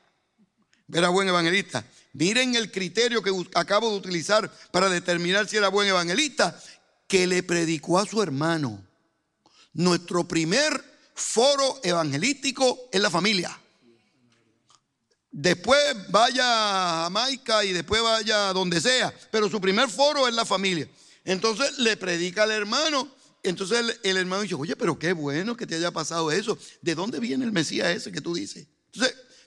Era 0.92 1.08
buen 1.08 1.26
evangelista. 1.28 1.84
Miren 2.12 2.54
el 2.54 2.70
criterio 2.70 3.22
que 3.22 3.32
acabo 3.54 3.90
de 3.90 3.96
utilizar 3.96 4.50
para 4.70 4.88
determinar 4.88 5.48
si 5.48 5.56
era 5.56 5.68
buen 5.68 5.88
evangelista, 5.88 6.58
que 7.06 7.26
le 7.26 7.42
predicó 7.42 7.98
a 7.98 8.06
su 8.06 8.22
hermano. 8.22 8.84
Nuestro 9.72 10.26
primer 10.26 10.84
foro 11.14 11.80
evangelístico 11.82 12.88
en 12.92 13.02
la 13.02 13.10
familia. 13.10 13.58
Después 15.30 15.80
vaya 16.10 16.44
a 16.44 17.02
Jamaica 17.04 17.64
y 17.64 17.72
después 17.72 18.02
vaya 18.02 18.48
a 18.48 18.52
donde 18.52 18.80
sea, 18.80 19.14
pero 19.30 19.48
su 19.48 19.60
primer 19.60 19.88
foro 19.88 20.26
es 20.26 20.34
la 20.34 20.44
familia. 20.44 20.88
Entonces 21.24 21.78
le 21.78 21.96
predica 21.96 22.44
al 22.44 22.50
hermano. 22.50 23.08
Entonces 23.42 23.78
el, 23.78 24.00
el 24.02 24.16
hermano 24.16 24.42
dice, 24.42 24.54
oye, 24.54 24.74
pero 24.74 24.98
qué 24.98 25.12
bueno 25.12 25.56
que 25.56 25.66
te 25.66 25.76
haya 25.76 25.90
pasado 25.90 26.30
eso. 26.32 26.58
¿De 26.80 26.94
dónde 26.94 27.20
viene 27.20 27.44
el 27.44 27.52
Mesías 27.52 27.88
ese 27.88 28.10
que 28.10 28.20
tú 28.20 28.34
dices? 28.34 28.66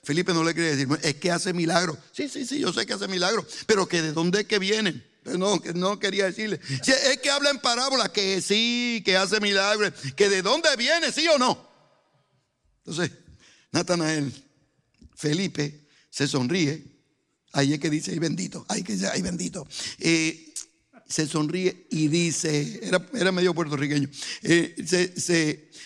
Felipe 0.02 0.34
no 0.34 0.42
le 0.42 0.54
quería 0.54 0.70
decir, 0.70 0.88
es 1.02 1.14
que 1.16 1.30
hace 1.30 1.52
milagros. 1.52 1.96
Sí, 2.12 2.28
sí, 2.28 2.44
sí, 2.44 2.58
yo 2.58 2.72
sé 2.72 2.86
que 2.86 2.94
hace 2.94 3.06
milagros, 3.06 3.46
pero 3.66 3.86
que 3.86 4.02
de 4.02 4.12
dónde 4.12 4.40
es 4.40 4.46
que 4.46 4.58
vienen. 4.58 5.04
No, 5.24 5.60
que 5.60 5.72
no 5.72 6.00
quería 6.00 6.24
decirle. 6.24 6.60
es 6.68 7.18
que 7.22 7.30
habla 7.30 7.50
en 7.50 7.60
parábola, 7.60 8.12
que 8.12 8.40
sí, 8.42 9.02
que 9.04 9.16
hace 9.16 9.38
milagros, 9.40 9.92
que 10.16 10.28
de 10.28 10.42
dónde 10.42 10.68
viene, 10.76 11.12
sí 11.12 11.28
o 11.28 11.38
no. 11.38 11.70
Entonces, 12.78 13.12
Natanael, 13.70 14.32
Felipe 15.14 15.86
se 16.10 16.26
sonríe. 16.26 16.90
Ahí 17.52 17.74
es 17.74 17.78
que 17.78 17.90
dice, 17.90 18.10
ay 18.12 18.18
bendito, 18.18 18.64
ahí 18.68 18.82
que 18.82 18.94
dice, 18.94 19.08
ay 19.08 19.22
bendito. 19.22 19.68
Eh, 20.00 20.51
se 21.08 21.26
sonríe 21.26 21.86
y 21.90 22.08
dice, 22.08 22.80
era, 23.12 23.32
medio 23.32 23.54
puertorriqueño, 23.54 24.08
eh, 24.42 24.74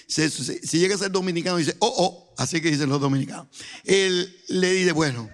si 0.09 0.79
llega 0.79 0.95
a 0.95 0.99
ser 0.99 1.11
dominicano, 1.11 1.57
dice, 1.57 1.77
oh, 1.81 1.95
oh, 1.99 2.27
Así 2.37 2.61
que 2.61 2.71
dicen 2.71 2.89
los 2.89 3.01
dominicanos. 3.01 3.47
Él 3.85 4.43
le 4.49 4.73
dice, 4.73 4.93
bueno, 4.93 5.31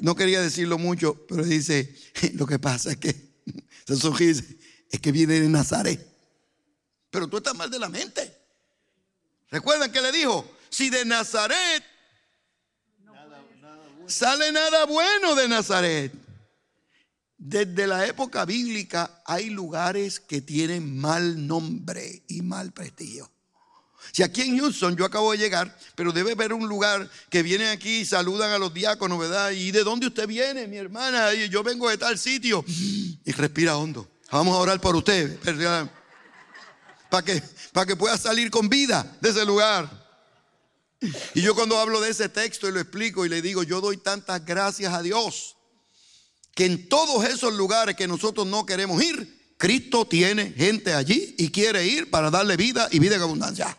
no 0.00 0.16
quería 0.16 0.40
decirlo 0.40 0.78
mucho, 0.78 1.26
pero 1.28 1.44
dice, 1.44 1.94
lo 2.34 2.46
que 2.46 2.58
pasa 2.58 2.92
es 2.92 2.96
que, 2.96 3.12
se 3.86 4.44
es 4.90 5.00
que 5.00 5.12
viene 5.12 5.40
de 5.40 5.48
Nazaret. 5.48 6.04
Pero 7.10 7.28
tú 7.28 7.36
estás 7.36 7.54
mal 7.54 7.70
de 7.70 7.78
la 7.78 7.88
mente. 7.88 8.36
Recuerdan 9.50 9.90
que 9.92 10.00
le 10.00 10.12
dijo, 10.12 10.48
si 10.68 10.90
de 10.90 11.04
Nazaret 11.04 11.84
sale 14.06 14.50
nada 14.50 14.86
bueno 14.86 15.36
de 15.36 15.48
Nazaret. 15.48 16.12
Desde 17.42 17.86
la 17.86 18.06
época 18.06 18.44
bíblica 18.44 19.22
hay 19.24 19.48
lugares 19.48 20.20
que 20.20 20.42
tienen 20.42 20.98
mal 21.00 21.46
nombre 21.46 22.22
y 22.28 22.42
mal 22.42 22.70
prestigio. 22.70 23.32
Si 24.12 24.22
aquí 24.22 24.42
en 24.42 24.58
Houston 24.58 24.94
yo 24.94 25.06
acabo 25.06 25.32
de 25.32 25.38
llegar, 25.38 25.74
pero 25.94 26.12
debe 26.12 26.32
haber 26.32 26.52
un 26.52 26.68
lugar 26.68 27.08
que 27.30 27.42
vienen 27.42 27.68
aquí 27.68 28.00
y 28.00 28.04
saludan 28.04 28.50
a 28.52 28.58
los 28.58 28.74
diáconos, 28.74 29.18
¿verdad? 29.18 29.52
¿Y 29.52 29.70
de 29.70 29.84
dónde 29.84 30.08
usted 30.08 30.26
viene, 30.26 30.68
mi 30.68 30.76
hermana? 30.76 31.32
Y 31.32 31.48
yo 31.48 31.62
vengo 31.62 31.88
de 31.88 31.96
tal 31.96 32.18
sitio. 32.18 32.62
Y 32.66 33.32
respira 33.32 33.78
hondo. 33.78 34.06
Vamos 34.30 34.54
a 34.54 34.58
orar 34.58 34.78
por 34.78 34.94
usted. 34.94 35.38
Para 37.08 37.24
que, 37.24 37.42
para 37.72 37.86
que 37.86 37.96
pueda 37.96 38.18
salir 38.18 38.50
con 38.50 38.68
vida 38.68 39.16
de 39.22 39.30
ese 39.30 39.46
lugar. 39.46 39.88
Y 41.34 41.40
yo 41.40 41.54
cuando 41.54 41.78
hablo 41.78 42.02
de 42.02 42.10
ese 42.10 42.28
texto 42.28 42.68
y 42.68 42.72
lo 42.72 42.80
explico 42.80 43.24
y 43.24 43.30
le 43.30 43.40
digo, 43.40 43.62
yo 43.62 43.80
doy 43.80 43.96
tantas 43.96 44.44
gracias 44.44 44.92
a 44.92 45.00
Dios 45.00 45.56
que 46.54 46.66
en 46.66 46.88
todos 46.88 47.24
esos 47.24 47.54
lugares 47.54 47.96
que 47.96 48.08
nosotros 48.08 48.46
no 48.46 48.66
queremos 48.66 49.02
ir, 49.02 49.54
Cristo 49.56 50.06
tiene 50.06 50.52
gente 50.52 50.94
allí 50.94 51.34
y 51.38 51.50
quiere 51.50 51.86
ir 51.86 52.10
para 52.10 52.30
darle 52.30 52.56
vida 52.56 52.88
y 52.90 52.98
vida 52.98 53.16
en 53.16 53.22
abundancia. 53.22 53.76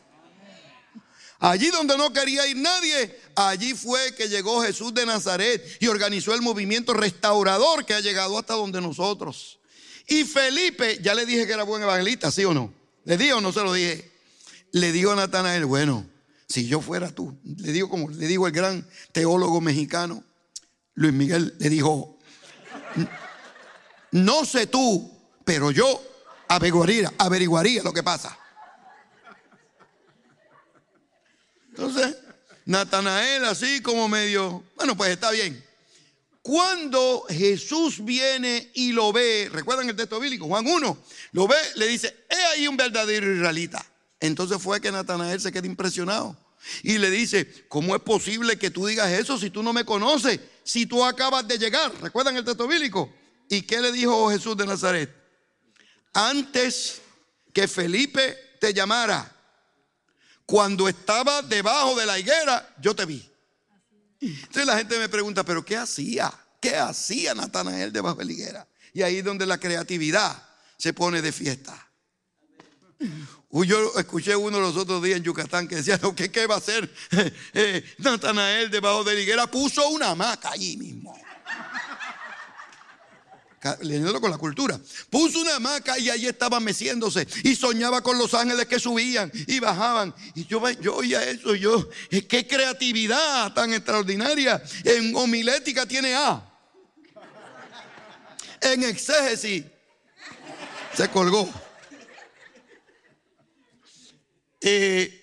Allí 1.39 1.71
donde 1.71 1.97
no 1.97 2.13
quería 2.13 2.45
ir 2.47 2.57
nadie, 2.57 3.19
allí 3.35 3.73
fue 3.73 4.13
que 4.13 4.29
llegó 4.29 4.61
Jesús 4.61 4.93
de 4.93 5.07
Nazaret 5.07 5.65
y 5.79 5.87
organizó 5.87 6.35
el 6.35 6.43
movimiento 6.43 6.93
restaurador 6.93 7.83
que 7.83 7.95
ha 7.95 7.99
llegado 7.99 8.37
hasta 8.37 8.53
donde 8.53 8.79
nosotros. 8.79 9.57
Y 10.07 10.23
Felipe, 10.23 10.99
ya 11.01 11.15
le 11.15 11.25
dije 11.25 11.47
que 11.47 11.53
era 11.53 11.63
buen 11.63 11.81
evangelista, 11.81 12.29
¿sí 12.31 12.45
o 12.45 12.53
no? 12.53 12.71
¿Le 13.05 13.17
dije 13.17 13.33
o 13.33 13.41
no 13.41 13.51
se 13.51 13.63
lo 13.63 13.73
dije? 13.73 14.11
Le 14.71 14.91
dijo 14.91 15.13
a 15.13 15.15
Natanael, 15.15 15.65
bueno, 15.65 16.05
si 16.47 16.67
yo 16.67 16.79
fuera 16.79 17.09
tú, 17.09 17.35
le 17.43 17.71
digo 17.71 17.89
como 17.89 18.09
le 18.09 18.27
digo 18.27 18.45
el 18.45 18.53
gran 18.53 18.87
teólogo 19.11 19.61
mexicano, 19.61 20.23
Luis 20.93 21.13
Miguel, 21.13 21.55
le 21.57 21.69
dijo, 21.69 22.19
no 24.11 24.45
sé 24.45 24.67
tú, 24.67 25.11
pero 25.45 25.71
yo 25.71 26.01
averiguaría, 26.47 27.13
averiguaría 27.17 27.83
lo 27.83 27.93
que 27.93 28.03
pasa. 28.03 28.37
Entonces, 31.69 32.17
Natanael 32.65 33.45
así 33.45 33.81
como 33.81 34.07
medio, 34.07 34.63
bueno, 34.75 34.95
pues 34.95 35.11
está 35.11 35.31
bien. 35.31 35.63
Cuando 36.41 37.25
Jesús 37.29 38.03
viene 38.03 38.71
y 38.73 38.91
lo 38.91 39.13
ve, 39.13 39.49
recuerdan 39.51 39.89
el 39.89 39.95
texto 39.95 40.19
bíblico, 40.19 40.47
Juan 40.47 40.65
1, 40.65 40.97
lo 41.33 41.47
ve, 41.47 41.55
le 41.75 41.87
dice, 41.87 42.25
he 42.29 42.43
ahí 42.53 42.67
un 42.67 42.77
verdadero 42.77 43.31
israelita. 43.31 43.85
Entonces 44.19 44.61
fue 44.61 44.81
que 44.81 44.91
Natanael 44.91 45.39
se 45.39 45.51
queda 45.51 45.67
impresionado 45.67 46.35
y 46.83 46.97
le 46.97 47.09
dice, 47.09 47.65
¿cómo 47.67 47.95
es 47.95 48.01
posible 48.01 48.57
que 48.57 48.71
tú 48.71 48.85
digas 48.85 49.11
eso 49.11 49.37
si 49.37 49.49
tú 49.49 49.63
no 49.63 49.73
me 49.73 49.85
conoces? 49.85 50.39
Si 50.63 50.85
tú 50.85 51.03
acabas 51.03 51.47
de 51.47 51.57
llegar, 51.57 51.93
recuerdan 52.01 52.35
el 52.37 52.45
texto 52.45 52.67
bíblico. 52.67 53.13
¿Y 53.49 53.63
qué 53.63 53.81
le 53.81 53.91
dijo 53.91 54.29
Jesús 54.29 54.55
de 54.55 54.65
Nazaret? 54.65 55.13
Antes 56.13 57.01
que 57.53 57.67
Felipe 57.67 58.37
te 58.59 58.73
llamara, 58.73 59.35
cuando 60.45 60.87
estaba 60.87 61.41
debajo 61.41 61.95
de 61.95 62.05
la 62.05 62.19
higuera, 62.19 62.75
yo 62.79 62.95
te 62.95 63.05
vi. 63.05 63.27
Entonces 64.19 64.65
la 64.65 64.77
gente 64.77 64.99
me 64.99 65.09
pregunta, 65.09 65.43
¿pero 65.43 65.65
qué 65.65 65.77
hacía? 65.77 66.31
¿Qué 66.61 66.75
hacía 66.75 67.33
Natanael 67.33 67.91
debajo 67.91 68.17
de 68.17 68.25
la 68.25 68.31
higuera? 68.31 68.67
Y 68.93 69.01
ahí 69.01 69.17
es 69.17 69.23
donde 69.23 69.45
la 69.45 69.57
creatividad 69.57 70.47
se 70.77 70.93
pone 70.93 71.21
de 71.21 71.31
fiesta. 71.31 71.89
Yo 73.51 73.91
escuché 73.97 74.35
uno 74.35 74.59
los 74.59 74.77
otros 74.77 75.03
días 75.03 75.17
en 75.17 75.23
Yucatán 75.23 75.67
que 75.67 75.75
decía, 75.75 75.99
¿qué, 76.15 76.47
va 76.47 76.55
a 76.55 76.57
hacer 76.59 76.89
eh, 77.53 77.83
Natanael 77.97 78.71
debajo 78.71 79.03
de 79.03 79.15
la 79.15 79.19
higuera? 79.19 79.47
Puso 79.47 79.89
una 79.89 80.11
hamaca 80.11 80.51
allí 80.51 80.77
mismo 80.77 81.21
leyéndolo 83.81 84.19
con 84.19 84.31
la 84.31 84.37
cultura. 84.37 84.79
Puso 85.09 85.39
una 85.39 85.55
hamaca 85.55 85.97
y 85.99 86.09
ahí 86.09 86.25
estaba 86.25 86.59
meciéndose 86.59 87.27
y 87.43 87.55
soñaba 87.55 88.01
con 88.01 88.17
los 88.17 88.33
ángeles 88.33 88.65
que 88.65 88.79
subían 88.79 89.31
y 89.47 89.59
bajaban. 89.59 90.13
Y 90.33 90.45
yo, 90.45 90.67
yo 90.81 90.95
oía 90.95 91.23
eso, 91.29 91.53
yo, 91.55 91.89
qué 92.09 92.47
creatividad 92.47 93.53
tan 93.53 93.73
extraordinaria. 93.73 94.61
En 94.83 95.15
homilética 95.15 95.85
tiene 95.85 96.15
A. 96.15 96.47
En 98.61 98.83
exégesis 98.83 99.65
se 100.95 101.09
colgó. 101.09 101.49
Eh, 104.61 105.17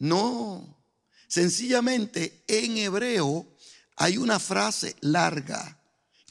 no, 0.00 0.84
sencillamente 1.28 2.44
en 2.48 2.76
hebreo 2.78 3.46
hay 3.96 4.18
una 4.18 4.40
frase 4.40 4.96
larga 5.00 5.80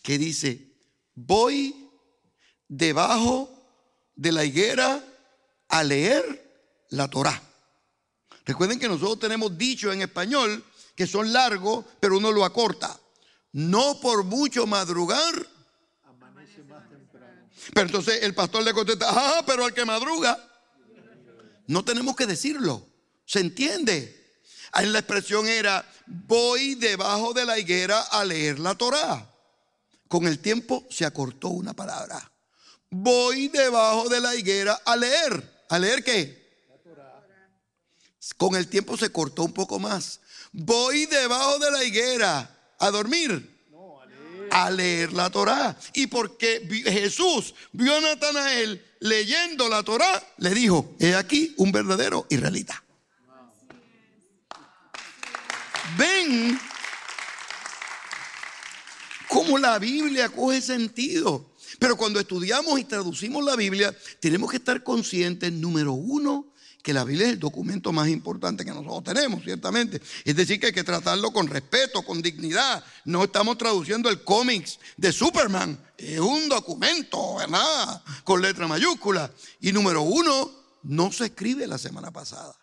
que 0.01 0.17
dice, 0.17 0.75
voy 1.15 1.89
debajo 2.67 3.49
de 4.15 4.31
la 4.31 4.43
higuera 4.43 5.03
a 5.69 5.83
leer 5.83 6.85
la 6.89 7.07
Torá. 7.07 7.41
Recuerden 8.45 8.79
que 8.79 8.89
nosotros 8.89 9.19
tenemos 9.19 9.57
dicho 9.57 9.91
en 9.91 10.01
español 10.01 10.63
que 10.95 11.07
son 11.07 11.31
largos, 11.31 11.85
pero 11.99 12.17
uno 12.17 12.31
lo 12.31 12.43
acorta. 12.43 12.99
No 13.53 13.99
por 14.01 14.23
mucho 14.23 14.67
madrugar. 14.67 15.33
Pero 17.73 17.85
entonces 17.85 18.23
el 18.23 18.33
pastor 18.35 18.63
le 18.63 18.73
contesta, 18.73 19.07
ah, 19.09 19.43
pero 19.45 19.63
al 19.65 19.73
que 19.73 19.85
madruga. 19.85 20.37
No 21.67 21.83
tenemos 21.83 22.15
que 22.15 22.25
decirlo. 22.25 22.85
¿Se 23.25 23.39
entiende? 23.39 24.23
La 24.73 24.99
expresión 24.99 25.47
era, 25.47 25.85
voy 26.07 26.75
debajo 26.75 27.33
de 27.33 27.45
la 27.45 27.59
higuera 27.59 28.01
a 28.01 28.25
leer 28.25 28.59
la 28.59 28.75
Torá. 28.75 29.29
Con 30.07 30.27
el 30.27 30.39
tiempo 30.39 30.85
se 30.89 31.05
acortó 31.05 31.49
una 31.49 31.73
palabra. 31.73 32.31
Voy 32.89 33.47
debajo 33.47 34.09
de 34.09 34.19
la 34.19 34.35
higuera 34.35 34.79
a 34.85 34.95
leer. 34.95 35.65
¿A 35.69 35.79
leer 35.79 36.03
qué? 36.03 36.43
Con 38.37 38.55
el 38.55 38.67
tiempo 38.67 38.97
se 38.97 39.11
cortó 39.11 39.43
un 39.43 39.53
poco 39.53 39.79
más. 39.79 40.19
Voy 40.51 41.05
debajo 41.07 41.59
de 41.59 41.71
la 41.71 41.83
higuera 41.83 42.75
a 42.79 42.91
dormir. 42.91 43.52
A 44.53 44.69
leer 44.69 45.11
la 45.13 45.29
Torá. 45.29 45.75
Y 45.93 46.07
porque 46.07 46.61
Jesús 46.85 47.55
vio 47.71 47.97
a 47.97 48.01
Natanael 48.01 48.81
leyendo 48.99 49.67
la 49.67 49.83
Torá, 49.83 50.23
le 50.37 50.51
dijo, 50.51 50.95
he 50.99 51.15
aquí 51.15 51.53
un 51.57 51.71
verdadero 51.71 52.27
israelita. 52.29 52.83
Ven 55.97 56.59
cómo 59.27 59.57
la 59.57 59.79
Biblia 59.79 60.29
coge 60.29 60.61
sentido. 60.61 61.51
Pero 61.79 61.97
cuando 61.97 62.19
estudiamos 62.19 62.79
y 62.79 62.83
traducimos 62.83 63.43
la 63.43 63.55
Biblia, 63.55 63.95
tenemos 64.19 64.51
que 64.51 64.57
estar 64.57 64.83
conscientes, 64.83 65.51
número 65.51 65.93
uno, 65.93 66.52
que 66.83 66.93
la 66.93 67.05
Biblia 67.05 67.27
es 67.27 67.33
el 67.33 67.39
documento 67.39 67.93
más 67.93 68.09
importante 68.09 68.65
que 68.65 68.71
nosotros 68.71 69.03
tenemos, 69.05 69.41
ciertamente. 69.41 70.01
Es 70.25 70.35
decir, 70.35 70.59
que 70.59 70.67
hay 70.67 70.73
que 70.73 70.83
tratarlo 70.83 71.31
con 71.31 71.47
respeto, 71.47 72.03
con 72.03 72.21
dignidad. 72.21 72.83
No 73.05 73.23
estamos 73.23 73.57
traduciendo 73.57 74.09
el 74.09 74.21
cómics 74.23 74.79
de 74.97 75.13
Superman. 75.13 75.79
Es 75.97 76.19
un 76.19 76.49
documento, 76.49 77.35
¿verdad? 77.37 78.03
Con 78.25 78.41
letra 78.41 78.67
mayúscula. 78.67 79.31
Y 79.61 79.71
número 79.71 80.01
uno, 80.01 80.51
no 80.83 81.09
se 81.13 81.27
escribe 81.27 81.65
la 81.67 81.77
semana 81.77 82.11
pasada. 82.11 82.53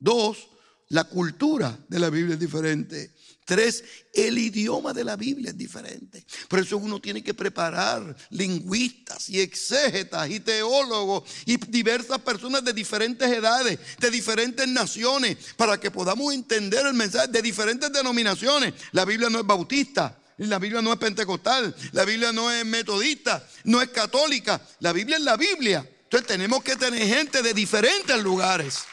Dos, 0.00 0.48
la 0.88 1.04
cultura 1.04 1.78
de 1.88 1.98
la 2.00 2.10
Biblia 2.10 2.34
es 2.34 2.40
diferente. 2.40 3.14
Tres, 3.48 3.82
el 4.12 4.36
idioma 4.36 4.92
de 4.92 5.04
la 5.04 5.16
Biblia 5.16 5.52
es 5.52 5.56
diferente. 5.56 6.22
Por 6.48 6.58
eso 6.58 6.76
uno 6.76 7.00
tiene 7.00 7.24
que 7.24 7.32
preparar 7.32 8.14
lingüistas 8.28 9.30
y 9.30 9.40
exégetas 9.40 10.28
y 10.28 10.40
teólogos 10.40 11.22
y 11.46 11.56
diversas 11.56 12.18
personas 12.18 12.62
de 12.62 12.74
diferentes 12.74 13.26
edades, 13.26 13.78
de 13.98 14.10
diferentes 14.10 14.68
naciones, 14.68 15.38
para 15.56 15.80
que 15.80 15.90
podamos 15.90 16.34
entender 16.34 16.84
el 16.84 16.92
mensaje 16.92 17.28
de 17.28 17.40
diferentes 17.40 17.90
denominaciones. 17.90 18.74
La 18.92 19.06
Biblia 19.06 19.30
no 19.30 19.38
es 19.38 19.46
bautista. 19.46 20.18
La 20.36 20.58
Biblia 20.58 20.82
no 20.82 20.92
es 20.92 20.98
pentecostal, 20.98 21.74
la 21.92 22.04
Biblia 22.04 22.32
no 22.32 22.48
es 22.48 22.64
metodista, 22.66 23.44
no 23.64 23.80
es 23.82 23.88
católica, 23.88 24.60
la 24.80 24.92
Biblia 24.92 25.16
es 25.16 25.22
la 25.22 25.38
Biblia. 25.38 25.88
Entonces 26.02 26.28
tenemos 26.28 26.62
que 26.62 26.76
tener 26.76 27.08
gente 27.08 27.42
de 27.42 27.54
diferentes 27.54 28.22
lugares. 28.22 28.84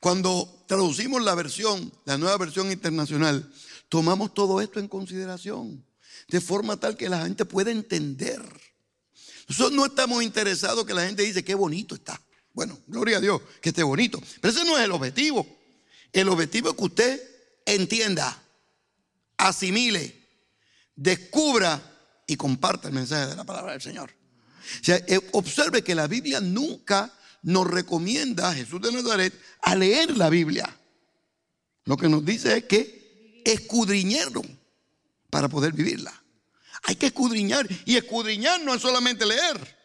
Cuando 0.00 0.64
traducimos 0.66 1.22
la 1.22 1.34
versión, 1.34 1.92
la 2.06 2.16
nueva 2.16 2.38
versión 2.38 2.72
internacional, 2.72 3.52
tomamos 3.90 4.32
todo 4.32 4.62
esto 4.62 4.80
en 4.80 4.88
consideración, 4.88 5.84
de 6.28 6.40
forma 6.40 6.78
tal 6.78 6.96
que 6.96 7.10
la 7.10 7.22
gente 7.22 7.44
pueda 7.44 7.70
entender. 7.70 8.42
Nosotros 9.46 9.72
no 9.72 9.84
estamos 9.84 10.22
interesados 10.22 10.86
que 10.86 10.94
la 10.94 11.06
gente 11.06 11.22
dice 11.22 11.44
qué 11.44 11.54
bonito 11.54 11.94
está. 11.94 12.20
Bueno, 12.54 12.78
gloria 12.86 13.18
a 13.18 13.20
Dios 13.20 13.42
que 13.60 13.68
esté 13.68 13.82
bonito. 13.82 14.20
Pero 14.40 14.54
ese 14.54 14.64
no 14.64 14.78
es 14.78 14.84
el 14.84 14.92
objetivo. 14.92 15.46
El 16.12 16.28
objetivo 16.28 16.70
es 16.70 16.76
que 16.76 16.84
usted 16.84 17.22
entienda, 17.66 18.42
asimile, 19.36 20.28
descubra 20.96 21.80
y 22.26 22.36
comparta 22.36 22.88
el 22.88 22.94
mensaje 22.94 23.26
de 23.26 23.36
la 23.36 23.44
palabra 23.44 23.72
del 23.72 23.82
Señor. 23.82 24.10
O 24.10 24.84
sea, 24.84 24.96
eh, 24.96 25.20
observe 25.32 25.82
que 25.82 25.94
la 25.94 26.06
Biblia 26.06 26.40
nunca 26.40 27.12
nos 27.42 27.66
recomienda 27.66 28.54
Jesús 28.54 28.80
de 28.80 28.92
Nazaret 28.92 29.32
a 29.62 29.74
leer 29.74 30.16
la 30.16 30.30
Biblia. 30.30 30.76
Lo 31.84 31.96
que 31.96 32.08
nos 32.08 32.24
dice 32.24 32.56
es 32.58 32.64
que 32.64 33.42
escudriñaron 33.44 34.58
para 35.30 35.48
poder 35.48 35.72
vivirla. 35.72 36.12
Hay 36.84 36.96
que 36.96 37.06
escudriñar 37.06 37.66
y 37.84 37.96
escudriñar 37.96 38.62
no 38.62 38.74
es 38.74 38.82
solamente 38.82 39.26
leer. 39.26 39.80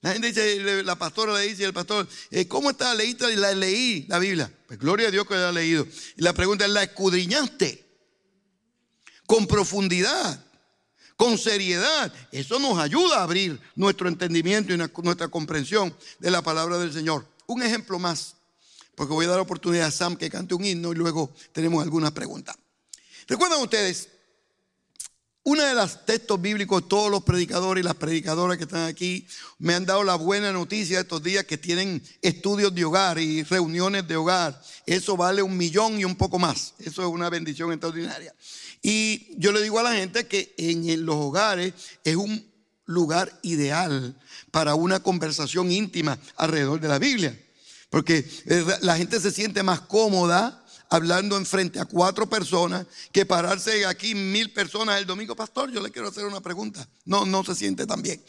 La 0.00 0.12
gente 0.12 0.28
dice, 0.28 0.82
la 0.82 0.96
pastora 0.96 1.34
le 1.34 1.46
dice 1.46 1.64
al 1.64 1.72
pastor, 1.72 2.08
eh, 2.30 2.48
¿cómo 2.48 2.70
está? 2.70 2.92
Leí, 2.94 3.16
la 3.36 3.52
leí 3.52 4.04
la 4.08 4.18
Biblia. 4.18 4.52
Pues 4.66 4.78
gloria 4.78 5.08
a 5.08 5.10
Dios 5.12 5.26
que 5.26 5.34
la 5.34 5.50
ha 5.50 5.52
leído. 5.52 5.86
Y 6.16 6.22
la 6.22 6.32
pregunta 6.32 6.64
es, 6.64 6.72
¿la 6.72 6.82
escudriñaste? 6.82 7.86
Con 9.26 9.46
profundidad 9.46 10.44
con 11.16 11.38
seriedad. 11.38 12.12
Eso 12.30 12.58
nos 12.58 12.78
ayuda 12.78 13.18
a 13.18 13.22
abrir 13.24 13.60
nuestro 13.74 14.08
entendimiento 14.08 14.72
y 14.72 14.76
nuestra 14.76 15.28
comprensión 15.28 15.94
de 16.18 16.30
la 16.30 16.42
palabra 16.42 16.78
del 16.78 16.92
Señor. 16.92 17.26
Un 17.46 17.62
ejemplo 17.62 17.98
más, 17.98 18.36
porque 18.94 19.12
voy 19.12 19.26
a 19.26 19.30
dar 19.30 19.40
oportunidad 19.40 19.86
a 19.86 19.90
Sam 19.90 20.16
que 20.16 20.30
cante 20.30 20.54
un 20.54 20.64
himno 20.64 20.92
y 20.92 20.96
luego 20.96 21.32
tenemos 21.52 21.82
algunas 21.82 22.12
preguntas. 22.12 22.56
¿Recuerdan 23.26 23.60
ustedes? 23.60 24.08
Una 25.44 25.66
de 25.66 25.74
los 25.74 26.06
textos 26.06 26.40
bíblicos, 26.40 26.88
todos 26.88 27.10
los 27.10 27.24
predicadores 27.24 27.82
y 27.82 27.84
las 27.84 27.96
predicadoras 27.96 28.58
que 28.58 28.62
están 28.62 28.86
aquí 28.86 29.26
me 29.58 29.74
han 29.74 29.84
dado 29.84 30.04
la 30.04 30.14
buena 30.14 30.52
noticia 30.52 31.00
estos 31.00 31.20
días 31.20 31.44
que 31.46 31.58
tienen 31.58 32.00
estudios 32.20 32.72
de 32.72 32.84
hogar 32.84 33.18
y 33.18 33.42
reuniones 33.42 34.06
de 34.06 34.14
hogar. 34.14 34.62
Eso 34.86 35.16
vale 35.16 35.42
un 35.42 35.56
millón 35.56 35.98
y 35.98 36.04
un 36.04 36.14
poco 36.14 36.38
más. 36.38 36.74
Eso 36.78 37.02
es 37.02 37.08
una 37.08 37.28
bendición 37.28 37.72
extraordinaria. 37.72 38.32
Y 38.82 39.38
yo 39.38 39.52
le 39.52 39.62
digo 39.62 39.78
a 39.78 39.84
la 39.84 39.94
gente 39.94 40.26
que 40.26 40.54
en 40.58 41.06
los 41.06 41.14
hogares 41.14 41.72
es 42.02 42.16
un 42.16 42.50
lugar 42.84 43.38
ideal 43.42 44.18
para 44.50 44.74
una 44.74 45.00
conversación 45.00 45.70
íntima 45.70 46.18
alrededor 46.36 46.80
de 46.80 46.88
la 46.88 46.98
Biblia. 46.98 47.38
Porque 47.90 48.28
la 48.80 48.96
gente 48.96 49.20
se 49.20 49.30
siente 49.30 49.62
más 49.62 49.82
cómoda 49.82 50.64
hablando 50.88 51.36
en 51.36 51.46
frente 51.46 51.78
a 51.78 51.84
cuatro 51.84 52.28
personas 52.28 52.86
que 53.12 53.24
pararse 53.24 53.86
aquí 53.86 54.14
mil 54.14 54.52
personas 54.52 54.98
el 54.98 55.06
domingo. 55.06 55.36
Pastor, 55.36 55.70
yo 55.70 55.80
le 55.80 55.90
quiero 55.90 56.08
hacer 56.08 56.24
una 56.24 56.40
pregunta. 56.40 56.86
No, 57.04 57.24
no 57.24 57.44
se 57.44 57.54
siente 57.54 57.86
tan 57.86 58.02
bien. 58.02 58.22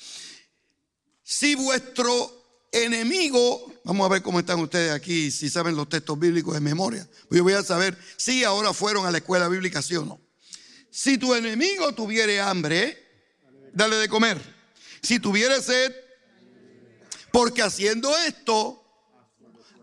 Si 1.23 1.55
vuestro 1.55 2.43
enemigo, 2.71 3.73
vamos 3.83 4.05
a 4.05 4.09
ver 4.09 4.21
cómo 4.21 4.39
están 4.39 4.59
ustedes 4.59 4.91
aquí, 4.91 5.31
si 5.31 5.49
saben 5.49 5.75
los 5.75 5.89
textos 5.89 6.19
bíblicos 6.19 6.53
de 6.53 6.59
memoria. 6.59 7.07
Yo 7.31 7.43
voy 7.43 7.53
a 7.53 7.63
saber 7.63 7.97
si 8.17 8.43
ahora 8.43 8.73
fueron 8.73 9.05
a 9.05 9.11
la 9.11 9.17
escuela 9.17 9.47
bíblica, 9.47 9.81
sí 9.81 9.95
o 9.95 10.05
no. 10.05 10.19
Si 10.95 11.17
tu 11.17 11.33
enemigo 11.33 11.91
tuviere 11.95 12.39
hambre, 12.39 12.95
dale 13.73 13.95
de 13.95 14.07
comer. 14.07 14.39
Si 15.01 15.19
tuviere 15.19 15.59
sed, 15.59 15.91
porque 17.31 17.63
haciendo 17.63 18.15
esto, 18.19 18.79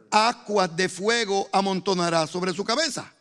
aguas 0.09 0.77
de 0.77 0.89
fuego 0.89 1.51
amontonará 1.53 2.29
sobre 2.29 2.53
su 2.53 2.63
cabeza. 2.63 3.13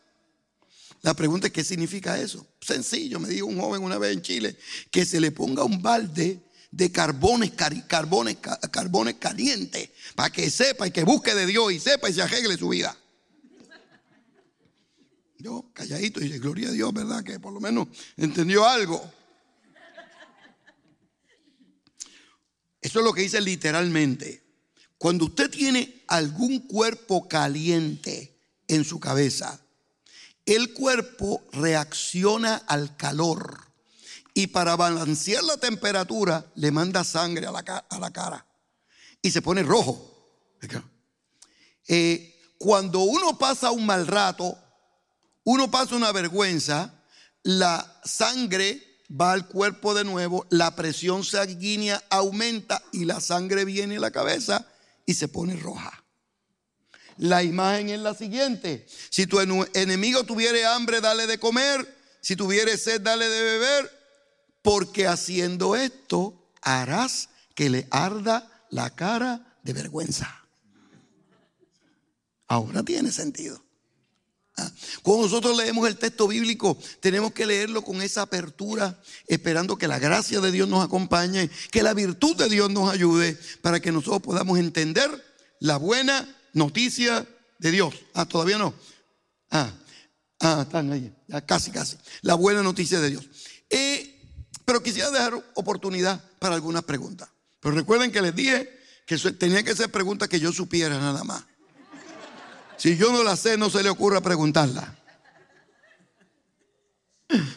La 1.01 1.15
pregunta 1.15 1.47
es, 1.47 1.53
¿qué 1.53 1.63
significa 1.63 2.19
eso? 2.19 2.45
Sencillo, 2.61 3.19
me 3.19 3.27
dijo 3.27 3.47
un 3.47 3.59
joven 3.59 3.81
una 3.81 3.97
vez 3.97 4.13
en 4.13 4.21
Chile, 4.21 4.55
que 4.91 5.03
se 5.03 5.19
le 5.19 5.31
ponga 5.31 5.63
un 5.63 5.81
balde 5.81 6.43
de 6.69 6.91
carbones, 6.91 7.53
carbones, 7.87 8.37
carbones 8.71 9.15
calientes, 9.15 9.89
para 10.13 10.29
que 10.29 10.51
sepa 10.51 10.85
y 10.85 10.91
que 10.91 11.03
busque 11.03 11.33
de 11.33 11.47
Dios 11.47 11.73
y 11.73 11.79
sepa 11.79 12.07
y 12.07 12.13
se 12.13 12.21
arregle 12.21 12.55
su 12.55 12.69
vida. 12.69 12.95
Yo 15.39 15.71
calladito 15.73 16.19
y 16.19 16.25
dice, 16.25 16.39
gloria 16.39 16.67
a 16.67 16.71
Dios, 16.73 16.93
¿verdad? 16.93 17.23
Que 17.23 17.39
por 17.39 17.53
lo 17.53 17.61
menos 17.61 17.87
entendió 18.17 18.67
algo. 18.67 19.01
Eso 22.81 22.99
es 22.99 23.05
lo 23.05 23.13
que 23.13 23.21
dice 23.21 23.39
literalmente. 23.39 24.43
Cuando 24.97 25.25
usted 25.25 25.49
tiene 25.49 26.03
algún 26.07 26.59
cuerpo 26.67 27.29
caliente 27.29 28.37
en 28.67 28.83
su 28.83 28.99
cabeza, 28.99 29.61
el 30.45 30.73
cuerpo 30.73 31.47
reacciona 31.53 32.55
al 32.55 32.97
calor 32.97 33.65
y 34.33 34.47
para 34.47 34.75
balancear 34.75 35.43
la 35.43 35.55
temperatura 35.55 36.51
le 36.55 36.71
manda 36.71 37.05
sangre 37.05 37.45
a 37.45 37.51
la, 37.51 37.59
a 37.59 37.99
la 37.99 38.11
cara 38.11 38.45
y 39.21 39.31
se 39.31 39.41
pone 39.41 39.63
rojo. 39.63 40.05
Eh, 41.87 42.35
cuando 42.57 42.99
uno 42.99 43.37
pasa 43.37 43.71
un 43.71 43.85
mal 43.85 44.05
rato, 44.05 44.57
uno 45.49 45.71
pasa 45.71 45.95
una 45.95 46.11
vergüenza, 46.11 46.93
la 47.41 47.99
sangre 48.03 49.01
va 49.09 49.31
al 49.31 49.47
cuerpo 49.47 49.95
de 49.95 50.03
nuevo, 50.03 50.45
la 50.51 50.75
presión 50.75 51.23
sanguínea 51.23 52.03
aumenta 52.11 52.83
y 52.91 53.05
la 53.05 53.19
sangre 53.19 53.65
viene 53.65 53.97
a 53.97 53.99
la 53.99 54.11
cabeza 54.11 54.67
y 55.07 55.15
se 55.15 55.27
pone 55.27 55.55
roja. 55.55 56.03
La 57.17 57.41
imagen 57.41 57.89
es 57.89 57.99
la 57.99 58.13
siguiente. 58.13 58.85
Si 59.09 59.25
tu 59.25 59.39
enemigo 59.39 60.23
tuviere 60.23 60.67
hambre, 60.67 61.01
dale 61.01 61.25
de 61.25 61.39
comer. 61.39 61.97
Si 62.21 62.35
tuviere 62.35 62.77
sed, 62.77 63.01
dale 63.01 63.27
de 63.27 63.41
beber. 63.41 63.91
Porque 64.61 65.07
haciendo 65.07 65.75
esto 65.75 66.53
harás 66.61 67.29
que 67.55 67.71
le 67.71 67.87
arda 67.89 68.67
la 68.69 68.95
cara 68.95 69.57
de 69.63 69.73
vergüenza. 69.73 70.45
Ahora 72.47 72.83
tiene 72.83 73.11
sentido. 73.11 73.67
Cuando 75.01 75.23
nosotros 75.23 75.57
leemos 75.57 75.87
el 75.87 75.97
texto 75.97 76.27
bíblico, 76.27 76.77
tenemos 76.99 77.33
que 77.33 77.45
leerlo 77.45 77.83
con 77.83 78.01
esa 78.01 78.23
apertura, 78.23 78.99
esperando 79.27 79.77
que 79.77 79.87
la 79.87 79.99
gracia 79.99 80.39
de 80.39 80.51
Dios 80.51 80.67
nos 80.67 80.83
acompañe, 80.83 81.49
que 81.71 81.83
la 81.83 81.93
virtud 81.93 82.35
de 82.35 82.49
Dios 82.49 82.69
nos 82.69 82.91
ayude 82.91 83.37
para 83.61 83.79
que 83.79 83.91
nosotros 83.91 84.21
podamos 84.21 84.59
entender 84.59 85.09
la 85.59 85.77
buena 85.77 86.27
noticia 86.53 87.27
de 87.59 87.71
Dios. 87.71 87.93
Ah, 88.13 88.25
todavía 88.25 88.57
no. 88.57 88.73
Ah, 89.51 89.71
ah 90.39 90.61
están 90.63 90.91
ahí, 90.91 91.13
ya 91.27 91.45
casi, 91.45 91.71
casi. 91.71 91.97
La 92.21 92.35
buena 92.35 92.63
noticia 92.63 92.99
de 92.99 93.09
Dios. 93.09 93.27
Eh, 93.69 94.19
pero 94.65 94.83
quisiera 94.83 95.11
dejar 95.11 95.33
oportunidad 95.55 96.23
para 96.39 96.55
algunas 96.55 96.83
preguntas. 96.83 97.29
Pero 97.59 97.75
recuerden 97.75 98.11
que 98.11 98.21
les 98.21 98.35
dije 98.35 98.79
que 99.05 99.17
tenía 99.33 99.63
que 99.63 99.75
ser 99.75 99.89
preguntas 99.89 100.29
que 100.29 100.39
yo 100.39 100.53
supiera 100.53 100.99
nada 100.99 101.23
más. 101.23 101.43
Si 102.79 102.95
yo 102.95 103.11
no 103.11 103.23
la 103.23 103.35
sé, 103.35 103.57
no 103.57 103.69
se 103.69 103.83
le 103.83 103.89
ocurra 103.89 104.21
preguntarla. 104.21 104.95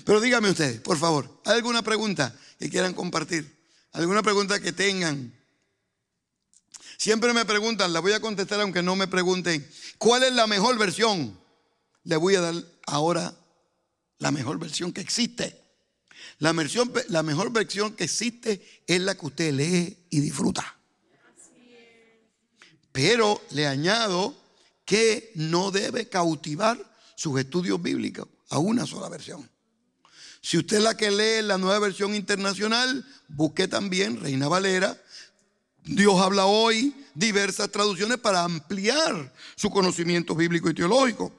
Pero 0.04 0.20
dígame 0.20 0.50
ustedes, 0.50 0.80
por 0.80 0.98
favor, 0.98 1.40
¿hay 1.44 1.54
alguna 1.54 1.82
pregunta 1.82 2.36
que 2.58 2.68
quieran 2.68 2.92
compartir? 2.92 3.56
¿Alguna 3.92 4.22
pregunta 4.22 4.60
que 4.60 4.72
tengan? 4.72 5.32
Siempre 6.98 7.32
me 7.32 7.44
preguntan, 7.44 7.92
la 7.92 8.00
voy 8.00 8.12
a 8.12 8.20
contestar 8.20 8.60
aunque 8.60 8.82
no 8.82 8.96
me 8.96 9.06
pregunten, 9.06 9.66
¿cuál 9.96 10.24
es 10.24 10.32
la 10.32 10.48
mejor 10.48 10.76
versión? 10.76 11.38
Le 12.02 12.16
voy 12.16 12.34
a 12.34 12.40
dar 12.40 12.54
ahora 12.86 13.34
la 14.18 14.32
mejor 14.32 14.58
versión 14.58 14.92
que 14.92 15.00
existe. 15.00 15.56
La, 16.38 16.52
versión, 16.52 16.92
la 17.08 17.22
mejor 17.22 17.52
versión 17.52 17.94
que 17.94 18.04
existe 18.04 18.82
es 18.86 19.00
la 19.00 19.14
que 19.14 19.26
usted 19.26 19.52
lee 19.52 20.06
y 20.10 20.20
disfruta. 20.20 20.76
Pero 22.90 23.40
le 23.50 23.68
añado 23.68 24.41
que 24.84 25.32
no 25.34 25.70
debe 25.70 26.08
cautivar 26.08 26.78
sus 27.16 27.38
estudios 27.38 27.80
bíblicos 27.80 28.28
a 28.50 28.58
una 28.58 28.86
sola 28.86 29.08
versión. 29.08 29.48
Si 30.40 30.58
usted 30.58 30.80
la 30.80 30.96
que 30.96 31.10
lee 31.10 31.46
la 31.46 31.56
nueva 31.56 31.78
versión 31.78 32.14
internacional, 32.14 33.06
busque 33.28 33.68
también 33.68 34.20
Reina 34.20 34.48
Valera. 34.48 35.00
Dios 35.84 36.20
habla 36.20 36.46
hoy, 36.46 36.94
diversas 37.14 37.70
traducciones 37.70 38.18
para 38.18 38.42
ampliar 38.42 39.32
su 39.54 39.70
conocimiento 39.70 40.34
bíblico 40.34 40.68
y 40.68 40.74
teológico. 40.74 41.32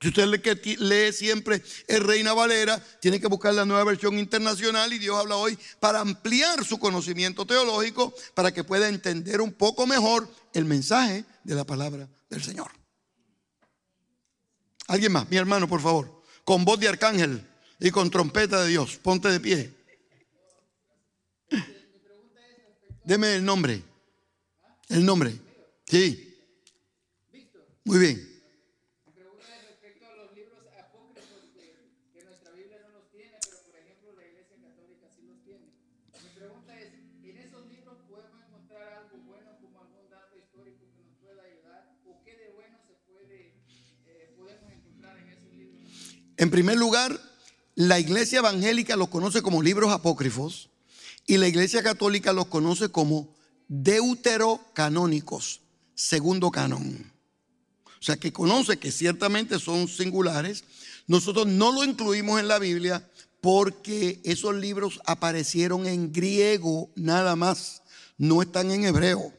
Si 0.00 0.08
usted 0.08 0.26
lee, 0.26 0.76
lee 0.76 1.12
siempre 1.12 1.62
el 1.88 2.04
Reina 2.04 2.34
Valera, 2.34 2.78
tiene 3.00 3.18
que 3.18 3.28
buscar 3.28 3.54
la 3.54 3.64
nueva 3.64 3.84
versión 3.84 4.18
internacional 4.18 4.92
y 4.92 4.98
Dios 4.98 5.16
habla 5.16 5.36
hoy 5.36 5.58
para 5.80 6.00
ampliar 6.00 6.64
su 6.66 6.78
conocimiento 6.78 7.46
teológico, 7.46 8.14
para 8.34 8.52
que 8.52 8.64
pueda 8.64 8.88
entender 8.88 9.40
un 9.40 9.52
poco 9.52 9.86
mejor 9.86 10.28
el 10.52 10.66
mensaje 10.66 11.24
de 11.44 11.54
la 11.54 11.64
palabra 11.64 12.06
del 12.28 12.42
Señor. 12.42 12.70
Alguien 14.86 15.12
más, 15.12 15.28
mi 15.30 15.36
hermano, 15.36 15.66
por 15.66 15.80
favor, 15.80 16.22
con 16.44 16.64
voz 16.64 16.78
de 16.78 16.88
arcángel 16.88 17.46
y 17.80 17.90
con 17.90 18.10
trompeta 18.10 18.62
de 18.62 18.68
Dios. 18.68 18.96
Ponte 18.96 19.28
de 19.28 19.40
pie. 19.40 19.72
Deme 23.04 23.36
el 23.36 23.44
nombre. 23.44 23.82
El 24.88 25.04
nombre. 25.04 25.38
Sí. 25.86 26.38
Muy 27.84 27.98
bien. 27.98 28.33
En 46.36 46.50
primer 46.50 46.76
lugar, 46.76 47.20
la 47.74 47.98
iglesia 47.98 48.40
evangélica 48.40 48.96
los 48.96 49.08
conoce 49.08 49.42
como 49.42 49.62
libros 49.62 49.92
apócrifos 49.92 50.70
y 51.26 51.36
la 51.38 51.48
iglesia 51.48 51.82
católica 51.82 52.32
los 52.32 52.46
conoce 52.46 52.88
como 52.88 53.34
deuterocanónicos, 53.68 55.60
segundo 55.94 56.50
canon. 56.50 57.12
O 57.86 58.02
sea, 58.02 58.16
que 58.16 58.32
conoce 58.32 58.78
que 58.78 58.92
ciertamente 58.92 59.58
son 59.58 59.88
singulares. 59.88 60.64
Nosotros 61.06 61.46
no 61.46 61.72
lo 61.72 61.84
incluimos 61.84 62.38
en 62.38 62.48
la 62.48 62.58
Biblia 62.58 63.08
porque 63.40 64.20
esos 64.24 64.54
libros 64.54 65.00
aparecieron 65.06 65.86
en 65.86 66.12
griego 66.12 66.90
nada 66.96 67.36
más, 67.36 67.82
no 68.18 68.42
están 68.42 68.70
en 68.70 68.84
hebreo. 68.84 69.32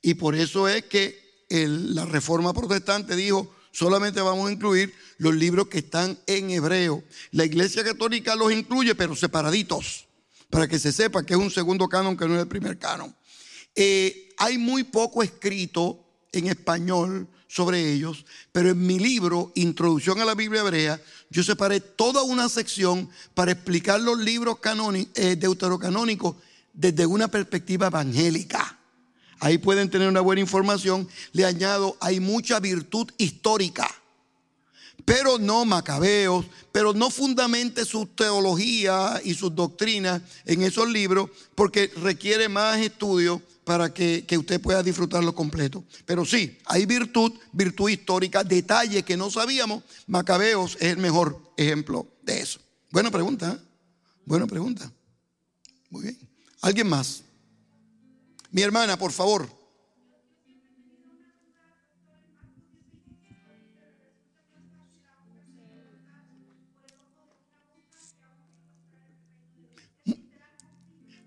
Y 0.00 0.14
por 0.14 0.34
eso 0.34 0.68
es 0.68 0.84
que 0.84 1.20
la 1.48 2.04
reforma 2.04 2.52
protestante 2.52 3.16
dijo, 3.16 3.52
solamente 3.72 4.20
vamos 4.20 4.48
a 4.48 4.52
incluir 4.52 4.94
los 5.18 5.34
libros 5.34 5.68
que 5.68 5.78
están 5.78 6.18
en 6.26 6.50
hebreo. 6.50 7.02
La 7.32 7.44
iglesia 7.44 7.82
católica 7.82 8.36
los 8.36 8.52
incluye, 8.52 8.94
pero 8.94 9.16
separaditos, 9.16 10.06
para 10.50 10.68
que 10.68 10.78
se 10.78 10.92
sepa 10.92 11.24
que 11.24 11.34
es 11.34 11.40
un 11.40 11.50
segundo 11.50 11.88
canon 11.88 12.16
que 12.16 12.28
no 12.28 12.34
es 12.34 12.42
el 12.42 12.48
primer 12.48 12.78
canon. 12.78 13.14
Eh, 13.74 14.34
hay 14.36 14.58
muy 14.58 14.84
poco 14.84 15.22
escrito 15.22 16.04
en 16.30 16.46
español 16.46 17.26
sobre 17.48 17.92
ellos, 17.92 18.24
pero 18.50 18.70
en 18.70 18.86
mi 18.86 18.98
libro, 18.98 19.52
Introducción 19.54 20.20
a 20.20 20.24
la 20.24 20.34
Biblia 20.34 20.62
Hebrea, 20.62 21.00
yo 21.28 21.42
separé 21.42 21.80
toda 21.80 22.22
una 22.22 22.48
sección 22.48 23.10
para 23.34 23.52
explicar 23.52 24.00
los 24.00 24.18
libros 24.18 24.58
eh, 25.14 25.36
deuterocanónicos 25.36 26.36
desde 26.72 27.04
una 27.04 27.28
perspectiva 27.28 27.88
evangélica. 27.88 28.78
Ahí 29.42 29.58
pueden 29.58 29.90
tener 29.90 30.08
una 30.08 30.20
buena 30.20 30.40
información. 30.40 31.08
Le 31.32 31.44
añado, 31.44 31.96
hay 31.98 32.20
mucha 32.20 32.60
virtud 32.60 33.10
histórica, 33.18 33.92
pero 35.04 35.36
no 35.36 35.64
macabeos, 35.64 36.46
pero 36.70 36.94
no 36.94 37.10
fundamente 37.10 37.84
su 37.84 38.06
teología 38.06 39.20
y 39.24 39.34
sus 39.34 39.52
doctrinas 39.52 40.22
en 40.44 40.62
esos 40.62 40.88
libros, 40.88 41.28
porque 41.56 41.90
requiere 41.96 42.48
más 42.48 42.78
estudio 42.78 43.42
para 43.64 43.92
que, 43.92 44.24
que, 44.28 44.38
usted 44.38 44.60
pueda 44.60 44.80
disfrutarlo 44.80 45.34
completo. 45.34 45.82
Pero 46.06 46.24
sí, 46.24 46.56
hay 46.66 46.86
virtud, 46.86 47.32
virtud 47.50 47.90
histórica, 47.90 48.44
detalle 48.44 49.02
que 49.02 49.16
no 49.16 49.28
sabíamos. 49.28 49.82
Macabeos 50.06 50.76
es 50.76 50.92
el 50.92 50.98
mejor 50.98 51.52
ejemplo 51.56 52.06
de 52.22 52.42
eso. 52.42 52.60
Buena 52.92 53.10
pregunta, 53.10 53.58
¿eh? 53.58 53.68
buena 54.24 54.46
pregunta. 54.46 54.88
Muy 55.90 56.02
bien. 56.02 56.18
¿Alguien 56.60 56.88
más? 56.88 57.24
Mi 58.52 58.60
hermana, 58.60 58.98
por 58.98 59.12
favor. 59.12 59.48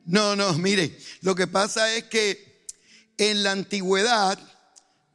No, 0.06 0.36
no, 0.36 0.54
mire, 0.54 0.96
lo 1.22 1.34
que 1.34 1.48
pasa 1.48 1.92
es 1.96 2.04
que 2.04 2.68
en 3.18 3.44
la 3.44 3.54
antigüedad 3.54 4.38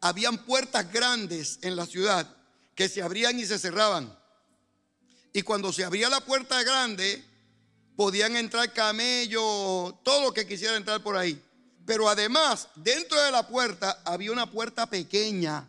habían 0.00 0.44
puertas 0.44 0.92
grandes 0.92 1.60
en 1.62 1.76
la 1.76 1.86
ciudad 1.86 2.36
que 2.74 2.88
se 2.88 3.02
abrían 3.02 3.38
y 3.38 3.46
se 3.46 3.60
cerraban. 3.60 4.18
Y 5.32 5.42
cuando 5.42 5.72
se 5.72 5.84
abría 5.84 6.08
la 6.08 6.20
puerta 6.24 6.60
grande, 6.64 7.24
podían 7.94 8.34
entrar 8.34 8.72
camellos, 8.72 9.94
todo 10.02 10.22
lo 10.22 10.34
que 10.34 10.44
quisiera 10.44 10.76
entrar 10.76 11.00
por 11.04 11.16
ahí. 11.16 11.40
Pero 11.90 12.08
además, 12.08 12.68
dentro 12.76 13.20
de 13.20 13.32
la 13.32 13.48
puerta 13.48 14.00
había 14.04 14.30
una 14.30 14.48
puerta 14.48 14.86
pequeña 14.86 15.68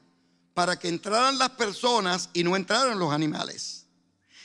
para 0.54 0.78
que 0.78 0.88
entraran 0.88 1.40
las 1.40 1.50
personas 1.50 2.30
y 2.32 2.44
no 2.44 2.56
entraran 2.56 3.00
los 3.00 3.12
animales. 3.12 3.88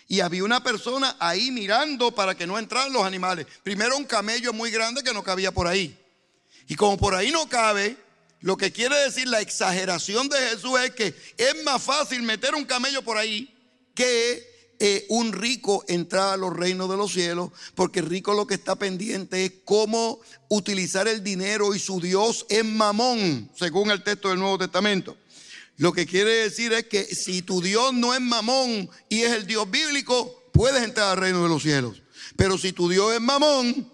Y 0.09 0.21
había 0.21 0.43
una 0.43 0.63
persona 0.63 1.17
ahí 1.19 1.51
mirando 1.51 2.13
para 2.13 2.35
que 2.35 2.47
no 2.47 2.59
entraran 2.59 2.95
los 2.95 3.05
animales. 3.05 3.47
Primero 3.63 3.95
un 3.99 4.07
camello 4.07 4.55
muy 4.55 4.71
grande 4.71 5.03
que 5.03 5.13
no 5.13 5.23
cabía 5.23 5.53
por 5.53 5.67
ahí. 5.67 5.95
Y 6.67 6.77
como 6.77 6.97
por 6.97 7.15
ahí 7.15 7.31
no 7.31 7.47
cabe, 7.47 7.99
lo 8.41 8.57
que 8.57 8.73
quiere 8.73 8.97
decir 8.97 9.29
la 9.29 9.43
exageración 9.43 10.31
de 10.31 10.39
Jesús 10.49 10.81
es 10.81 10.93
que 10.93 11.15
es 11.37 11.63
más 11.63 11.83
fácil 11.83 12.23
meter 12.23 12.55
un 12.55 12.65
camello 12.65 13.03
por 13.03 13.19
ahí 13.19 13.55
que 13.95 14.56
un 15.09 15.33
rico 15.33 15.85
entrar 15.89 16.35
a 16.35 16.37
los 16.37 16.55
reinos 16.55 16.89
de 16.91 16.97
los 16.97 17.13
cielos, 17.13 17.51
porque 17.75 18.01
el 18.01 18.07
rico 18.07 18.35
lo 18.35 18.47
que 18.47 18.55
está 18.55 18.77
pendiente 18.77 19.45
es 19.45 19.53
cómo 19.65 20.21
utilizar 20.49 21.09
el 21.09 21.23
dinero 21.23 21.75
y 21.75 21.79
su 21.79 22.01
Dios 22.01 22.47
es 22.49 22.65
mamón, 22.65 23.51
según 23.57 23.91
el 23.91 24.03
texto 24.03 24.29
del 24.29 24.39
Nuevo 24.39 24.59
Testamento. 24.59 25.17
Lo 25.79 25.93
que 25.93 26.07
quiere 26.07 26.31
decir 26.31 26.73
es 26.73 26.85
que 26.85 27.05
si 27.05 27.43
tu 27.43 27.61
Dios 27.61 27.93
no 27.93 28.15
es 28.15 28.21
mamón 28.21 28.89
y 29.09 29.23
es 29.23 29.33
el 29.33 29.47
Dios 29.47 29.71
bíblico, 29.71 30.43
puedes 30.53 30.83
entrar 30.83 31.11
al 31.11 31.19
reino 31.19 31.43
de 31.43 31.49
los 31.49 31.63
cielos. 31.63 32.03
Pero 32.37 32.57
si 32.57 32.73
tu 32.73 32.89
Dios 32.89 33.15
es 33.15 33.21
mamón, 33.21 33.91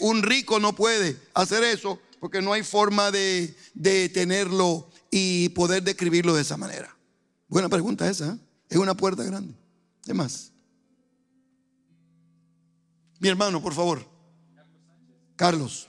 un 0.00 0.22
rico 0.22 0.60
no 0.60 0.74
puede 0.74 1.16
hacer 1.34 1.64
eso 1.64 1.98
porque 2.20 2.40
no 2.40 2.52
hay 2.52 2.62
forma 2.62 3.10
de, 3.10 3.54
de 3.74 4.08
tenerlo 4.08 4.88
y 5.10 5.50
poder 5.50 5.82
describirlo 5.82 6.34
de 6.34 6.42
esa 6.42 6.56
manera. 6.56 6.96
Buena 7.48 7.68
pregunta 7.68 8.08
esa, 8.08 8.32
¿eh? 8.32 8.38
es 8.70 8.78
una 8.78 8.96
puerta 8.96 9.22
grande. 9.24 9.54
¿Qué 10.04 10.12
más? 10.12 10.52
Mi 13.20 13.28
hermano, 13.28 13.62
por 13.62 13.72
favor. 13.72 14.04
Carlos. 15.36 15.88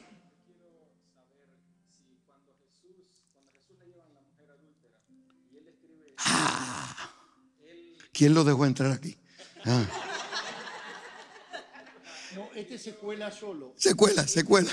Ah, 6.18 7.12
¿Quién 8.14 8.34
lo 8.34 8.44
dejó 8.44 8.66
entrar 8.66 8.92
aquí? 8.92 9.18
Ah. 9.66 9.86
No, 12.36 12.50
este 12.56 12.78
se 12.78 12.96
cuela 12.96 13.32
solo. 13.32 13.74
Se 13.76 13.96
cuela, 13.96 14.26
se 14.28 14.46
cuela. 14.46 14.72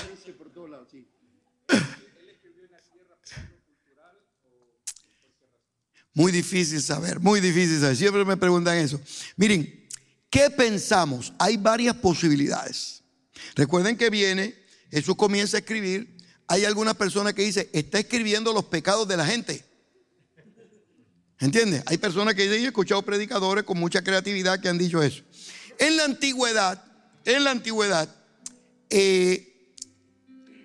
Muy 6.13 6.31
difícil 6.31 6.81
saber, 6.81 7.19
muy 7.19 7.39
difícil 7.41 7.79
saber. 7.79 7.97
Siempre 7.97 8.23
me 8.23 8.37
preguntan 8.37 8.77
eso. 8.77 8.99
Miren, 9.35 9.87
¿qué 10.29 10.49
pensamos? 10.49 11.33
Hay 11.39 11.57
varias 11.57 11.95
posibilidades. 11.95 13.03
Recuerden 13.55 13.97
que 13.97 14.09
viene, 14.09 14.55
Jesús 14.91 15.15
comienza 15.15 15.57
a 15.57 15.61
escribir. 15.61 16.17
Hay 16.47 16.65
algunas 16.65 16.95
personas 16.95 17.33
que 17.33 17.43
dicen, 17.43 17.67
está 17.73 17.99
escribiendo 17.99 18.53
los 18.53 18.65
pecados 18.65 19.07
de 19.07 19.17
la 19.17 19.25
gente. 19.25 19.65
¿Entiendes? 21.39 21.83
Hay 21.87 21.97
personas 21.97 22.35
que 22.35 22.43
dicen, 22.43 22.63
he 22.63 22.67
escuchado 22.67 23.01
predicadores 23.01 23.63
con 23.63 23.79
mucha 23.79 24.03
creatividad 24.03 24.59
que 24.59 24.69
han 24.69 24.77
dicho 24.77 25.01
eso. 25.01 25.23
En 25.79 25.97
la 25.97 26.05
antigüedad, 26.05 26.83
en 27.25 27.43
la 27.43 27.51
antigüedad, 27.51 28.07
eh, 28.89 29.73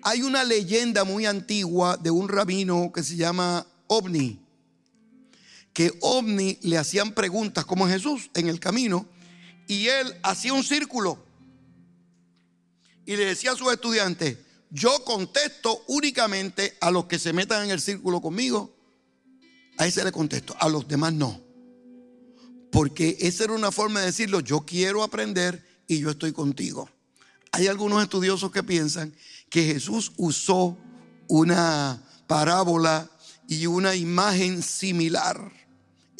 hay 0.03 0.21
una 0.21 0.43
leyenda 0.43 1.03
muy 1.03 1.25
antigua 1.25 1.97
de 1.97 2.11
un 2.11 2.29
rabino 2.29 2.91
que 2.93 3.03
se 3.03 3.15
llama 3.15 3.65
Ovni. 3.87 4.48
Que 5.79 5.93
Ovni 6.01 6.59
le 6.63 6.77
hacían 6.77 7.13
preguntas 7.13 7.63
como 7.63 7.87
Jesús 7.87 8.31
en 8.33 8.49
el 8.49 8.59
camino 8.59 9.07
y 9.65 9.87
él 9.87 10.13
hacía 10.23 10.51
un 10.51 10.65
círculo 10.65 11.23
y 13.05 13.15
le 13.15 13.23
decía 13.23 13.53
a 13.53 13.55
sus 13.55 13.71
estudiantes, 13.71 14.39
yo 14.71 15.05
contesto 15.05 15.85
únicamente 15.87 16.77
a 16.81 16.91
los 16.91 17.05
que 17.05 17.17
se 17.17 17.31
metan 17.31 17.63
en 17.63 17.71
el 17.71 17.79
círculo 17.79 18.19
conmigo, 18.19 18.75
a 19.77 19.87
ese 19.87 20.03
le 20.03 20.11
contesto, 20.11 20.53
a 20.59 20.67
los 20.67 20.85
demás 20.85 21.13
no. 21.13 21.39
Porque 22.73 23.15
esa 23.21 23.45
era 23.45 23.53
una 23.53 23.71
forma 23.71 24.01
de 24.01 24.07
decirlo, 24.07 24.41
yo 24.41 24.65
quiero 24.65 25.01
aprender 25.01 25.65
y 25.87 25.99
yo 25.99 26.09
estoy 26.09 26.33
contigo. 26.33 26.89
Hay 27.53 27.67
algunos 27.67 28.03
estudiosos 28.03 28.51
que 28.51 28.63
piensan 28.63 29.15
que 29.49 29.63
Jesús 29.63 30.11
usó 30.17 30.77
una 31.29 32.03
parábola 32.27 33.09
y 33.47 33.65
una 33.65 33.95
imagen 33.95 34.61
similar. 34.61 35.57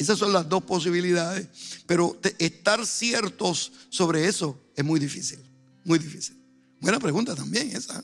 Esas 0.00 0.18
son 0.18 0.32
las 0.32 0.48
dos 0.48 0.64
posibilidades, 0.64 1.46
pero 1.86 2.18
estar 2.38 2.86
ciertos 2.86 3.70
sobre 3.90 4.26
eso 4.26 4.58
es 4.74 4.82
muy 4.82 4.98
difícil, 4.98 5.38
muy 5.84 5.98
difícil. 5.98 6.42
Buena 6.80 6.98
pregunta 6.98 7.34
también 7.34 7.76
esa. 7.76 8.02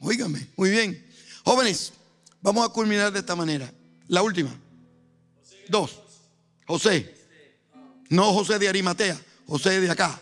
Óigame, 0.00 0.48
muy 0.56 0.70
bien. 0.70 1.06
Jóvenes, 1.44 1.92
vamos 2.42 2.68
a 2.68 2.72
culminar 2.72 3.12
de 3.12 3.20
esta 3.20 3.36
manera. 3.36 3.72
La 4.08 4.20
última. 4.20 4.50
Dos. 5.68 6.00
José. 6.66 7.14
No 8.08 8.32
José 8.32 8.58
de 8.58 8.68
Arimatea, 8.68 9.16
José 9.46 9.80
de 9.80 9.92
acá. 9.92 10.20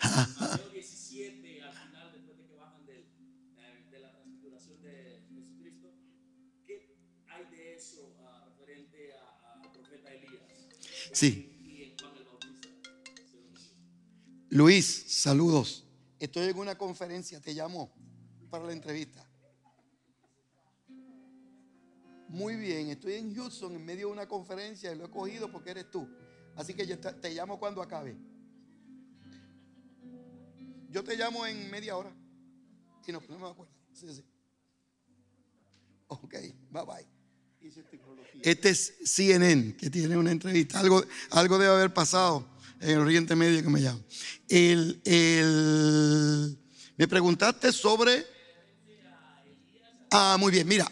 Mateo 0.00 0.70
17, 0.72 1.62
al 1.62 1.72
final, 1.74 2.12
después 2.14 2.38
de 2.38 2.46
que 2.46 2.54
bajan 2.56 2.86
de 2.86 3.98
la 4.00 4.10
transfiguración 4.10 4.80
de 4.80 5.24
Sí. 11.14 11.50
Luis, 14.50 15.04
saludos. 15.08 15.86
Estoy 16.18 16.48
en 16.48 16.58
una 16.58 16.76
conferencia, 16.76 17.40
te 17.40 17.54
llamo 17.54 17.92
para 18.50 18.64
la 18.64 18.72
entrevista. 18.72 19.24
Muy 22.28 22.56
bien, 22.56 22.88
estoy 22.88 23.14
en 23.14 23.34
Houston 23.34 23.76
en 23.76 23.84
medio 23.84 24.08
de 24.08 24.12
una 24.12 24.26
conferencia 24.26 24.92
y 24.92 24.96
lo 24.96 25.04
he 25.04 25.10
cogido 25.10 25.50
porque 25.50 25.70
eres 25.70 25.90
tú. 25.90 26.08
Así 26.56 26.74
que 26.74 26.86
yo 26.86 26.98
te, 26.98 27.30
llamo 27.30 27.58
cuando 27.58 27.80
acabe. 27.80 28.16
Yo 30.90 31.04
te 31.04 31.16
llamo 31.16 31.46
en 31.46 31.70
media 31.70 31.96
hora. 31.96 32.12
Y 33.06 33.12
no, 33.12 33.20
me 33.20 33.48
acuerdo. 33.48 33.68
Sí, 33.92 34.12
sí. 34.12 34.24
Ok, 36.08 36.34
bye 36.70 36.84
bye. 36.84 37.13
Este 38.44 38.68
es 38.68 38.92
CNN, 39.04 39.74
que 39.76 39.88
tiene 39.88 40.18
una 40.18 40.30
entrevista. 40.30 40.78
Algo, 40.78 41.02
algo 41.30 41.56
debe 41.58 41.72
haber 41.72 41.94
pasado 41.94 42.46
en 42.78 42.90
el 42.90 42.98
Oriente 42.98 43.34
Medio 43.34 43.62
que 43.62 43.70
me 43.70 43.80
llama. 43.80 44.00
El, 44.48 45.00
me 46.98 47.08
preguntaste 47.08 47.72
sobre... 47.72 48.26
Ah, 50.10 50.36
muy 50.38 50.52
bien, 50.52 50.68
mira, 50.68 50.86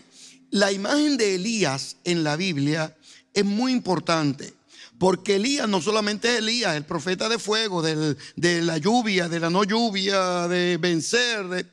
la 0.50 0.72
imagen 0.72 1.18
de 1.18 1.34
Elías 1.34 1.98
en 2.04 2.24
la 2.24 2.36
Biblia 2.36 2.96
es 3.34 3.44
muy 3.44 3.72
importante. 3.72 4.54
Porque 4.98 5.36
Elías 5.36 5.68
no 5.68 5.82
solamente 5.82 6.32
es 6.32 6.38
Elías, 6.38 6.74
el 6.74 6.86
profeta 6.86 7.28
de 7.28 7.38
fuego, 7.38 7.82
de 7.82 8.16
la 8.62 8.78
lluvia, 8.78 9.28
de 9.28 9.40
la 9.40 9.50
no 9.50 9.64
lluvia, 9.64 10.48
de 10.48 10.78
vencer, 10.78 11.68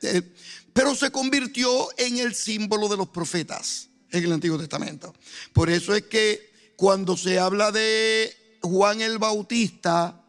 pero 0.74 0.94
se 0.94 1.10
convirtió 1.10 1.88
en 1.96 2.18
el 2.18 2.34
símbolo 2.34 2.88
de 2.88 2.98
los 2.98 3.08
profetas 3.08 3.89
en 4.12 4.24
el 4.24 4.32
Antiguo 4.32 4.58
Testamento. 4.58 5.14
Por 5.52 5.70
eso 5.70 5.94
es 5.94 6.02
que 6.02 6.50
cuando 6.76 7.16
se 7.16 7.38
habla 7.38 7.72
de 7.72 8.34
Juan 8.62 9.00
el 9.00 9.18
Bautista, 9.18 10.20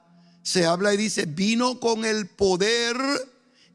se 0.43 0.65
habla 0.65 0.93
y 0.93 0.97
dice, 0.97 1.25
vino 1.25 1.79
con 1.79 2.05
el 2.05 2.27
poder 2.27 2.97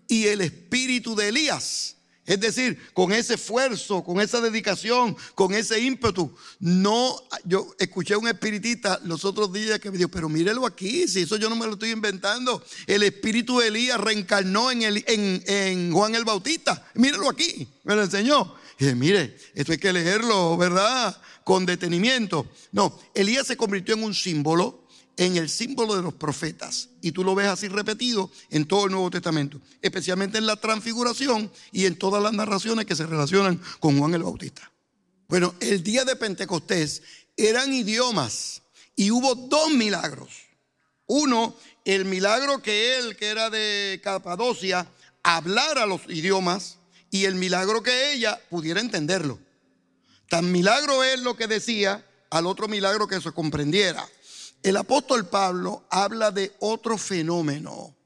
y 0.09 0.27
el 0.27 0.41
espíritu 0.41 1.15
de 1.15 1.29
Elías. 1.29 1.97
Es 2.27 2.41
decir, 2.41 2.77
con 2.93 3.13
ese 3.13 3.35
esfuerzo, 3.35 4.03
con 4.03 4.21
esa 4.21 4.41
dedicación, 4.41 5.17
con 5.37 5.55
ese 5.55 5.79
ímpetu. 5.79 6.35
No, 6.59 7.23
yo 7.45 7.73
escuché 7.79 8.15
a 8.15 8.19
un 8.19 8.27
espiritista 8.27 9.01
los 9.05 9.25
otros 9.25 9.53
días 9.53 9.79
que 9.79 9.93
me 9.93 9.97
dijo, 9.97 10.11
pero 10.11 10.29
mírelo 10.29 10.67
aquí, 10.67 11.07
si 11.07 11.21
eso 11.21 11.37
yo 11.37 11.49
no 11.49 11.55
me 11.55 11.67
lo 11.67 11.75
estoy 11.75 11.91
inventando. 11.91 12.65
El 12.89 13.05
espíritu 13.05 13.61
de 13.61 13.69
Elías 13.69 14.01
reencarnó 14.01 14.73
en, 14.73 14.83
el, 14.83 15.05
en, 15.07 15.41
en 15.47 15.93
Juan 15.93 16.17
el 16.17 16.25
Bautista. 16.25 16.85
Mírelo 16.95 17.31
aquí, 17.31 17.69
me 17.85 17.95
lo 17.95 18.03
enseñó. 18.03 18.57
Y 18.79 18.85
dije, 18.85 18.95
mire, 18.95 19.37
esto 19.55 19.73
hay 19.73 19.79
que 19.79 19.93
leerlo, 19.93 20.57
¿verdad? 20.57 21.17
Con 21.45 21.65
detenimiento. 21.65 22.47
No, 22.73 22.99
Elías 23.15 23.47
se 23.47 23.57
convirtió 23.57 23.95
en 23.95 24.05
un 24.05 24.15
símbolo, 24.15 24.87
en 25.17 25.37
el 25.37 25.49
símbolo 25.49 25.97
de 25.97 26.03
los 26.03 26.15
profetas. 26.15 26.91
Y 27.01 27.13
tú 27.13 27.25
lo 27.25 27.35
ves 27.35 27.49
así 27.49 27.69
repetido 27.69 28.31
en 28.51 28.67
todo 28.67 28.87
el 28.87 28.93
Nuevo 28.93 29.11
Testamento, 29.11 29.61
especialmente 29.81 30.39
en 30.39 30.47
la 30.47 30.57
transfiguración 30.57 31.51
y 31.73 31.87
en 31.87 31.97
todas 31.97 32.23
las 32.23 32.35
narraciones 32.35 32.85
que 32.85 32.97
se 32.97 33.07
relacionan 33.07 33.61
con 33.81 33.99
Juan 33.99 34.15
el 34.15 34.23
Bautista. 34.23 34.71
Bueno, 35.29 35.55
el 35.61 35.83
día 35.83 36.05
de 36.05 36.17
Pentecostés 36.17 37.03
eran 37.37 37.73
idiomas 37.73 38.63
y 38.95 39.11
hubo 39.11 39.35
dos 39.35 39.71
milagros. 39.71 40.31
Uno, 41.07 41.57
el 41.85 42.05
milagro 42.05 42.61
que 42.63 42.99
él, 42.99 43.17
que 43.17 43.27
era 43.29 43.49
de 43.49 44.01
Capadocia, 44.03 44.87
hablara 45.23 45.87
los 45.87 46.03
idiomas 46.09 46.79
y 47.11 47.25
el 47.25 47.35
milagro 47.35 47.83
que 47.83 48.13
ella 48.13 48.41
pudiera 48.51 48.81
entenderlo. 48.81 49.39
Tan 50.29 50.51
milagro 50.51 51.05
es 51.05 51.21
lo 51.21 51.37
que 51.37 51.47
decía 51.47 52.05
al 52.31 52.47
otro 52.47 52.69
milagro 52.69 53.07
que 53.07 53.21
se 53.21 53.33
comprendiera. 53.33 54.07
El 54.63 54.77
apóstol 54.77 55.29
Pablo 55.29 55.87
habla 55.91 56.31
de 56.31 56.55
otro 56.61 56.99
fenómeno 56.99 57.97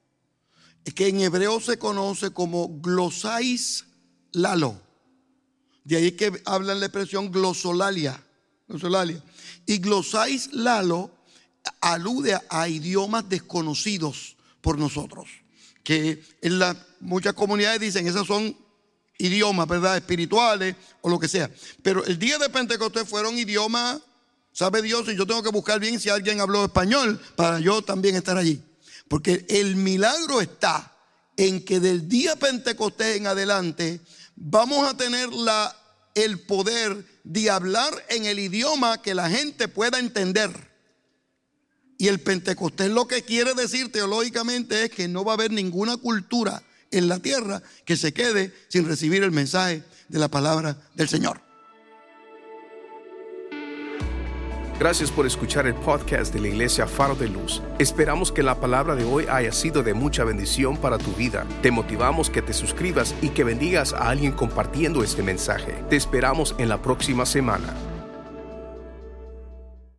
que 0.95 1.07
en 1.07 1.21
hebreo 1.21 1.59
se 1.59 1.77
conoce 1.77 2.31
como 2.31 2.79
glosais 2.79 3.85
lalo. 4.31 4.79
De 5.83 5.97
ahí 5.97 6.11
que 6.11 6.41
hablan 6.45 6.79
la 6.79 6.87
expresión 6.87 7.31
glosolalia. 7.31 8.23
Y 9.65 9.77
glosais 9.79 10.53
lalo 10.53 11.11
alude 11.81 12.39
a 12.49 12.67
idiomas 12.67 13.27
desconocidos 13.29 14.37
por 14.61 14.77
nosotros. 14.77 15.29
Que 15.83 16.23
en 16.41 16.59
las 16.59 16.77
muchas 16.99 17.33
comunidades 17.33 17.81
dicen, 17.81 18.07
esas 18.07 18.27
son 18.27 18.55
idiomas, 19.21 19.67
¿verdad? 19.67 19.97
Espirituales 19.97 20.75
o 21.01 21.09
lo 21.09 21.19
que 21.19 21.27
sea. 21.27 21.49
Pero 21.83 22.03
el 22.05 22.17
día 22.17 22.37
de 22.37 22.49
Pentecostés 22.49 23.07
fueron 23.07 23.37
idiomas, 23.37 23.99
sabe 24.51 24.81
Dios, 24.81 25.07
y 25.07 25.15
yo 25.15 25.25
tengo 25.25 25.43
que 25.43 25.49
buscar 25.49 25.79
bien 25.79 25.99
si 25.99 26.09
alguien 26.09 26.41
habló 26.41 26.65
español 26.65 27.21
para 27.35 27.59
yo 27.59 27.81
también 27.81 28.15
estar 28.15 28.37
allí. 28.37 28.61
Porque 29.07 29.45
el 29.49 29.75
milagro 29.75 30.41
está 30.41 30.95
en 31.37 31.63
que 31.63 31.79
del 31.79 32.07
día 32.07 32.35
Pentecostés 32.35 33.17
en 33.17 33.27
adelante 33.27 34.01
vamos 34.35 34.87
a 34.87 34.97
tener 34.97 35.31
la, 35.33 35.75
el 36.15 36.39
poder 36.39 37.05
de 37.23 37.49
hablar 37.49 37.93
en 38.09 38.25
el 38.25 38.39
idioma 38.39 39.01
que 39.01 39.13
la 39.13 39.29
gente 39.29 39.67
pueda 39.67 39.99
entender. 39.99 40.51
Y 41.97 42.07
el 42.07 42.19
Pentecostés 42.19 42.89
lo 42.89 43.07
que 43.07 43.21
quiere 43.21 43.53
decir 43.53 43.91
teológicamente 43.91 44.85
es 44.85 44.89
que 44.89 45.07
no 45.07 45.23
va 45.23 45.33
a 45.33 45.35
haber 45.35 45.51
ninguna 45.51 45.97
cultura 45.97 46.63
en 46.91 47.07
la 47.07 47.19
tierra 47.19 47.61
que 47.85 47.97
se 47.97 48.13
quede 48.13 48.53
sin 48.67 48.87
recibir 48.87 49.23
el 49.23 49.31
mensaje 49.31 49.83
de 50.09 50.19
la 50.19 50.27
palabra 50.27 50.77
del 50.95 51.09
Señor. 51.09 51.41
Gracias 54.81 55.11
por 55.11 55.27
escuchar 55.27 55.67
el 55.67 55.75
podcast 55.75 56.33
de 56.33 56.39
la 56.39 56.47
Iglesia 56.47 56.87
Faro 56.87 57.13
de 57.13 57.29
Luz. 57.29 57.61
Esperamos 57.77 58.31
que 58.31 58.41
la 58.41 58.59
palabra 58.59 58.95
de 58.95 59.03
hoy 59.03 59.27
haya 59.29 59.51
sido 59.51 59.83
de 59.83 59.93
mucha 59.93 60.23
bendición 60.23 60.75
para 60.75 60.97
tu 60.97 61.11
vida. 61.11 61.45
Te 61.61 61.69
motivamos 61.69 62.31
que 62.31 62.41
te 62.41 62.51
suscribas 62.51 63.13
y 63.21 63.29
que 63.29 63.43
bendigas 63.43 63.93
a 63.93 64.09
alguien 64.09 64.31
compartiendo 64.31 65.03
este 65.03 65.21
mensaje. 65.21 65.83
Te 65.87 65.97
esperamos 65.97 66.55
en 66.57 66.67
la 66.67 66.81
próxima 66.81 67.27
semana. 67.27 67.75